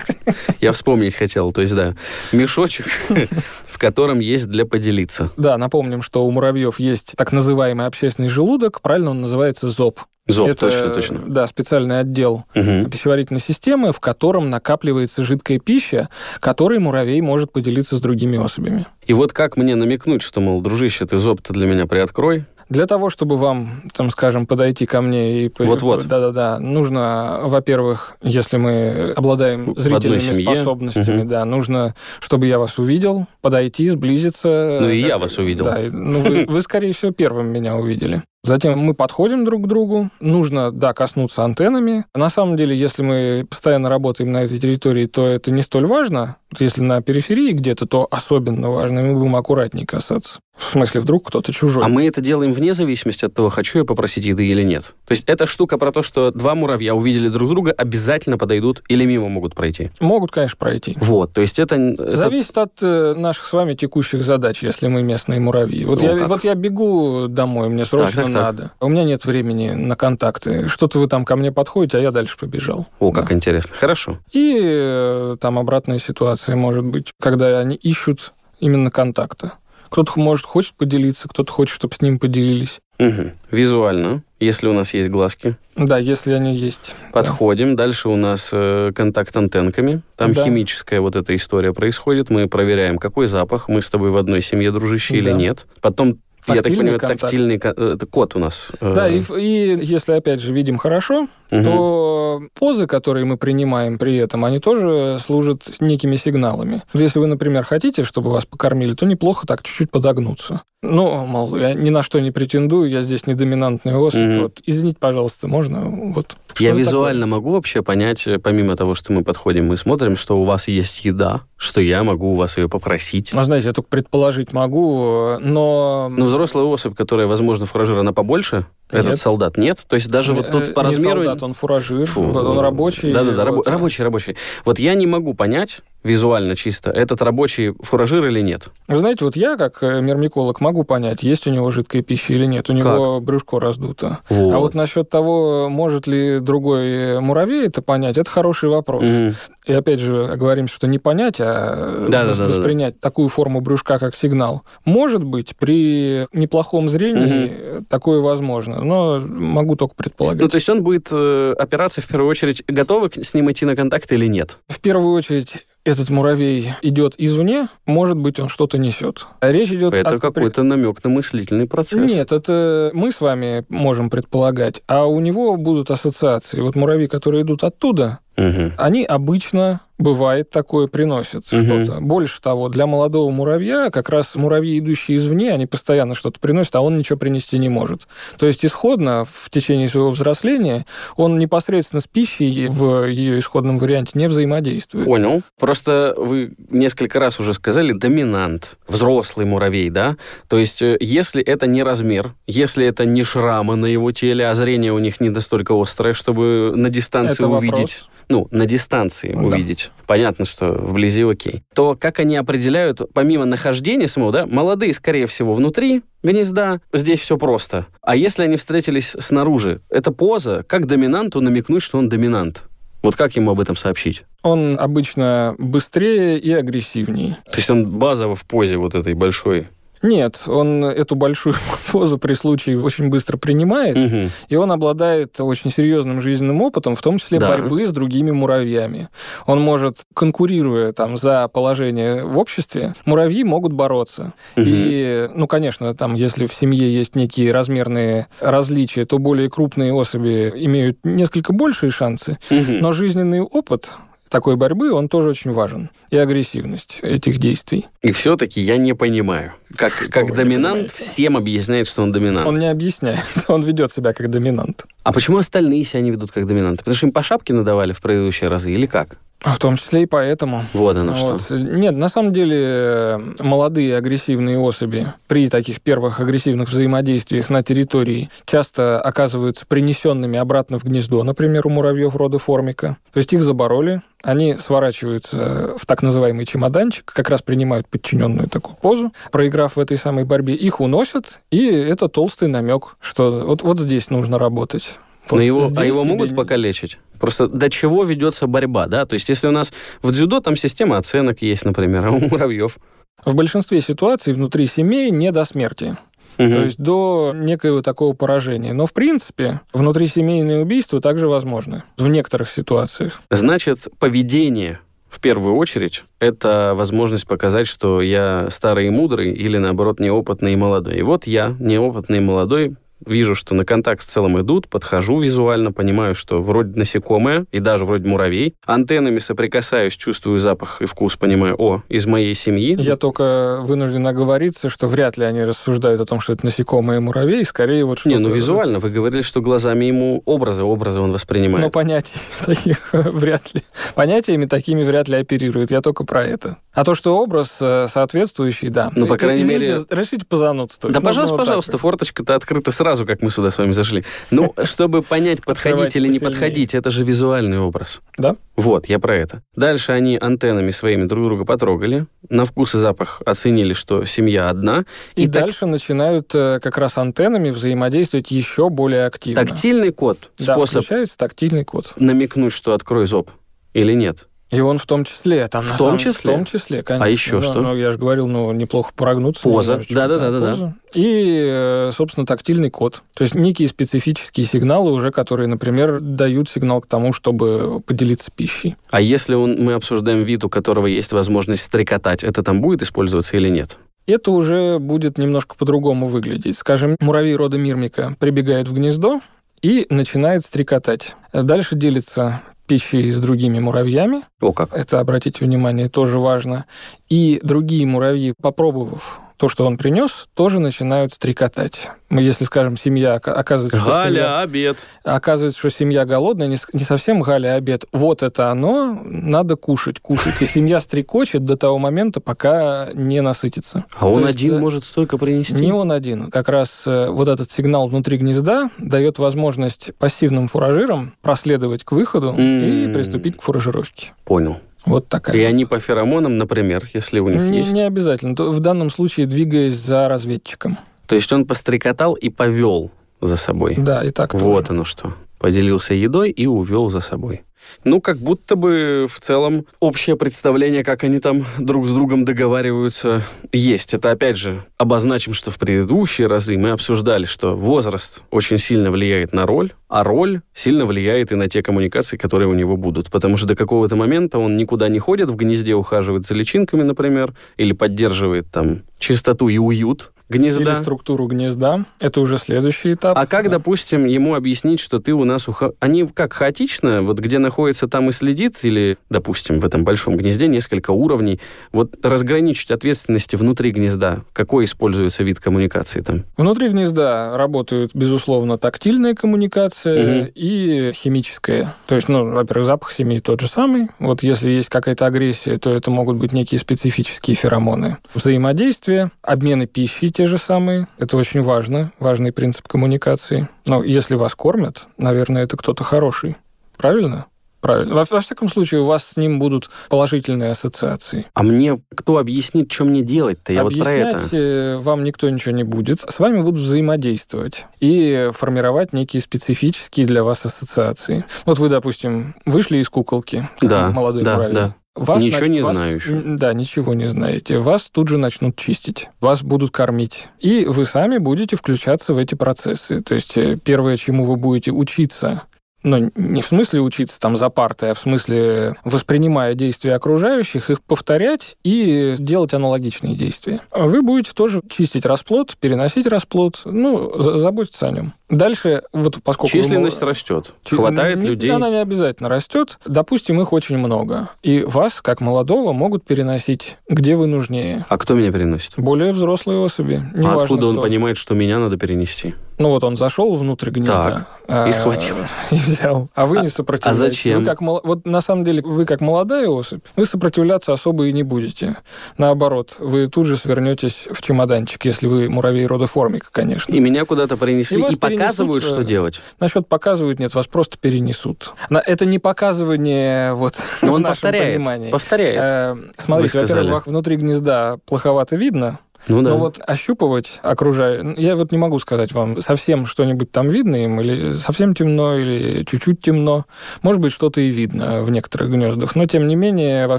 Я 0.60 0.72
вспомнить 0.72 1.14
хотел. 1.14 1.52
То 1.52 1.60
есть, 1.60 1.76
да, 1.76 1.94
мешочек, 2.32 2.86
в 3.68 3.78
котором 3.78 4.18
есть 4.18 4.48
для 4.48 4.66
поделиться. 4.66 5.30
Да, 5.36 5.56
напомним, 5.58 6.02
что 6.02 6.26
у 6.26 6.30
муравьев 6.32 6.80
есть 6.80 7.12
так 7.16 7.30
называемый 7.32 7.86
общественный 7.86 8.28
желудок, 8.28 8.80
правильно 8.80 9.10
он 9.10 9.20
называется 9.20 9.68
зоб. 9.68 10.00
ЗОП, 10.26 10.48
это, 10.48 10.60
точно, 10.60 10.88
точно. 10.90 11.18
Да, 11.26 11.46
специальный 11.46 12.00
отдел 12.00 12.44
угу. 12.54 12.90
пищеварительной 12.90 13.40
системы, 13.40 13.92
в 13.92 14.00
котором 14.00 14.50
накапливается 14.50 15.24
жидкая 15.24 15.58
пища, 15.58 16.08
которой 16.40 16.78
муравей 16.78 17.20
может 17.20 17.52
поделиться 17.52 17.96
с 17.96 18.00
другими 18.00 18.42
особями. 18.42 18.86
И 19.06 19.12
вот 19.12 19.32
как 19.32 19.56
мне 19.56 19.76
намекнуть, 19.76 20.22
что, 20.22 20.40
мол, 20.40 20.60
дружище, 20.60 21.06
ты 21.06 21.18
зоб-то 21.18 21.52
для 21.52 21.66
меня 21.66 21.86
приоткрой, 21.86 22.44
для 22.68 22.86
того, 22.86 23.10
чтобы 23.10 23.36
вам, 23.36 23.82
там, 23.94 24.10
скажем, 24.10 24.46
подойти 24.46 24.86
ко 24.86 25.00
мне 25.00 25.44
и... 25.44 25.52
Вот-вот. 25.58 26.06
Да-да-да. 26.06 26.58
Нужно, 26.58 27.42
во-первых, 27.44 28.16
если 28.22 28.56
мы 28.56 29.12
обладаем 29.14 29.74
зрительными 29.76 30.42
способностями, 30.42 31.20
угу. 31.20 31.28
да, 31.28 31.44
нужно, 31.44 31.94
чтобы 32.20 32.46
я 32.46 32.58
вас 32.58 32.78
увидел, 32.78 33.26
подойти, 33.40 33.88
сблизиться. 33.88 34.78
Ну 34.80 34.88
и 34.88 34.98
я 34.98 35.18
вас 35.18 35.38
увидел. 35.38 35.66
Да, 35.66 35.78
ну 35.92 36.20
вы, 36.20 36.44
вы, 36.48 36.60
скорее 36.60 36.92
всего, 36.92 37.12
первым 37.12 37.46
меня 37.48 37.76
увидели. 37.76 38.22
Затем 38.46 38.78
мы 38.78 38.94
подходим 38.94 39.44
друг 39.44 39.64
к 39.64 39.66
другу. 39.66 40.10
Нужно, 40.20 40.70
да, 40.70 40.92
коснуться 40.92 41.44
антеннами. 41.44 42.06
На 42.14 42.28
самом 42.28 42.56
деле, 42.56 42.76
если 42.76 43.02
мы 43.02 43.46
постоянно 43.48 43.88
работаем 43.88 44.32
на 44.32 44.42
этой 44.42 44.58
территории, 44.58 45.06
то 45.06 45.26
это 45.26 45.50
не 45.50 45.62
столь 45.62 45.86
важно. 45.86 46.36
Если 46.58 46.82
на 46.82 47.02
периферии 47.02 47.52
где-то, 47.52 47.86
то 47.86 48.06
особенно 48.10 48.70
важно, 48.70 49.00
и 49.00 49.02
мы 49.02 49.18
будем 49.18 49.36
аккуратнее 49.36 49.86
касаться. 49.86 50.38
В 50.56 50.64
смысле, 50.64 51.02
вдруг 51.02 51.26
кто-то 51.28 51.52
чужой. 51.52 51.84
А 51.84 51.88
мы 51.88 52.06
это 52.06 52.22
делаем 52.22 52.52
вне 52.54 52.72
зависимости 52.72 53.26
от 53.26 53.34
того, 53.34 53.50
хочу 53.50 53.78
я 53.78 53.84
попросить 53.84 54.24
еды 54.24 54.46
или 54.46 54.62
нет. 54.62 54.94
То 55.06 55.12
есть 55.12 55.24
эта 55.26 55.46
штука 55.46 55.76
про 55.76 55.92
то, 55.92 56.02
что 56.02 56.30
два 56.30 56.54
муравья 56.54 56.94
увидели 56.94 57.28
друг 57.28 57.50
друга, 57.50 57.72
обязательно 57.72 58.38
подойдут 58.38 58.82
или 58.88 59.04
мимо 59.04 59.28
могут 59.28 59.54
пройти? 59.54 59.90
Могут, 60.00 60.30
конечно, 60.30 60.56
пройти. 60.56 60.96
Вот, 60.98 61.34
то 61.34 61.42
есть 61.42 61.58
это... 61.58 61.76
Зависит 62.16 62.56
от 62.56 62.72
э, 62.80 63.14
наших 63.14 63.44
с 63.44 63.52
вами 63.52 63.74
текущих 63.74 64.22
задач, 64.22 64.62
если 64.62 64.88
мы 64.88 65.02
местные 65.02 65.40
муравьи. 65.40 65.84
Вот, 65.84 66.00
ну, 66.00 66.16
я, 66.16 66.26
вот 66.26 66.42
я 66.42 66.54
бегу 66.54 67.26
домой, 67.28 67.68
мне 67.68 67.84
срочно 67.84 68.22
так, 68.22 68.32
так, 68.32 68.35
надо. 68.40 68.62
Так. 68.62 68.72
У 68.80 68.88
меня 68.88 69.04
нет 69.04 69.24
времени 69.24 69.70
на 69.70 69.96
контакты. 69.96 70.68
Что-то 70.68 70.98
вы 70.98 71.08
там 71.08 71.24
ко 71.24 71.36
мне 71.36 71.52
подходите, 71.52 71.98
а 71.98 72.00
я 72.00 72.10
дальше 72.10 72.36
побежал. 72.38 72.86
О, 72.98 73.12
да. 73.12 73.20
как 73.20 73.32
интересно. 73.32 73.74
Хорошо. 73.76 74.18
И 74.32 74.58
э, 74.60 75.36
там 75.40 75.58
обратная 75.58 75.98
ситуация 75.98 76.56
может 76.56 76.84
быть, 76.84 77.10
когда 77.20 77.58
они 77.58 77.76
ищут 77.76 78.32
именно 78.60 78.90
контакта. 78.90 79.54
Кто-то, 79.90 80.12
может, 80.16 80.46
хочет 80.46 80.74
поделиться, 80.74 81.28
кто-то 81.28 81.52
хочет, 81.52 81.74
чтобы 81.74 81.94
с 81.94 82.02
ним 82.02 82.18
поделились. 82.18 82.80
Угу. 82.98 83.32
Визуально, 83.50 84.22
если 84.40 84.68
у 84.68 84.72
нас 84.72 84.94
есть 84.94 85.10
глазки. 85.10 85.56
Да, 85.76 85.98
если 85.98 86.32
они 86.32 86.56
есть. 86.56 86.94
Подходим. 87.12 87.76
Да. 87.76 87.84
Дальше 87.84 88.08
у 88.08 88.16
нас 88.16 88.50
э, 88.52 88.92
контакт 88.94 89.36
антенками. 89.36 90.02
Там 90.16 90.32
да. 90.32 90.44
химическая 90.44 91.00
вот 91.00 91.14
эта 91.14 91.36
история 91.36 91.72
происходит. 91.72 92.30
Мы 92.30 92.48
проверяем, 92.48 92.98
какой 92.98 93.26
запах. 93.26 93.68
Мы 93.68 93.82
с 93.82 93.90
тобой 93.90 94.10
в 94.10 94.16
одной 94.16 94.40
семье, 94.40 94.72
дружище, 94.72 95.14
да. 95.14 95.18
или 95.18 95.32
нет. 95.32 95.66
Потом 95.80 96.18
я 96.54 96.62
так 96.62 96.72
понимаю, 96.72 96.98
контакт. 96.98 97.20
тактильный 97.20 97.60
э, 97.62 97.94
это 97.94 98.06
код 98.06 98.36
у 98.36 98.38
нас. 98.38 98.70
Да, 98.80 99.08
и, 99.08 99.20
и 99.20 99.78
если, 99.82 100.12
опять 100.12 100.40
же, 100.40 100.52
видим 100.52 100.78
хорошо, 100.78 101.28
угу. 101.50 101.62
то 101.62 102.42
позы, 102.54 102.86
которые 102.86 103.24
мы 103.24 103.36
принимаем 103.36 103.98
при 103.98 104.16
этом, 104.16 104.44
они 104.44 104.58
тоже 104.58 105.18
служат 105.18 105.62
некими 105.80 106.16
сигналами. 106.16 106.82
Если 106.94 107.18
вы, 107.18 107.26
например, 107.26 107.64
хотите, 107.64 108.04
чтобы 108.04 108.30
вас 108.30 108.46
покормили, 108.46 108.94
то 108.94 109.06
неплохо 109.06 109.46
так 109.46 109.62
чуть-чуть 109.62 109.90
подогнуться. 109.90 110.62
Ну, 110.82 111.26
мол, 111.26 111.56
я 111.56 111.74
ни 111.74 111.90
на 111.90 112.02
что 112.02 112.20
не 112.20 112.30
претендую, 112.30 112.90
я 112.90 113.00
здесь 113.00 113.26
не 113.26 113.34
доминантный 113.34 113.96
особь. 113.96 114.20
Mm-hmm. 114.20 114.42
Вот, 114.42 114.60
извините, 114.66 114.98
пожалуйста, 115.00 115.48
можно? 115.48 115.80
Вот, 115.80 116.36
я 116.60 116.72
визуально 116.72 117.26
такое? 117.26 117.36
могу 117.38 117.52
вообще 117.52 117.82
понять, 117.82 118.26
э, 118.26 118.38
помимо 118.38 118.76
того, 118.76 118.94
что 118.94 119.12
мы 119.12 119.24
подходим, 119.24 119.66
мы 119.66 119.76
смотрим, 119.76 120.16
что 120.16 120.38
у 120.38 120.44
вас 120.44 120.68
есть 120.68 121.04
еда, 121.04 121.42
что 121.56 121.80
я 121.80 122.04
могу 122.04 122.32
у 122.32 122.36
вас 122.36 122.56
ее 122.56 122.68
попросить. 122.68 123.32
Ну, 123.34 123.40
знаете, 123.42 123.68
я 123.68 123.72
только 123.72 123.88
предположить 123.88 124.52
могу, 124.52 125.38
но... 125.40 126.08
Ну, 126.10 126.26
взрослая 126.26 126.64
особь, 126.64 126.94
которая, 126.94 127.26
возможно, 127.26 127.66
фуражир, 127.66 127.98
она 127.98 128.12
побольше, 128.12 128.66
нет. 128.92 129.06
этот 129.06 129.18
солдат 129.18 129.56
нет. 129.56 129.82
То 129.88 129.96
есть 129.96 130.10
даже 130.10 130.32
вот 130.32 130.50
тут 130.50 130.74
по 130.74 130.80
не 130.80 130.86
размеру... 130.86 131.24
солдат, 131.24 131.42
он 131.42 131.54
фуражир, 131.54 132.06
Фу, 132.06 132.22
он 132.22 132.58
рабочий. 132.58 133.12
Да-да-да, 133.12 133.50
вот. 133.50 133.66
рабочий, 133.66 134.04
рабочий. 134.04 134.36
Вот 134.64 134.78
я 134.78 134.94
не 134.94 135.06
могу 135.06 135.34
понять 135.34 135.80
визуально 136.06 136.56
чисто, 136.56 136.90
этот 136.90 137.20
рабочий 137.22 137.74
фуражир 137.80 138.24
или 138.26 138.40
нет. 138.40 138.68
Вы 138.88 138.96
знаете, 138.96 139.24
вот 139.24 139.36
я, 139.36 139.56
как 139.56 139.82
э, 139.82 140.00
мирмиколог, 140.00 140.60
могу 140.60 140.84
понять, 140.84 141.22
есть 141.22 141.46
у 141.46 141.50
него 141.50 141.70
жидкая 141.70 142.02
пища 142.02 142.32
или 142.32 142.46
нет. 142.46 142.70
У 142.70 142.72
как? 142.72 142.82
него 142.82 143.20
брюшко 143.20 143.60
раздуто. 143.60 144.20
Вот. 144.28 144.54
А 144.54 144.58
вот 144.58 144.74
насчет 144.74 145.10
того, 145.10 145.68
может 145.68 146.06
ли 146.06 146.38
другой 146.40 147.20
муравей 147.20 147.66
это 147.66 147.82
понять, 147.82 148.16
это 148.16 148.30
хороший 148.30 148.68
вопрос. 148.68 149.04
Угу. 149.04 149.34
И 149.66 149.72
опять 149.72 149.98
же, 149.98 150.34
говорим, 150.36 150.68
что 150.68 150.86
не 150.86 150.98
понять, 150.98 151.36
а 151.40 152.06
да, 152.08 152.24
воспринять 152.24 152.94
да, 152.94 152.98
да, 152.98 153.00
да. 153.02 153.08
такую 153.08 153.28
форму 153.28 153.60
брюшка 153.60 153.98
как 153.98 154.14
сигнал. 154.14 154.62
Может 154.84 155.24
быть, 155.24 155.56
при 155.56 156.26
неплохом 156.32 156.88
зрении 156.88 157.46
угу. 157.46 157.84
такое 157.88 158.20
возможно, 158.20 158.82
но 158.82 159.18
могу 159.18 159.74
только 159.74 159.94
предполагать. 159.96 160.42
Ну, 160.42 160.48
то 160.48 160.54
есть 160.54 160.68
он 160.68 160.82
будет 160.82 161.08
э, 161.10 161.54
опираться 161.58 162.00
в 162.00 162.06
первую 162.06 162.30
очередь, 162.30 162.62
готовы 162.68 163.10
с 163.20 163.34
ним 163.34 163.50
идти 163.50 163.64
на 163.64 163.74
контакт 163.74 164.10
или 164.12 164.26
нет? 164.26 164.58
В 164.68 164.80
первую 164.80 165.14
очередь 165.14 165.66
этот 165.86 166.10
муравей 166.10 166.72
идет 166.82 167.14
извне, 167.16 167.68
может 167.86 168.16
быть, 168.16 168.40
он 168.40 168.48
что-то 168.48 168.76
несет. 168.76 169.26
Речь 169.40 169.70
идет 169.70 169.94
это 169.94 170.16
о... 170.16 170.18
какой-то 170.18 170.64
намек 170.64 171.02
на 171.04 171.10
мыслительный 171.10 171.68
процесс. 171.68 172.10
Нет, 172.10 172.32
это 172.32 172.90
мы 172.92 173.12
с 173.12 173.20
вами 173.20 173.64
можем 173.68 174.10
предполагать, 174.10 174.82
а 174.88 175.06
у 175.06 175.20
него 175.20 175.56
будут 175.56 175.92
ассоциации. 175.92 176.60
Вот 176.60 176.74
муравьи, 176.74 177.06
которые 177.06 177.44
идут 177.44 177.62
оттуда, 177.62 178.18
Угу. 178.36 178.72
Они 178.76 179.04
обычно, 179.04 179.80
бывает 179.98 180.50
такое, 180.50 180.88
приносят 180.88 181.50
угу. 181.52 181.62
что-то. 181.62 182.00
Больше 182.00 182.40
того, 182.40 182.68
для 182.68 182.86
молодого 182.86 183.30
муравья, 183.30 183.90
как 183.90 184.08
раз 184.10 184.34
муравьи, 184.34 184.78
идущие 184.78 185.16
извне, 185.16 185.52
они 185.52 185.66
постоянно 185.66 186.14
что-то 186.14 186.38
приносят, 186.38 186.76
а 186.76 186.80
он 186.80 186.98
ничего 186.98 187.18
принести 187.18 187.58
не 187.58 187.68
может. 187.68 188.06
То 188.38 188.46
есть 188.46 188.64
исходно, 188.64 189.24
в 189.24 189.48
течение 189.50 189.88
своего 189.88 190.10
взросления, 190.10 190.84
он 191.16 191.38
непосредственно 191.38 192.00
с 192.00 192.06
пищей 192.06 192.68
в 192.68 193.06
ее 193.06 193.38
исходном 193.38 193.78
варианте 193.78 194.12
не 194.14 194.28
взаимодействует. 194.28 195.06
Понял. 195.06 195.42
Просто 195.58 196.14
вы 196.16 196.54
несколько 196.70 197.18
раз 197.18 197.40
уже 197.40 197.54
сказали 197.54 197.92
доминант, 197.92 198.76
взрослый 198.86 199.46
муравей, 199.46 199.88
да? 199.90 200.16
То 200.48 200.58
есть 200.58 200.82
э, 200.82 200.96
если 201.00 201.42
это 201.42 201.66
не 201.66 201.82
размер, 201.82 202.34
если 202.46 202.86
это 202.86 203.04
не 203.04 203.24
шрамы 203.24 203.76
на 203.76 203.86
его 203.86 204.12
теле, 204.12 204.46
а 204.48 204.54
зрение 204.54 204.92
у 204.92 204.98
них 204.98 205.20
не 205.20 205.30
настолько 205.30 205.80
острое, 205.80 206.12
чтобы 206.12 206.72
на 206.76 206.90
дистанции 206.90 207.34
это 207.34 207.48
увидеть... 207.48 207.76
Вопрос 207.76 208.10
ну, 208.28 208.48
на 208.50 208.66
дистанции 208.66 209.32
да. 209.32 209.40
увидеть. 209.40 209.90
Понятно, 210.06 210.44
что 210.44 210.72
вблизи 210.72 211.22
окей. 211.22 211.62
То 211.74 211.96
как 211.98 212.20
они 212.20 212.36
определяют, 212.36 213.00
помимо 213.12 213.44
нахождения 213.44 214.08
самого, 214.08 214.32
да, 214.32 214.46
молодые, 214.46 214.92
скорее 214.92 215.26
всего, 215.26 215.54
внутри 215.54 216.02
гнезда, 216.22 216.80
здесь 216.92 217.20
все 217.20 217.36
просто. 217.36 217.86
А 218.02 218.16
если 218.16 218.44
они 218.44 218.56
встретились 218.56 219.14
снаружи, 219.18 219.80
это 219.90 220.12
поза, 220.12 220.64
как 220.68 220.86
доминанту 220.86 221.40
намекнуть, 221.40 221.82
что 221.82 221.98
он 221.98 222.08
доминант? 222.08 222.64
Вот 223.02 223.14
как 223.14 223.36
ему 223.36 223.52
об 223.52 223.60
этом 223.60 223.76
сообщить? 223.76 224.24
Он 224.42 224.78
обычно 224.80 225.54
быстрее 225.58 226.38
и 226.40 226.52
агрессивнее. 226.52 227.38
То 227.44 227.56
есть 227.56 227.70
он 227.70 227.86
базово 227.98 228.34
в 228.34 228.44
позе 228.46 228.78
вот 228.78 228.94
этой 228.94 229.14
большой 229.14 229.68
нет, 230.02 230.42
он 230.46 230.84
эту 230.84 231.14
большую 231.14 231.54
позу 231.92 232.18
при 232.18 232.34
случае 232.34 232.80
очень 232.80 233.08
быстро 233.08 233.36
принимает, 233.36 233.96
угу. 233.96 234.30
и 234.48 234.56
он 234.56 234.72
обладает 234.72 235.40
очень 235.40 235.70
серьезным 235.70 236.20
жизненным 236.20 236.62
опытом, 236.62 236.94
в 236.94 237.02
том 237.02 237.18
числе 237.18 237.38
да. 237.38 237.48
борьбы 237.48 237.86
с 237.86 237.92
другими 237.92 238.30
муравьями. 238.30 239.08
Он 239.46 239.60
может, 239.60 240.04
конкурируя 240.14 240.92
там 240.92 241.16
за 241.16 241.48
положение 241.48 242.24
в 242.24 242.38
обществе, 242.38 242.94
муравьи 243.04 243.44
могут 243.44 243.72
бороться. 243.72 244.32
Угу. 244.56 244.64
И, 244.66 245.28
ну, 245.34 245.46
конечно, 245.46 245.94
там, 245.94 246.14
если 246.14 246.46
в 246.46 246.52
семье 246.52 246.92
есть 246.92 247.16
некие 247.16 247.52
размерные 247.52 248.26
различия, 248.40 249.04
то 249.04 249.18
более 249.18 249.50
крупные 249.50 249.92
особи 249.92 250.52
имеют 250.56 250.98
несколько 251.04 251.52
большие 251.52 251.90
шансы, 251.90 252.38
угу. 252.50 252.72
но 252.80 252.92
жизненный 252.92 253.40
опыт 253.40 253.90
такой 254.28 254.56
борьбы, 254.56 254.92
он 254.92 255.08
тоже 255.08 255.28
очень 255.28 255.52
важен. 255.52 255.90
И 256.10 256.16
агрессивность 256.16 256.98
этих 257.02 257.38
действий. 257.38 257.86
И 258.02 258.12
все-таки 258.12 258.60
я 258.60 258.76
не 258.76 258.94
понимаю. 258.94 259.52
Как, 259.76 259.92
как 260.10 260.34
доминант 260.34 260.90
всем 260.90 261.36
объясняет, 261.36 261.88
что 261.88 262.02
он 262.02 262.12
доминант. 262.12 262.46
Он 262.46 262.54
не 262.54 262.70
объясняет, 262.70 263.20
он 263.48 263.62
ведет 263.62 263.92
себя 263.92 264.12
как 264.12 264.30
доминант. 264.30 264.86
А 265.02 265.12
почему 265.12 265.38
остальные 265.38 265.84
себя 265.84 266.00
не 266.00 266.10
ведут 266.10 266.32
как 266.32 266.46
доминанты? 266.46 266.78
Потому 266.78 266.96
что 266.96 267.06
им 267.06 267.12
по 267.12 267.22
шапке 267.22 267.52
надавали 267.52 267.92
в 267.92 268.00
предыдущие 268.00 268.48
разы 268.48 268.72
или 268.72 268.86
как? 268.86 269.18
В 269.40 269.58
том 269.58 269.76
числе 269.76 270.02
и 270.02 270.06
поэтому. 270.06 270.62
Вот 270.72 270.96
оно 270.96 271.12
вот. 271.12 271.42
что. 271.42 271.58
Нет, 271.58 271.94
на 271.94 272.08
самом 272.08 272.32
деле 272.32 273.20
молодые 273.38 273.96
агрессивные 273.96 274.58
особи 274.58 275.12
при 275.28 275.48
таких 275.48 275.80
первых 275.80 276.20
агрессивных 276.20 276.68
взаимодействиях 276.68 277.50
на 277.50 277.62
территории 277.62 278.30
часто 278.46 279.00
оказываются 279.00 279.66
принесенными 279.66 280.38
обратно 280.38 280.78
в 280.78 280.84
гнездо, 280.84 281.22
например, 281.22 281.66
у 281.66 281.70
муравьев 281.70 282.16
рода 282.16 282.38
формика. 282.38 282.96
То 283.12 283.18
есть 283.18 283.32
их 283.32 283.42
забороли, 283.42 284.00
они 284.22 284.54
сворачиваются 284.54 285.74
в 285.78 285.86
так 285.86 286.02
называемый 286.02 286.46
чемоданчик, 286.46 287.04
как 287.04 287.28
раз 287.28 287.42
принимают 287.42 287.86
подчиненную 287.88 288.48
такую 288.48 288.76
позу, 288.76 289.12
проиграв 289.30 289.76
в 289.76 289.80
этой 289.80 289.96
самой 289.96 290.24
борьбе, 290.24 290.54
их 290.54 290.80
уносят, 290.80 291.40
и 291.50 291.66
это 291.66 292.08
толстый 292.08 292.48
намек, 292.48 292.96
что 293.00 293.44
вот, 293.46 293.62
вот 293.62 293.78
здесь 293.78 294.10
нужно 294.10 294.38
работать. 294.38 294.96
Вот 295.28 295.36
Но 295.36 295.42
его, 295.42 295.66
а 295.76 295.84
его 295.84 296.04
могут 296.04 296.30
не... 296.30 296.36
покалечить? 296.36 296.98
Просто 297.18 297.48
до 297.48 297.68
чего 297.70 298.04
ведется 298.04 298.46
борьба, 298.46 298.86
да? 298.86 299.06
То 299.06 299.14
есть 299.14 299.28
если 299.28 299.48
у 299.48 299.50
нас 299.50 299.72
в 300.02 300.12
дзюдо 300.12 300.40
там 300.40 300.56
система 300.56 300.98
оценок 300.98 301.42
есть, 301.42 301.64
например, 301.64 302.06
а 302.06 302.10
у 302.10 302.20
муравьев? 302.20 302.78
В 303.24 303.34
большинстве 303.34 303.80
ситуаций 303.80 304.34
внутри 304.34 304.66
семей 304.66 305.10
не 305.10 305.32
до 305.32 305.44
смерти. 305.44 305.96
Угу. 306.38 306.48
То 306.48 306.62
есть 306.62 306.78
до 306.78 307.32
некоего 307.34 307.82
такого 307.82 308.12
поражения. 308.14 308.72
Но, 308.72 308.86
в 308.86 308.92
принципе, 308.92 309.62
внутрисемейные 309.72 310.60
убийства 310.60 311.00
также 311.00 311.28
возможны 311.28 311.82
в 311.96 312.06
некоторых 312.08 312.50
ситуациях. 312.50 313.20
Значит, 313.30 313.88
поведение 313.98 314.80
в 315.08 315.20
первую 315.20 315.56
очередь, 315.56 316.04
это 316.18 316.74
возможность 316.76 317.26
показать, 317.26 317.66
что 317.66 318.02
я 318.02 318.48
старый 318.50 318.88
и 318.88 318.90
мудрый 318.90 319.32
или, 319.32 319.56
наоборот, 319.56 319.98
неопытный 319.98 320.52
и 320.52 320.56
молодой. 320.56 320.96
И 320.96 321.02
вот 321.02 321.26
я, 321.26 321.56
неопытный 321.58 322.18
и 322.18 322.20
молодой, 322.20 322.76
вижу, 323.04 323.34
что 323.34 323.54
на 323.54 323.64
контакт 323.64 324.02
в 324.02 324.06
целом 324.06 324.40
идут, 324.40 324.68
подхожу 324.68 325.20
визуально, 325.20 325.72
понимаю, 325.72 326.14
что 326.14 326.42
вроде 326.42 326.78
насекомое 326.78 327.46
и 327.52 327.60
даже 327.60 327.84
вроде 327.84 328.08
муравей. 328.08 328.54
Антеннами 328.64 329.18
соприкасаюсь, 329.18 329.96
чувствую 329.96 330.38
запах 330.38 330.80
и 330.82 330.86
вкус, 330.86 331.16
понимаю, 331.16 331.56
о, 331.58 331.82
из 331.88 332.06
моей 332.06 332.34
семьи. 332.34 332.76
Я 332.80 332.96
только 332.96 333.60
вынужден 333.62 334.06
оговориться, 334.06 334.68
что 334.68 334.86
вряд 334.86 335.16
ли 335.16 335.24
они 335.24 335.44
рассуждают 335.44 336.00
о 336.00 336.06
том, 336.06 336.20
что 336.20 336.32
это 336.32 336.46
насекомое 336.46 336.98
и 336.98 337.00
муравей, 337.00 337.44
скорее 337.44 337.84
вот 337.84 337.98
что-то... 337.98 338.16
Не, 338.16 338.22
ну 338.22 338.30
визуально, 338.30 338.78
вы 338.78 338.90
говорили, 338.90 339.22
что 339.22 339.40
глазами 339.40 339.86
ему 339.86 340.22
образы, 340.24 340.62
образы 340.62 341.00
он 341.00 341.12
воспринимает. 341.12 341.64
Но 341.64 341.70
понятий 341.70 342.18
таких 342.44 342.90
вряд 342.92 343.54
ли. 343.54 343.62
Понятиями 343.94 344.46
такими 344.46 344.82
вряд 344.82 345.08
ли 345.08 345.16
оперирует, 345.16 345.70
я 345.70 345.80
только 345.80 346.04
про 346.04 346.24
это. 346.24 346.58
А 346.76 346.84
то, 346.84 346.94
что 346.94 347.18
образ 347.18 347.58
э, 347.60 347.88
соответствующий, 347.88 348.70
да. 348.70 348.90
Ну, 348.94 349.06
по 349.06 349.18
крайней 349.18 349.42
Извините, 349.42 349.72
мере... 349.72 349.84
Решите 349.90 350.24
позанудствовать. 350.24 350.94
Да, 350.94 351.00
пожалуйста, 351.00 351.36
пожалуйста, 351.36 351.78
форточка-то 351.78 352.34
открыта 352.34 352.70
сразу 352.70 352.86
сразу, 352.86 353.04
как 353.06 353.20
мы 353.20 353.30
сюда 353.30 353.50
с 353.50 353.58
вами 353.58 353.72
зашли. 353.72 354.04
Ну, 354.30 354.54
чтобы 354.62 355.02
понять, 355.02 355.44
подходить 355.44 355.96
или 355.96 356.08
не 356.08 356.18
подходить, 356.18 356.74
это 356.74 356.90
же 356.90 357.04
визуальный 357.04 357.58
образ. 357.58 358.00
Да? 358.16 358.36
Вот, 358.54 358.86
я 358.86 358.98
про 358.98 359.16
это. 359.16 359.42
Дальше 359.54 359.92
они 359.92 360.16
антеннами 360.20 360.70
своими 360.70 361.04
друг 361.04 361.24
друга 361.24 361.44
потрогали, 361.44 362.06
на 362.28 362.44
вкус 362.44 362.74
и 362.74 362.78
запах 362.78 363.22
оценили, 363.26 363.72
что 363.72 364.04
семья 364.04 364.48
одна. 364.48 364.84
И, 365.14 365.24
и 365.24 365.26
дальше 365.26 365.60
так... 365.60 365.70
начинают 365.70 366.34
э, 366.34 366.60
как 366.62 366.78
раз 366.78 366.96
антеннами 366.96 367.50
взаимодействовать 367.50 368.30
еще 368.30 368.70
более 368.70 369.06
активно. 369.06 369.44
Тактильный 369.44 369.92
код. 369.92 370.30
Да, 370.38 370.54
способ 370.54 370.82
включается 370.82 371.18
тактильный 371.18 371.64
код. 371.64 371.92
Намекнуть, 371.96 372.52
что 372.52 372.72
открой 372.72 373.06
зоб 373.06 373.30
или 373.74 373.92
нет. 373.92 374.28
И 374.50 374.60
он 374.60 374.78
в 374.78 374.86
том 374.86 375.04
числе. 375.04 375.48
Там, 375.48 375.64
в 375.64 375.68
том 375.70 375.76
самом, 375.76 375.98
числе? 375.98 376.32
В 376.32 376.36
том 376.36 376.44
числе, 376.44 376.82
конечно. 376.82 377.04
А 377.04 377.08
еще 377.08 377.36
ну, 377.36 377.42
что? 377.42 377.60
Ну, 377.60 377.76
я 377.76 377.90
же 377.90 377.98
говорил, 377.98 378.28
ну, 378.28 378.52
неплохо 378.52 378.92
прогнуться. 378.94 379.42
Поза. 379.42 379.80
Да-да-да. 379.90 380.74
И, 380.94 381.46
э, 381.48 381.90
собственно, 381.92 382.26
тактильный 382.26 382.70
код. 382.70 383.02
То 383.14 383.22
есть 383.22 383.34
некие 383.34 383.66
специфические 383.66 384.46
сигналы 384.46 384.92
уже, 384.92 385.10
которые, 385.10 385.48
например, 385.48 386.00
дают 386.00 386.48
сигнал 386.48 386.80
к 386.80 386.86
тому, 386.86 387.12
чтобы 387.12 387.80
поделиться 387.80 388.30
пищей. 388.30 388.76
А 388.90 389.00
если 389.00 389.34
он, 389.34 389.56
мы 389.56 389.74
обсуждаем 389.74 390.22
вид, 390.22 390.44
у 390.44 390.48
которого 390.48 390.86
есть 390.86 391.12
возможность 391.12 391.64
стрекотать, 391.64 392.22
это 392.22 392.42
там 392.42 392.60
будет 392.60 392.82
использоваться 392.82 393.36
или 393.36 393.48
нет? 393.48 393.78
это 394.06 394.30
уже 394.30 394.78
будет 394.78 395.18
немножко 395.18 395.56
по-другому 395.56 396.06
выглядеть. 396.06 396.56
Скажем, 396.56 396.96
муравей 397.00 397.34
рода 397.34 397.58
мирмика 397.58 398.14
прибегает 398.18 398.68
в 398.68 398.72
гнездо 398.72 399.20
и 399.62 399.86
начинает 399.90 400.44
стрекотать. 400.44 401.16
Дальше 401.32 401.76
делится 401.76 402.40
пищей 402.66 403.10
с 403.10 403.20
другими 403.20 403.58
муравьями. 403.58 404.22
О 404.40 404.52
как. 404.52 404.72
Это, 404.72 405.00
обратите 405.00 405.44
внимание, 405.44 405.88
тоже 405.88 406.18
важно. 406.18 406.66
И 407.08 407.40
другие 407.42 407.86
муравьи, 407.86 408.34
попробовав 408.40 409.20
то, 409.36 409.48
что 409.48 409.66
он 409.66 409.76
принес, 409.76 410.28
тоже 410.34 410.60
начинают 410.60 411.12
стрекотать. 411.12 411.90
Мы, 412.08 412.22
если, 412.22 412.44
скажем, 412.44 412.76
семья 412.76 413.14
оказывается, 413.14 413.78
Галя, 413.78 413.90
что 413.90 414.08
семья, 414.08 414.40
обед. 414.40 414.86
Оказывается, 415.04 415.58
что 415.58 415.70
семья 415.70 416.04
голодная, 416.04 416.46
не, 416.46 416.56
не 416.72 416.84
совсем 416.84 417.20
Галя 417.20 417.54
обед. 417.54 417.84
Вот 417.92 418.22
это 418.22 418.50
оно, 418.50 418.98
надо 419.04 419.56
кушать, 419.56 420.00
кушать. 420.00 420.40
И 420.40 420.46
семья 420.46 420.80
стрекочет 420.80 421.44
до 421.44 421.56
того 421.56 421.78
момента, 421.78 422.20
пока 422.20 422.90
не 422.94 423.20
насытится. 423.20 423.84
А 423.98 424.08
он 424.08 424.26
есть, 424.26 424.36
один 424.38 424.60
может 424.60 424.84
столько 424.84 425.18
принести? 425.18 425.54
Не 425.54 425.72
он 425.72 425.92
один. 425.92 426.30
Как 426.30 426.48
раз 426.48 426.84
э, 426.86 427.08
вот 427.10 427.28
этот 427.28 427.50
сигнал 427.50 427.88
внутри 427.88 428.18
гнезда 428.18 428.70
дает 428.78 429.18
возможность 429.18 429.92
пассивным 429.98 430.46
фуражирам 430.46 431.14
проследовать 431.22 431.84
к 431.84 431.92
выходу 431.92 432.32
mm. 432.32 432.84
и 432.90 432.92
приступить 432.92 433.36
к 433.36 433.42
фуражировке. 433.42 434.12
Понял. 434.24 434.60
Вот 434.86 435.08
такая. 435.08 435.36
И 435.36 435.42
они 435.42 435.64
по 435.66 435.78
феромонам, 435.80 436.38
например, 436.38 436.88
если 436.94 437.18
у 437.18 437.28
них 437.28 437.40
не, 437.40 437.58
есть? 437.58 437.72
Не 437.72 437.82
обязательно. 437.82 438.34
В 438.34 438.60
данном 438.60 438.88
случае 438.90 439.26
двигаясь 439.26 439.74
за 439.74 440.08
разведчиком. 440.08 440.78
То 441.06 441.14
есть 441.16 441.32
он 441.32 441.44
пострекотал 441.44 442.14
и 442.14 442.30
повел 442.30 442.90
за 443.20 443.36
собой? 443.36 443.74
Да, 443.76 444.04
и 444.04 444.10
так 444.10 444.32
Вот 444.34 444.66
тоже. 444.66 444.72
оно 444.72 444.84
что. 444.84 445.14
Поделился 445.38 445.94
едой 445.94 446.30
и 446.30 446.46
увел 446.46 446.88
за 446.88 447.00
собой. 447.00 447.42
Ну, 447.84 448.00
как 448.00 448.18
будто 448.18 448.56
бы 448.56 449.06
в 449.08 449.20
целом 449.20 449.66
общее 449.80 450.16
представление, 450.16 450.84
как 450.84 451.04
они 451.04 451.20
там 451.20 451.44
друг 451.58 451.86
с 451.86 451.92
другом 451.92 452.24
договариваются, 452.24 453.22
есть. 453.52 453.94
Это, 453.94 454.10
опять 454.10 454.36
же, 454.36 454.64
обозначим, 454.78 455.34
что 455.34 455.50
в 455.50 455.58
предыдущие 455.58 456.26
разы 456.26 456.56
мы 456.56 456.70
обсуждали, 456.70 457.24
что 457.24 457.54
возраст 457.54 458.22
очень 458.30 458.58
сильно 458.58 458.90
влияет 458.90 459.32
на 459.32 459.46
роль, 459.46 459.72
а 459.88 460.04
роль 460.04 460.40
сильно 460.54 460.86
влияет 460.86 461.32
и 461.32 461.36
на 461.36 461.48
те 461.48 461.62
коммуникации, 461.62 462.16
которые 462.16 462.48
у 462.48 462.54
него 462.54 462.76
будут. 462.76 463.10
Потому 463.10 463.36
что 463.36 463.46
до 463.46 463.56
какого-то 463.56 463.96
момента 463.96 464.38
он 464.38 464.56
никуда 464.56 464.88
не 464.88 464.98
ходит, 464.98 465.28
в 465.28 465.36
гнезде 465.36 465.74
ухаживает 465.74 466.26
за 466.26 466.34
личинками, 466.34 466.82
например, 466.82 467.34
или 467.56 467.72
поддерживает 467.72 468.50
там 468.50 468.82
чистоту 468.98 469.48
и 469.48 469.58
уют 469.58 470.12
гнезда. 470.28 470.62
Или 470.62 470.74
структуру 470.74 471.26
гнезда. 471.26 471.84
Это 472.00 472.20
уже 472.20 472.38
следующий 472.38 472.94
этап. 472.94 473.16
А 473.16 473.26
как, 473.26 473.44
да. 473.44 473.52
допустим, 473.52 474.06
ему 474.06 474.34
объяснить, 474.34 474.80
что 474.80 474.98
ты 474.98 475.12
у 475.12 475.24
нас... 475.24 475.48
Уха... 475.48 475.72
Они 475.80 476.06
как 476.06 476.32
хаотично, 476.32 477.02
вот 477.02 477.18
где 477.18 477.38
находится, 477.38 477.86
там 477.88 478.08
и 478.08 478.12
следит, 478.12 478.58
или, 478.64 478.98
допустим, 479.10 479.58
в 479.58 479.64
этом 479.64 479.84
большом 479.84 480.16
гнезде 480.16 480.48
несколько 480.48 480.90
уровней. 480.90 481.40
Вот 481.72 481.94
разграничить 482.02 482.70
ответственности 482.70 483.36
внутри 483.36 483.70
гнезда. 483.70 484.22
Какой 484.32 484.64
используется 484.64 485.22
вид 485.22 485.38
коммуникации 485.38 486.00
там? 486.00 486.24
Внутри 486.36 486.68
гнезда 486.68 487.36
работают, 487.36 487.92
безусловно, 487.94 488.58
тактильная 488.58 489.14
коммуникация 489.14 490.22
угу. 490.22 490.32
и 490.34 490.90
химическая. 490.94 491.74
То 491.86 491.94
есть, 491.94 492.08
ну, 492.08 492.30
во-первых, 492.30 492.66
запах 492.66 492.92
семьи 492.92 493.20
тот 493.20 493.40
же 493.40 493.48
самый. 493.48 493.88
Вот 493.98 494.22
если 494.22 494.50
есть 494.50 494.68
какая-то 494.68 495.06
агрессия, 495.06 495.56
то 495.58 495.72
это 495.72 495.90
могут 495.90 496.16
быть 496.16 496.32
некие 496.32 496.58
специфические 496.58 497.36
феромоны. 497.36 497.98
Взаимодействие, 498.14 499.10
обмены 499.22 499.66
пищей 499.66 500.10
те 500.16 500.24
же 500.24 500.38
самые. 500.38 500.88
Это 500.96 501.18
очень 501.18 501.42
важно, 501.42 501.92
важный 501.98 502.32
принцип 502.32 502.66
коммуникации. 502.66 503.50
Но 503.66 503.84
если 503.84 504.14
вас 504.14 504.34
кормят, 504.34 504.86
наверное, 504.96 505.44
это 505.44 505.58
кто-то 505.58 505.84
хороший. 505.84 506.36
Правильно? 506.78 507.26
Правильно. 507.60 507.94
Во, 507.94 508.04
во 508.08 508.20
всяком 508.20 508.48
случае, 508.48 508.80
у 508.80 508.86
вас 508.86 509.04
с 509.04 509.16
ним 509.18 509.38
будут 509.38 509.68
положительные 509.90 510.52
ассоциации. 510.52 511.26
А 511.34 511.42
мне 511.42 511.78
кто 511.94 512.16
объяснит, 512.16 512.72
что 512.72 512.84
мне 512.84 513.02
делать-то? 513.02 513.52
Я 513.52 513.60
Объяснять 513.60 514.14
вот 514.14 514.30
про 514.30 514.36
это. 514.38 514.80
вам 514.82 515.04
никто 515.04 515.28
ничего 515.28 515.54
не 515.54 515.64
будет. 515.64 516.00
С 516.00 516.18
вами 516.18 516.40
будут 516.40 516.60
взаимодействовать 516.60 517.66
и 517.80 518.30
формировать 518.32 518.94
некие 518.94 519.20
специфические 519.20 520.06
для 520.06 520.24
вас 520.24 520.46
ассоциации. 520.46 521.26
Вот 521.44 521.58
вы, 521.58 521.68
допустим, 521.68 522.36
вышли 522.46 522.78
из 522.78 522.88
куколки, 522.88 523.48
да, 523.60 523.90
молодой 523.90 524.22
да, 524.22 524.34
муравей. 524.36 524.54
Да. 524.54 524.74
Вас 524.96 525.22
ничего 525.22 525.40
нач... 525.40 525.48
не 525.48 525.60
вас... 525.62 525.76
знаю 525.76 525.96
еще. 525.96 526.22
Да, 526.24 526.54
ничего 526.54 526.94
не 526.94 527.08
знаете. 527.08 527.58
Вас 527.58 527.88
тут 527.90 528.08
же 528.08 528.18
начнут 528.18 528.56
чистить. 528.56 529.08
Вас 529.20 529.42
будут 529.42 529.70
кормить. 529.70 530.28
И 530.40 530.64
вы 530.64 530.84
сами 530.84 531.18
будете 531.18 531.56
включаться 531.56 532.14
в 532.14 532.18
эти 532.18 532.34
процессы. 532.34 533.02
То 533.02 533.14
есть 533.14 533.36
э, 533.36 533.58
первое, 533.62 533.96
чему 533.96 534.24
вы 534.24 534.36
будете 534.36 534.72
учиться, 534.72 535.42
ну, 535.86 536.10
не 536.16 536.42
в 536.42 536.46
смысле 536.46 536.80
учиться 536.80 537.20
там 537.20 537.36
за 537.36 537.48
партой, 537.48 537.92
а 537.92 537.94
в 537.94 537.98
смысле, 537.98 538.74
воспринимая 538.84 539.54
действия 539.54 539.94
окружающих, 539.94 540.68
их 540.68 540.82
повторять 540.82 541.56
и 541.62 542.16
делать 542.18 542.52
аналогичные 542.54 543.14
действия. 543.14 543.60
Вы 543.70 544.02
будете 544.02 544.32
тоже 544.32 544.62
чистить 544.68 545.06
расплод, 545.06 545.56
переносить 545.58 546.08
расплод, 546.08 546.62
ну, 546.64 547.22
заботиться 547.22 547.86
о 547.86 547.92
нем. 547.92 548.12
Дальше, 548.28 548.82
вот 548.92 549.22
поскольку... 549.22 549.52
Численность 549.52 550.00
вы... 550.00 550.08
растет. 550.08 550.52
Ч... 550.64 550.74
Хватает 550.74 551.22
не, 551.22 551.28
людей. 551.28 551.52
Она 551.52 551.70
не 551.70 551.80
обязательно 551.80 552.28
растет. 552.28 552.80
Допустим, 552.84 553.40
их 553.40 553.52
очень 553.52 553.78
много. 553.78 554.30
И 554.42 554.62
вас, 554.62 555.00
как 555.00 555.20
молодого, 555.20 555.72
могут 555.72 556.04
переносить, 556.04 556.78
где 556.88 557.14
вы 557.14 557.28
нужнее. 557.28 557.86
А 557.88 557.96
кто 557.96 558.14
меня 558.14 558.32
переносит? 558.32 558.72
Более 558.76 559.12
взрослые 559.12 559.60
особи. 559.60 560.02
а 560.16 560.42
откуда 560.42 560.66
он 560.66 560.80
понимает, 560.80 561.16
что 561.16 561.34
меня 561.34 561.60
надо 561.60 561.76
перенести? 561.76 562.34
Ну 562.58 562.70
вот 562.70 562.84
он 562.84 562.96
зашел 562.96 563.34
внутрь 563.34 563.70
гнезда. 563.70 564.26
Так, 564.46 564.68
и 564.68 564.72
схватил. 564.72 565.16
И 565.50 565.56
взял. 565.56 566.08
А 566.14 566.26
вы 566.26 566.38
не 566.40 566.48
сопротивляетесь. 566.48 567.00
А 567.00 567.10
зачем? 567.10 567.40
Вы 567.40 567.44
как, 567.44 567.60
вот 567.60 568.06
на 568.06 568.20
самом 568.20 568.44
деле, 568.44 568.62
вы 568.62 568.84
как 568.84 569.00
молодая 569.00 569.48
особь, 569.48 569.84
вы 569.96 570.04
сопротивляться 570.04 570.72
особо 570.72 571.06
и 571.06 571.12
не 571.12 571.22
будете. 571.22 571.76
Наоборот, 572.16 572.76
вы 572.78 573.08
тут 573.08 573.26
же 573.26 573.36
свернетесь 573.36 574.06
в 574.10 574.22
чемоданчик, 574.22 574.84
если 574.84 575.06
вы 575.06 575.28
муравей 575.28 575.66
рода 575.66 575.86
формика, 575.86 576.28
конечно. 576.30 576.72
И 576.72 576.80
меня 576.80 577.04
куда-то 577.04 577.36
принесли, 577.36 577.82
и, 577.82 577.92
и 577.92 577.96
показывают, 577.96 578.64
что 578.64 578.84
делать. 578.84 579.20
Насчет 579.40 579.68
показывают, 579.68 580.18
нет, 580.18 580.34
вас 580.34 580.46
просто 580.46 580.78
перенесут. 580.78 581.52
Это 581.70 582.06
не 582.06 582.18
показывание 582.18 583.34
вот 583.34 583.54
Но 583.82 583.94
он 583.94 584.04
повторяет, 584.04 584.56
понимании. 584.56 584.90
повторяет. 584.90 585.38
Э, 585.38 585.76
смотрите, 585.98 586.40
во-первых, 586.40 586.86
внутри 586.86 587.16
гнезда 587.16 587.78
плоховато 587.84 588.36
видно, 588.36 588.78
ну, 589.08 589.22
да. 589.22 589.30
Но 589.30 589.38
вот 589.38 589.60
ощупывать 589.64 590.40
окружая... 590.42 591.14
Я 591.16 591.36
вот 591.36 591.52
не 591.52 591.58
могу 591.58 591.78
сказать 591.78 592.12
вам, 592.12 592.40
совсем 592.40 592.86
что-нибудь 592.86 593.30
там 593.30 593.48
видно 593.48 593.76
им, 593.76 594.00
или 594.00 594.32
совсем 594.32 594.74
темно, 594.74 595.16
или 595.16 595.64
чуть-чуть 595.64 596.00
темно. 596.00 596.46
Может 596.82 597.00
быть, 597.00 597.12
что-то 597.12 597.40
и 597.40 597.50
видно 597.50 598.02
в 598.02 598.10
некоторых 598.10 598.50
гнездах, 598.50 598.96
но, 598.96 599.06
тем 599.06 599.26
не 599.28 599.36
менее, 599.36 599.86
во 599.86 599.98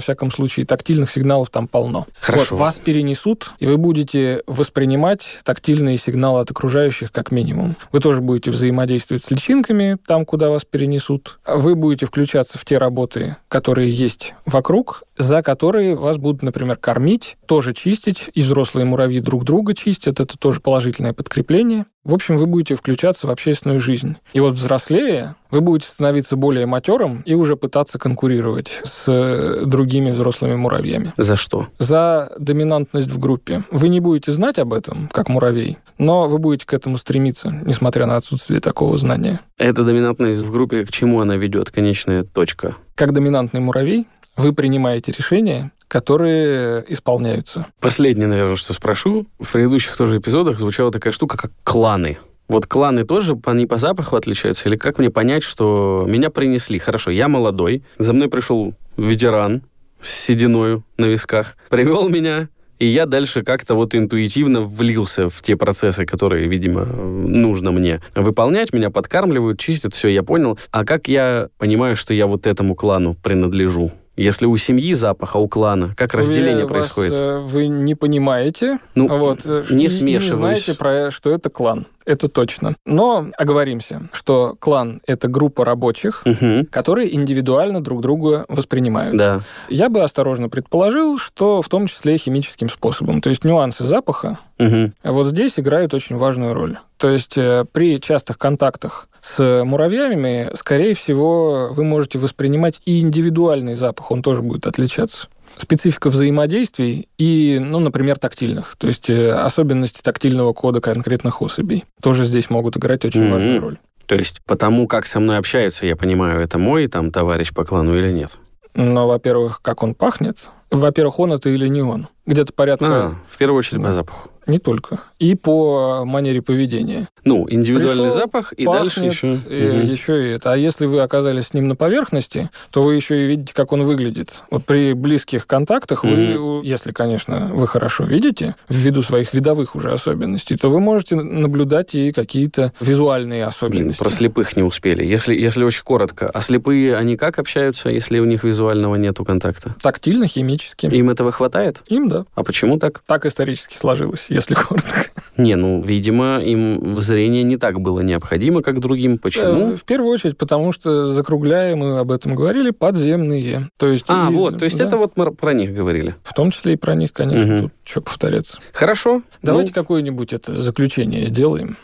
всяком 0.00 0.30
случае, 0.30 0.66
тактильных 0.66 1.10
сигналов 1.10 1.50
там 1.50 1.68
полно. 1.68 2.06
Хорошо. 2.20 2.56
Вот, 2.56 2.60
вас 2.60 2.78
перенесут, 2.78 3.52
и 3.58 3.66
вы 3.66 3.76
будете 3.76 4.42
воспринимать 4.46 5.40
тактильные 5.44 5.96
сигналы 5.96 6.40
от 6.40 6.50
окружающих 6.50 7.12
как 7.12 7.30
минимум. 7.30 7.76
Вы 7.92 8.00
тоже 8.00 8.20
будете 8.20 8.50
взаимодействовать 8.50 9.24
с 9.24 9.30
личинками 9.30 9.98
там, 10.06 10.24
куда 10.24 10.50
вас 10.50 10.64
перенесут. 10.64 11.38
Вы 11.46 11.74
будете 11.74 12.06
включаться 12.06 12.58
в 12.58 12.64
те 12.64 12.78
работы, 12.78 13.36
которые 13.48 13.90
есть 13.90 14.34
вокруг, 14.46 15.02
за 15.18 15.42
которые 15.42 15.96
вас 15.96 16.16
будут, 16.16 16.42
например, 16.42 16.76
кормить, 16.76 17.36
тоже 17.46 17.74
чистить, 17.74 18.30
и 18.34 18.40
взрослые 18.40 18.84
муравьи 18.84 19.20
друг 19.20 19.44
друга 19.44 19.74
чистят, 19.74 20.20
это 20.20 20.38
тоже 20.38 20.60
положительное 20.60 21.12
подкрепление. 21.12 21.86
В 22.04 22.14
общем, 22.14 22.38
вы 22.38 22.46
будете 22.46 22.74
включаться 22.74 23.26
в 23.26 23.30
общественную 23.30 23.80
жизнь. 23.80 24.16
И 24.32 24.40
вот 24.40 24.54
взрослее, 24.54 25.34
вы 25.50 25.60
будете 25.60 25.90
становиться 25.90 26.36
более 26.36 26.64
матерым 26.64 27.20
и 27.26 27.34
уже 27.34 27.56
пытаться 27.56 27.98
конкурировать 27.98 28.80
с 28.84 29.62
другими 29.66 30.12
взрослыми 30.12 30.54
муравьями. 30.54 31.12
За 31.18 31.36
что? 31.36 31.66
За 31.78 32.32
доминантность 32.38 33.10
в 33.10 33.18
группе. 33.18 33.64
Вы 33.70 33.88
не 33.88 34.00
будете 34.00 34.32
знать 34.32 34.58
об 34.58 34.72
этом, 34.72 35.10
как 35.12 35.28
муравей, 35.28 35.76
но 35.98 36.28
вы 36.28 36.38
будете 36.38 36.64
к 36.66 36.72
этому 36.72 36.96
стремиться, 36.96 37.50
несмотря 37.66 38.06
на 38.06 38.16
отсутствие 38.16 38.60
такого 38.60 38.96
знания. 38.96 39.40
Эта 39.58 39.84
доминантность 39.84 40.40
в 40.40 40.50
группе, 40.50 40.86
к 40.86 40.90
чему 40.90 41.20
она 41.20 41.36
ведет? 41.36 41.70
Конечная 41.70 42.24
точка. 42.24 42.76
Как 42.94 43.12
доминантный 43.12 43.60
муравей, 43.60 44.06
вы 44.38 44.52
принимаете 44.52 45.12
решения, 45.12 45.72
которые 45.88 46.84
исполняются. 46.88 47.66
Последнее, 47.80 48.28
наверное, 48.28 48.56
что 48.56 48.72
спрошу. 48.72 49.26
В 49.38 49.52
предыдущих 49.52 49.96
тоже 49.96 50.18
эпизодах 50.18 50.58
звучала 50.58 50.90
такая 50.90 51.12
штука, 51.12 51.36
как 51.36 51.52
кланы. 51.64 52.18
Вот 52.46 52.66
кланы 52.66 53.04
тоже, 53.04 53.38
они 53.44 53.66
по 53.66 53.76
запаху 53.76 54.16
отличаются? 54.16 54.68
Или 54.68 54.76
как 54.76 54.98
мне 54.98 55.10
понять, 55.10 55.42
что 55.42 56.06
меня 56.08 56.30
принесли? 56.30 56.78
Хорошо, 56.78 57.10
я 57.10 57.28
молодой, 57.28 57.82
за 57.98 58.14
мной 58.14 58.28
пришел 58.28 58.74
ветеран 58.96 59.62
с 60.00 60.08
сединою 60.08 60.84
на 60.96 61.06
висках, 61.06 61.56
привел 61.68 62.08
меня, 62.08 62.48
и 62.78 62.86
я 62.86 63.06
дальше 63.06 63.42
как-то 63.42 63.74
вот 63.74 63.94
интуитивно 63.94 64.62
влился 64.62 65.28
в 65.28 65.42
те 65.42 65.56
процессы, 65.56 66.06
которые, 66.06 66.46
видимо, 66.46 66.84
нужно 66.84 67.72
мне 67.72 68.00
выполнять. 68.14 68.72
Меня 68.72 68.90
подкармливают, 68.90 69.58
чистят, 69.58 69.94
все, 69.94 70.08
я 70.08 70.22
понял. 70.22 70.58
А 70.70 70.84
как 70.84 71.08
я 71.08 71.48
понимаю, 71.58 71.96
что 71.96 72.14
я 72.14 72.26
вот 72.26 72.46
этому 72.46 72.76
клану 72.76 73.14
принадлежу? 73.14 73.90
Если 74.18 74.46
у 74.46 74.56
семьи 74.56 74.94
запах, 74.94 75.36
а 75.36 75.38
у 75.38 75.46
клана, 75.46 75.94
как 75.96 76.12
разделение 76.12 76.64
Уверяю 76.64 76.68
происходит? 76.68 77.12
Вас, 77.12 77.20
э, 77.20 77.38
вы 77.38 77.68
не 77.68 77.94
понимаете, 77.94 78.80
ну, 78.96 79.06
вот, 79.16 79.42
э, 79.44 79.64
не 79.70 79.88
смешиваюсь. 79.88 80.24
Не 80.24 80.34
знаете, 80.34 80.74
про, 80.74 81.12
что 81.12 81.30
это 81.30 81.50
клан. 81.50 81.86
Это 82.08 82.30
точно. 82.30 82.74
Но 82.86 83.26
оговоримся, 83.36 84.08
что 84.14 84.56
клан— 84.58 85.02
это 85.06 85.28
группа 85.28 85.66
рабочих, 85.66 86.22
угу. 86.24 86.66
которые 86.70 87.14
индивидуально 87.14 87.84
друг 87.84 88.00
друга 88.00 88.46
воспринимают. 88.48 89.18
Да. 89.18 89.40
Я 89.68 89.90
бы 89.90 90.02
осторожно 90.02 90.48
предположил, 90.48 91.18
что 91.18 91.60
в 91.60 91.68
том 91.68 91.86
числе 91.86 92.16
химическим 92.16 92.70
способом. 92.70 93.20
То 93.20 93.28
есть 93.28 93.44
нюансы 93.44 93.84
запаха 93.84 94.38
угу. 94.58 94.92
вот 95.04 95.26
здесь 95.26 95.60
играют 95.60 95.92
очень 95.92 96.16
важную 96.16 96.54
роль. 96.54 96.78
То 96.96 97.10
есть 97.10 97.36
э, 97.36 97.66
при 97.70 98.00
частых 98.00 98.38
контактах 98.38 99.08
с 99.20 99.62
муравьями, 99.64 100.50
скорее 100.54 100.94
всего, 100.94 101.68
вы 101.72 101.84
можете 101.84 102.18
воспринимать 102.18 102.80
и 102.86 103.00
индивидуальный 103.00 103.74
запах, 103.74 104.10
он 104.10 104.22
тоже 104.22 104.40
будет 104.40 104.66
отличаться 104.66 105.28
специфика 105.60 106.10
взаимодействий 106.10 107.08
и, 107.18 107.58
ну, 107.60 107.80
например, 107.80 108.18
тактильных, 108.18 108.76
то 108.78 108.86
есть 108.86 109.10
э, 109.10 109.32
особенности 109.32 110.02
тактильного 110.02 110.52
кода 110.52 110.80
конкретных 110.80 111.42
особей 111.42 111.84
тоже 112.00 112.24
здесь 112.24 112.50
могут 112.50 112.76
играть 112.76 113.04
очень 113.04 113.24
mm-hmm. 113.24 113.32
важную 113.32 113.60
роль. 113.60 113.78
То 114.06 114.14
есть 114.14 114.40
потому, 114.46 114.86
как 114.86 115.06
со 115.06 115.20
мной 115.20 115.36
общаются, 115.36 115.84
я 115.84 115.94
понимаю, 115.94 116.40
это 116.40 116.58
мой 116.58 116.86
там 116.86 117.10
товарищ 117.10 117.52
по 117.52 117.64
клану 117.64 117.96
или 117.96 118.10
нет? 118.10 118.38
Ну, 118.74 119.06
во-первых, 119.06 119.60
как 119.60 119.82
он 119.82 119.94
пахнет. 119.94 120.48
Во-первых, 120.70 121.18
он 121.18 121.32
это 121.32 121.50
или 121.50 121.68
не 121.68 121.82
он. 121.82 122.08
Где-то 122.24 122.52
порядка... 122.52 122.86
А, 122.86 123.14
в 123.28 123.36
первую 123.36 123.58
очередь 123.58 123.82
по 123.82 123.92
запаху. 123.92 124.30
Не 124.46 124.58
только. 124.58 125.00
И 125.18 125.34
по 125.34 126.04
манере 126.04 126.40
поведения. 126.40 127.08
Ну, 127.24 127.46
индивидуальный 127.50 128.04
Пришел, 128.04 128.10
запах, 128.10 128.52
и 128.52 128.64
пахнет, 128.64 128.82
дальше 128.82 129.04
еще... 129.04 129.34
И 129.34 129.68
угу. 129.68 129.78
еще 129.90 130.28
и 130.28 130.30
это. 130.30 130.52
А 130.52 130.56
если 130.56 130.86
вы 130.86 131.00
оказались 131.00 131.48
с 131.48 131.54
ним 131.54 131.68
на 131.68 131.76
поверхности, 131.76 132.50
то 132.70 132.82
вы 132.82 132.94
еще 132.94 133.24
и 133.24 133.26
видите, 133.26 133.52
как 133.52 133.72
он 133.72 133.82
выглядит. 133.82 134.44
Вот 134.50 134.64
при 134.64 134.92
близких 134.92 135.46
контактах 135.46 136.04
угу. 136.04 136.14
вы, 136.14 136.66
если, 136.66 136.92
конечно, 136.92 137.50
вы 137.52 137.66
хорошо 137.66 138.04
видите, 138.04 138.54
ввиду 138.68 139.02
своих 139.02 139.34
видовых 139.34 139.74
уже 139.74 139.92
особенностей, 139.92 140.56
то 140.56 140.70
вы 140.70 140.80
можете 140.80 141.16
наблюдать 141.16 141.94
и 141.94 142.12
какие-то 142.12 142.72
визуальные 142.80 143.44
особенности. 143.44 144.00
Блин, 144.00 144.10
про 144.10 144.10
слепых 144.10 144.56
не 144.56 144.62
успели. 144.62 145.04
Если, 145.04 145.34
если 145.34 145.64
очень 145.64 145.82
коротко. 145.82 146.30
А 146.32 146.40
слепые, 146.40 146.96
они 146.96 147.16
как 147.16 147.38
общаются, 147.38 147.90
если 147.90 148.20
у 148.20 148.24
них 148.24 148.44
визуального 148.44 148.94
нету 148.94 149.24
контакта? 149.24 149.74
Тактильно, 149.82 150.26
химически. 150.26 150.86
Им 150.86 151.10
этого 151.10 151.32
хватает? 151.32 151.82
Им, 151.88 152.08
да. 152.08 152.24
А 152.34 152.44
почему 152.44 152.78
так? 152.78 153.02
Так 153.06 153.26
исторически 153.26 153.76
сложилось 153.76 154.28
если 154.38 154.54
коротко. 154.68 155.07
Не, 155.38 155.54
ну, 155.54 155.80
видимо, 155.80 156.40
им 156.40 157.00
зрение 157.00 157.44
не 157.44 157.56
так 157.56 157.80
было 157.80 158.00
необходимо, 158.00 158.60
как 158.60 158.80
другим. 158.80 159.18
Почему? 159.18 159.72
Э, 159.72 159.76
в 159.76 159.84
первую 159.84 160.12
очередь, 160.12 160.36
потому 160.36 160.72
что 160.72 161.12
закругляем, 161.14 161.78
мы 161.78 162.00
об 162.00 162.10
этом 162.10 162.34
говорили, 162.34 162.70
подземные. 162.70 163.68
То 163.76 163.86
есть, 163.86 164.04
а, 164.08 164.28
и, 164.30 164.34
вот, 164.34 164.58
то 164.58 164.64
есть 164.64 164.78
да. 164.78 164.84
это 164.84 164.96
вот 164.96 165.12
мы 165.16 165.32
про 165.32 165.54
них 165.54 165.72
говорили. 165.72 166.16
В 166.24 166.34
том 166.34 166.50
числе 166.50 166.72
и 166.72 166.76
про 166.76 166.96
них, 166.96 167.12
конечно, 167.12 167.54
угу. 167.54 167.62
тут 167.62 167.72
что 167.84 168.00
повторяться. 168.00 168.58
Хорошо. 168.72 169.22
Давайте 169.42 169.70
ну... 169.74 169.80
какое-нибудь 169.80 170.32
это 170.32 170.60
заключение 170.60 171.24
сделаем. 171.24 171.76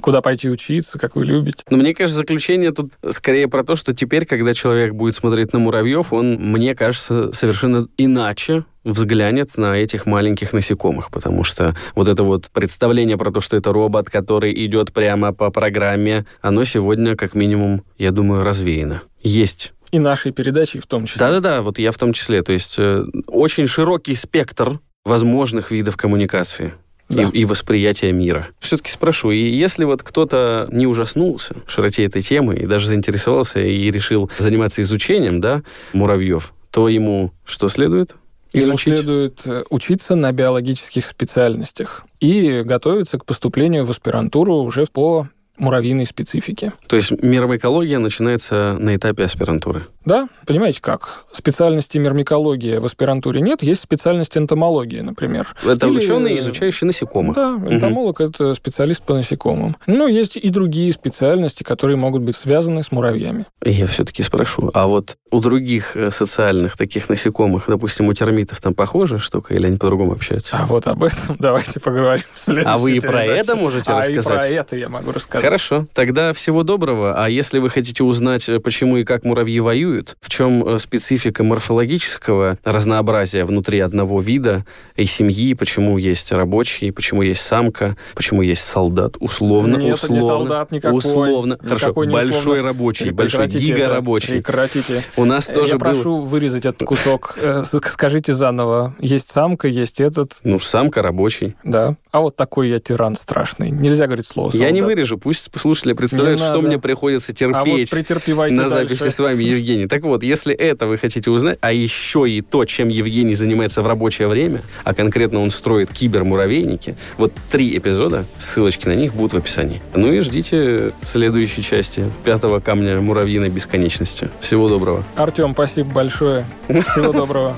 Куда 0.00 0.22
пойти 0.22 0.48
учиться, 0.48 0.98
как 0.98 1.16
вы 1.16 1.24
любите. 1.24 1.64
Но 1.70 1.78
мне 1.78 1.94
кажется, 1.94 2.18
заключение 2.18 2.72
тут 2.72 2.92
скорее 3.10 3.48
про 3.48 3.64
то, 3.64 3.74
что 3.74 3.94
теперь, 3.94 4.26
когда 4.26 4.54
человек 4.54 4.94
будет 4.94 5.16
смотреть 5.16 5.52
на 5.52 5.58
муравьев, 5.58 6.12
он, 6.12 6.34
мне 6.34 6.74
кажется, 6.76 7.32
совершенно 7.32 7.88
иначе 7.98 8.64
взглянет 8.84 9.56
на 9.56 9.76
этих 9.76 10.06
маленьких 10.06 10.52
насекомых, 10.52 11.10
потому 11.10 11.44
что 11.44 11.76
вот 11.94 12.08
это 12.08 12.22
вот 12.22 12.50
представление 12.52 13.16
про 13.16 13.30
то, 13.30 13.40
что 13.40 13.56
это 13.56 13.72
робот, 13.72 14.10
который 14.10 14.52
идет 14.66 14.92
прямо 14.92 15.32
по 15.32 15.50
программе, 15.50 16.26
оно 16.40 16.64
сегодня, 16.64 17.16
как 17.16 17.34
минимум, 17.34 17.84
я 17.98 18.10
думаю, 18.10 18.42
развеяно. 18.44 19.02
Есть 19.22 19.72
и 19.92 19.98
нашей 19.98 20.32
передачи 20.32 20.80
в 20.80 20.86
том 20.86 21.06
числе. 21.06 21.20
Да-да-да, 21.20 21.62
вот 21.62 21.78
я 21.78 21.92
в 21.92 21.98
том 21.98 22.14
числе. 22.14 22.42
То 22.42 22.52
есть 22.52 22.76
э, 22.78 23.04
очень 23.26 23.66
широкий 23.66 24.16
спектр 24.16 24.80
возможных 25.04 25.70
видов 25.70 25.96
коммуникации. 25.96 26.72
Да. 27.08 27.24
И, 27.24 27.40
и 27.40 27.44
восприятия 27.44 28.10
мира. 28.10 28.48
Все-таки 28.58 28.90
спрошу, 28.90 29.32
и 29.32 29.36
если 29.36 29.84
вот 29.84 30.02
кто-то 30.02 30.66
не 30.72 30.86
ужаснулся 30.86 31.56
широте 31.66 32.06
этой 32.06 32.22
темы 32.22 32.54
и 32.54 32.64
даже 32.64 32.86
заинтересовался 32.86 33.60
и 33.60 33.90
решил 33.90 34.30
заниматься 34.38 34.80
изучением 34.80 35.42
да, 35.42 35.62
муравьев, 35.92 36.54
то 36.70 36.88
ему 36.88 37.34
что 37.44 37.68
следует? 37.68 38.16
Ему 38.52 38.76
следует 38.76 39.46
э, 39.46 39.64
учиться 39.70 40.14
на 40.14 40.32
биологических 40.32 41.06
специальностях. 41.06 42.04
И 42.20 42.62
готовиться 42.62 43.18
к 43.18 43.24
поступлению 43.24 43.84
в 43.84 43.90
аспирантуру 43.90 44.56
уже 44.56 44.86
по 44.86 45.28
муравьиной 45.62 46.04
специфики. 46.04 46.72
То 46.88 46.96
есть 46.96 47.10
миромикология 47.22 47.98
начинается 47.98 48.76
на 48.78 48.96
этапе 48.96 49.24
аспирантуры? 49.24 49.86
Да, 50.04 50.28
понимаете 50.46 50.80
как? 50.80 51.24
Специальности 51.32 51.96
мирмикологии 51.98 52.78
в 52.78 52.84
аспирантуре 52.84 53.40
нет, 53.40 53.62
есть 53.62 53.82
специальность 53.82 54.36
энтомология, 54.36 55.02
например. 55.02 55.54
Это 55.64 55.86
Или... 55.86 55.98
ученый, 55.98 56.38
изучающий 56.40 56.86
насекомых. 56.86 57.36
Да, 57.36 57.54
энтомолог 57.68 58.18
угу. 58.18 58.28
это 58.28 58.54
специалист 58.54 59.02
по 59.04 59.14
насекомым. 59.14 59.76
Но 59.86 60.08
есть 60.08 60.36
и 60.36 60.48
другие 60.50 60.92
специальности, 60.92 61.62
которые 61.62 61.96
могут 61.96 62.22
быть 62.22 62.34
связаны 62.34 62.82
с 62.82 62.90
муравьями. 62.90 63.46
Я 63.64 63.86
все-таки 63.86 64.22
спрошу, 64.22 64.70
а 64.74 64.88
вот 64.88 65.16
у 65.30 65.40
других 65.40 65.96
э, 65.96 66.10
социальных 66.10 66.76
таких 66.76 67.08
насекомых, 67.08 67.64
допустим, 67.68 68.08
у 68.08 68.12
термитов 68.12 68.60
там 68.60 68.74
похожая 68.74 69.20
штука, 69.20 69.54
или 69.54 69.66
они 69.66 69.76
по-другому 69.76 70.12
общаются? 70.12 70.56
А 70.58 70.66
вот 70.66 70.88
об 70.88 71.04
этом 71.04 71.36
давайте 71.38 71.78
поговорим 71.78 72.24
в 72.34 72.38
следующей 72.38 72.68
А 72.68 72.78
вы 72.78 72.96
и 72.96 73.00
про 73.00 73.24
это 73.24 73.54
можете 73.54 73.92
а 73.92 73.98
рассказать? 73.98 74.42
А 74.42 74.48
и 74.48 74.50
про 74.50 74.60
это 74.60 74.76
я 74.76 74.88
могу 74.88 75.12
рассказать. 75.12 75.42
Хорошо, 75.52 75.86
тогда 75.92 76.32
всего 76.32 76.62
доброго. 76.62 77.22
А 77.22 77.28
если 77.28 77.58
вы 77.58 77.68
хотите 77.68 78.02
узнать, 78.02 78.48
э, 78.48 78.58
почему 78.58 78.96
и 78.96 79.04
как 79.04 79.22
муравьи 79.22 79.60
воюют, 79.60 80.16
в 80.22 80.30
чем 80.30 80.66
э, 80.66 80.78
специфика 80.78 81.44
морфологического 81.44 82.56
разнообразия 82.64 83.44
внутри 83.44 83.80
одного 83.80 84.22
вида 84.22 84.64
и 84.96 85.04
семьи, 85.04 85.52
почему 85.52 85.98
есть 85.98 86.32
рабочий, 86.32 86.90
почему 86.90 87.20
есть 87.20 87.42
самка, 87.42 87.98
почему 88.14 88.40
есть 88.40 88.66
солдат, 88.66 89.16
условно, 89.20 89.76
Нет, 89.76 89.96
условно, 89.96 90.14
не 90.14 90.26
солдат 90.26 90.72
никакой. 90.72 90.96
условно, 90.96 91.58
никакой 91.62 91.78
хорошо, 91.78 92.04
не 92.04 92.12
большой 92.12 92.38
условно. 92.38 92.62
рабочий, 92.62 93.10
большой 93.10 93.46
гига-рабочий. 93.48 94.32
Прекратите. 94.36 95.04
У 95.18 95.26
нас 95.26 95.50
Я 95.50 95.54
тоже 95.54 95.72
Я 95.74 95.78
прошу 95.78 96.22
вырезать 96.22 96.64
этот 96.64 96.88
кусок. 96.88 97.34
Э, 97.36 97.62
скажите 97.64 98.32
заново. 98.32 98.94
Есть 99.00 99.30
самка, 99.30 99.68
есть 99.68 100.00
этот. 100.00 100.32
Ну, 100.44 100.58
самка 100.58 101.02
рабочий. 101.02 101.56
Да. 101.62 101.96
А 102.10 102.20
вот 102.20 102.36
такой 102.36 102.68
я 102.68 102.78
тиран 102.78 103.14
страшный. 103.16 103.70
Нельзя 103.70 104.06
говорить 104.06 104.26
слово 104.26 104.50
солдат. 104.50 104.66
Я 104.66 104.70
не 104.70 104.82
вырежу, 104.82 105.18
пусть 105.18 105.31
слушатели 105.32 105.92
представляют, 105.92 106.40
что 106.40 106.60
мне 106.60 106.78
приходится 106.78 107.32
терпеть 107.32 107.92
а 107.92 108.34
вот 108.34 108.50
на 108.50 108.68
записи 108.68 109.08
с 109.08 109.18
вами, 109.18 109.42
Евгений. 109.44 109.86
Так 109.86 110.02
вот, 110.02 110.22
если 110.22 110.54
это 110.54 110.86
вы 110.86 110.98
хотите 110.98 111.30
узнать, 111.30 111.58
а 111.60 111.72
еще 111.72 112.28
и 112.28 112.40
то, 112.40 112.64
чем 112.64 112.88
Евгений 112.88 113.34
занимается 113.34 113.82
в 113.82 113.86
рабочее 113.86 114.28
время, 114.28 114.62
а 114.84 114.94
конкретно 114.94 115.40
он 115.40 115.50
строит 115.50 115.90
кибермуравейники, 115.92 116.96
вот 117.16 117.32
три 117.50 117.76
эпизода, 117.76 118.24
ссылочки 118.38 118.86
на 118.88 118.94
них 118.94 119.14
будут 119.14 119.34
в 119.34 119.36
описании. 119.36 119.80
Ну 119.94 120.12
и 120.12 120.20
ждите 120.20 120.92
следующей 121.02 121.62
части 121.62 122.04
пятого 122.24 122.60
камня 122.60 123.00
муравьиной 123.00 123.48
бесконечности. 123.48 124.30
Всего 124.40 124.68
доброго. 124.68 125.04
Артем, 125.16 125.52
спасибо 125.52 125.90
большое. 125.92 126.44
Всего 126.68 127.12
доброго. 127.12 127.56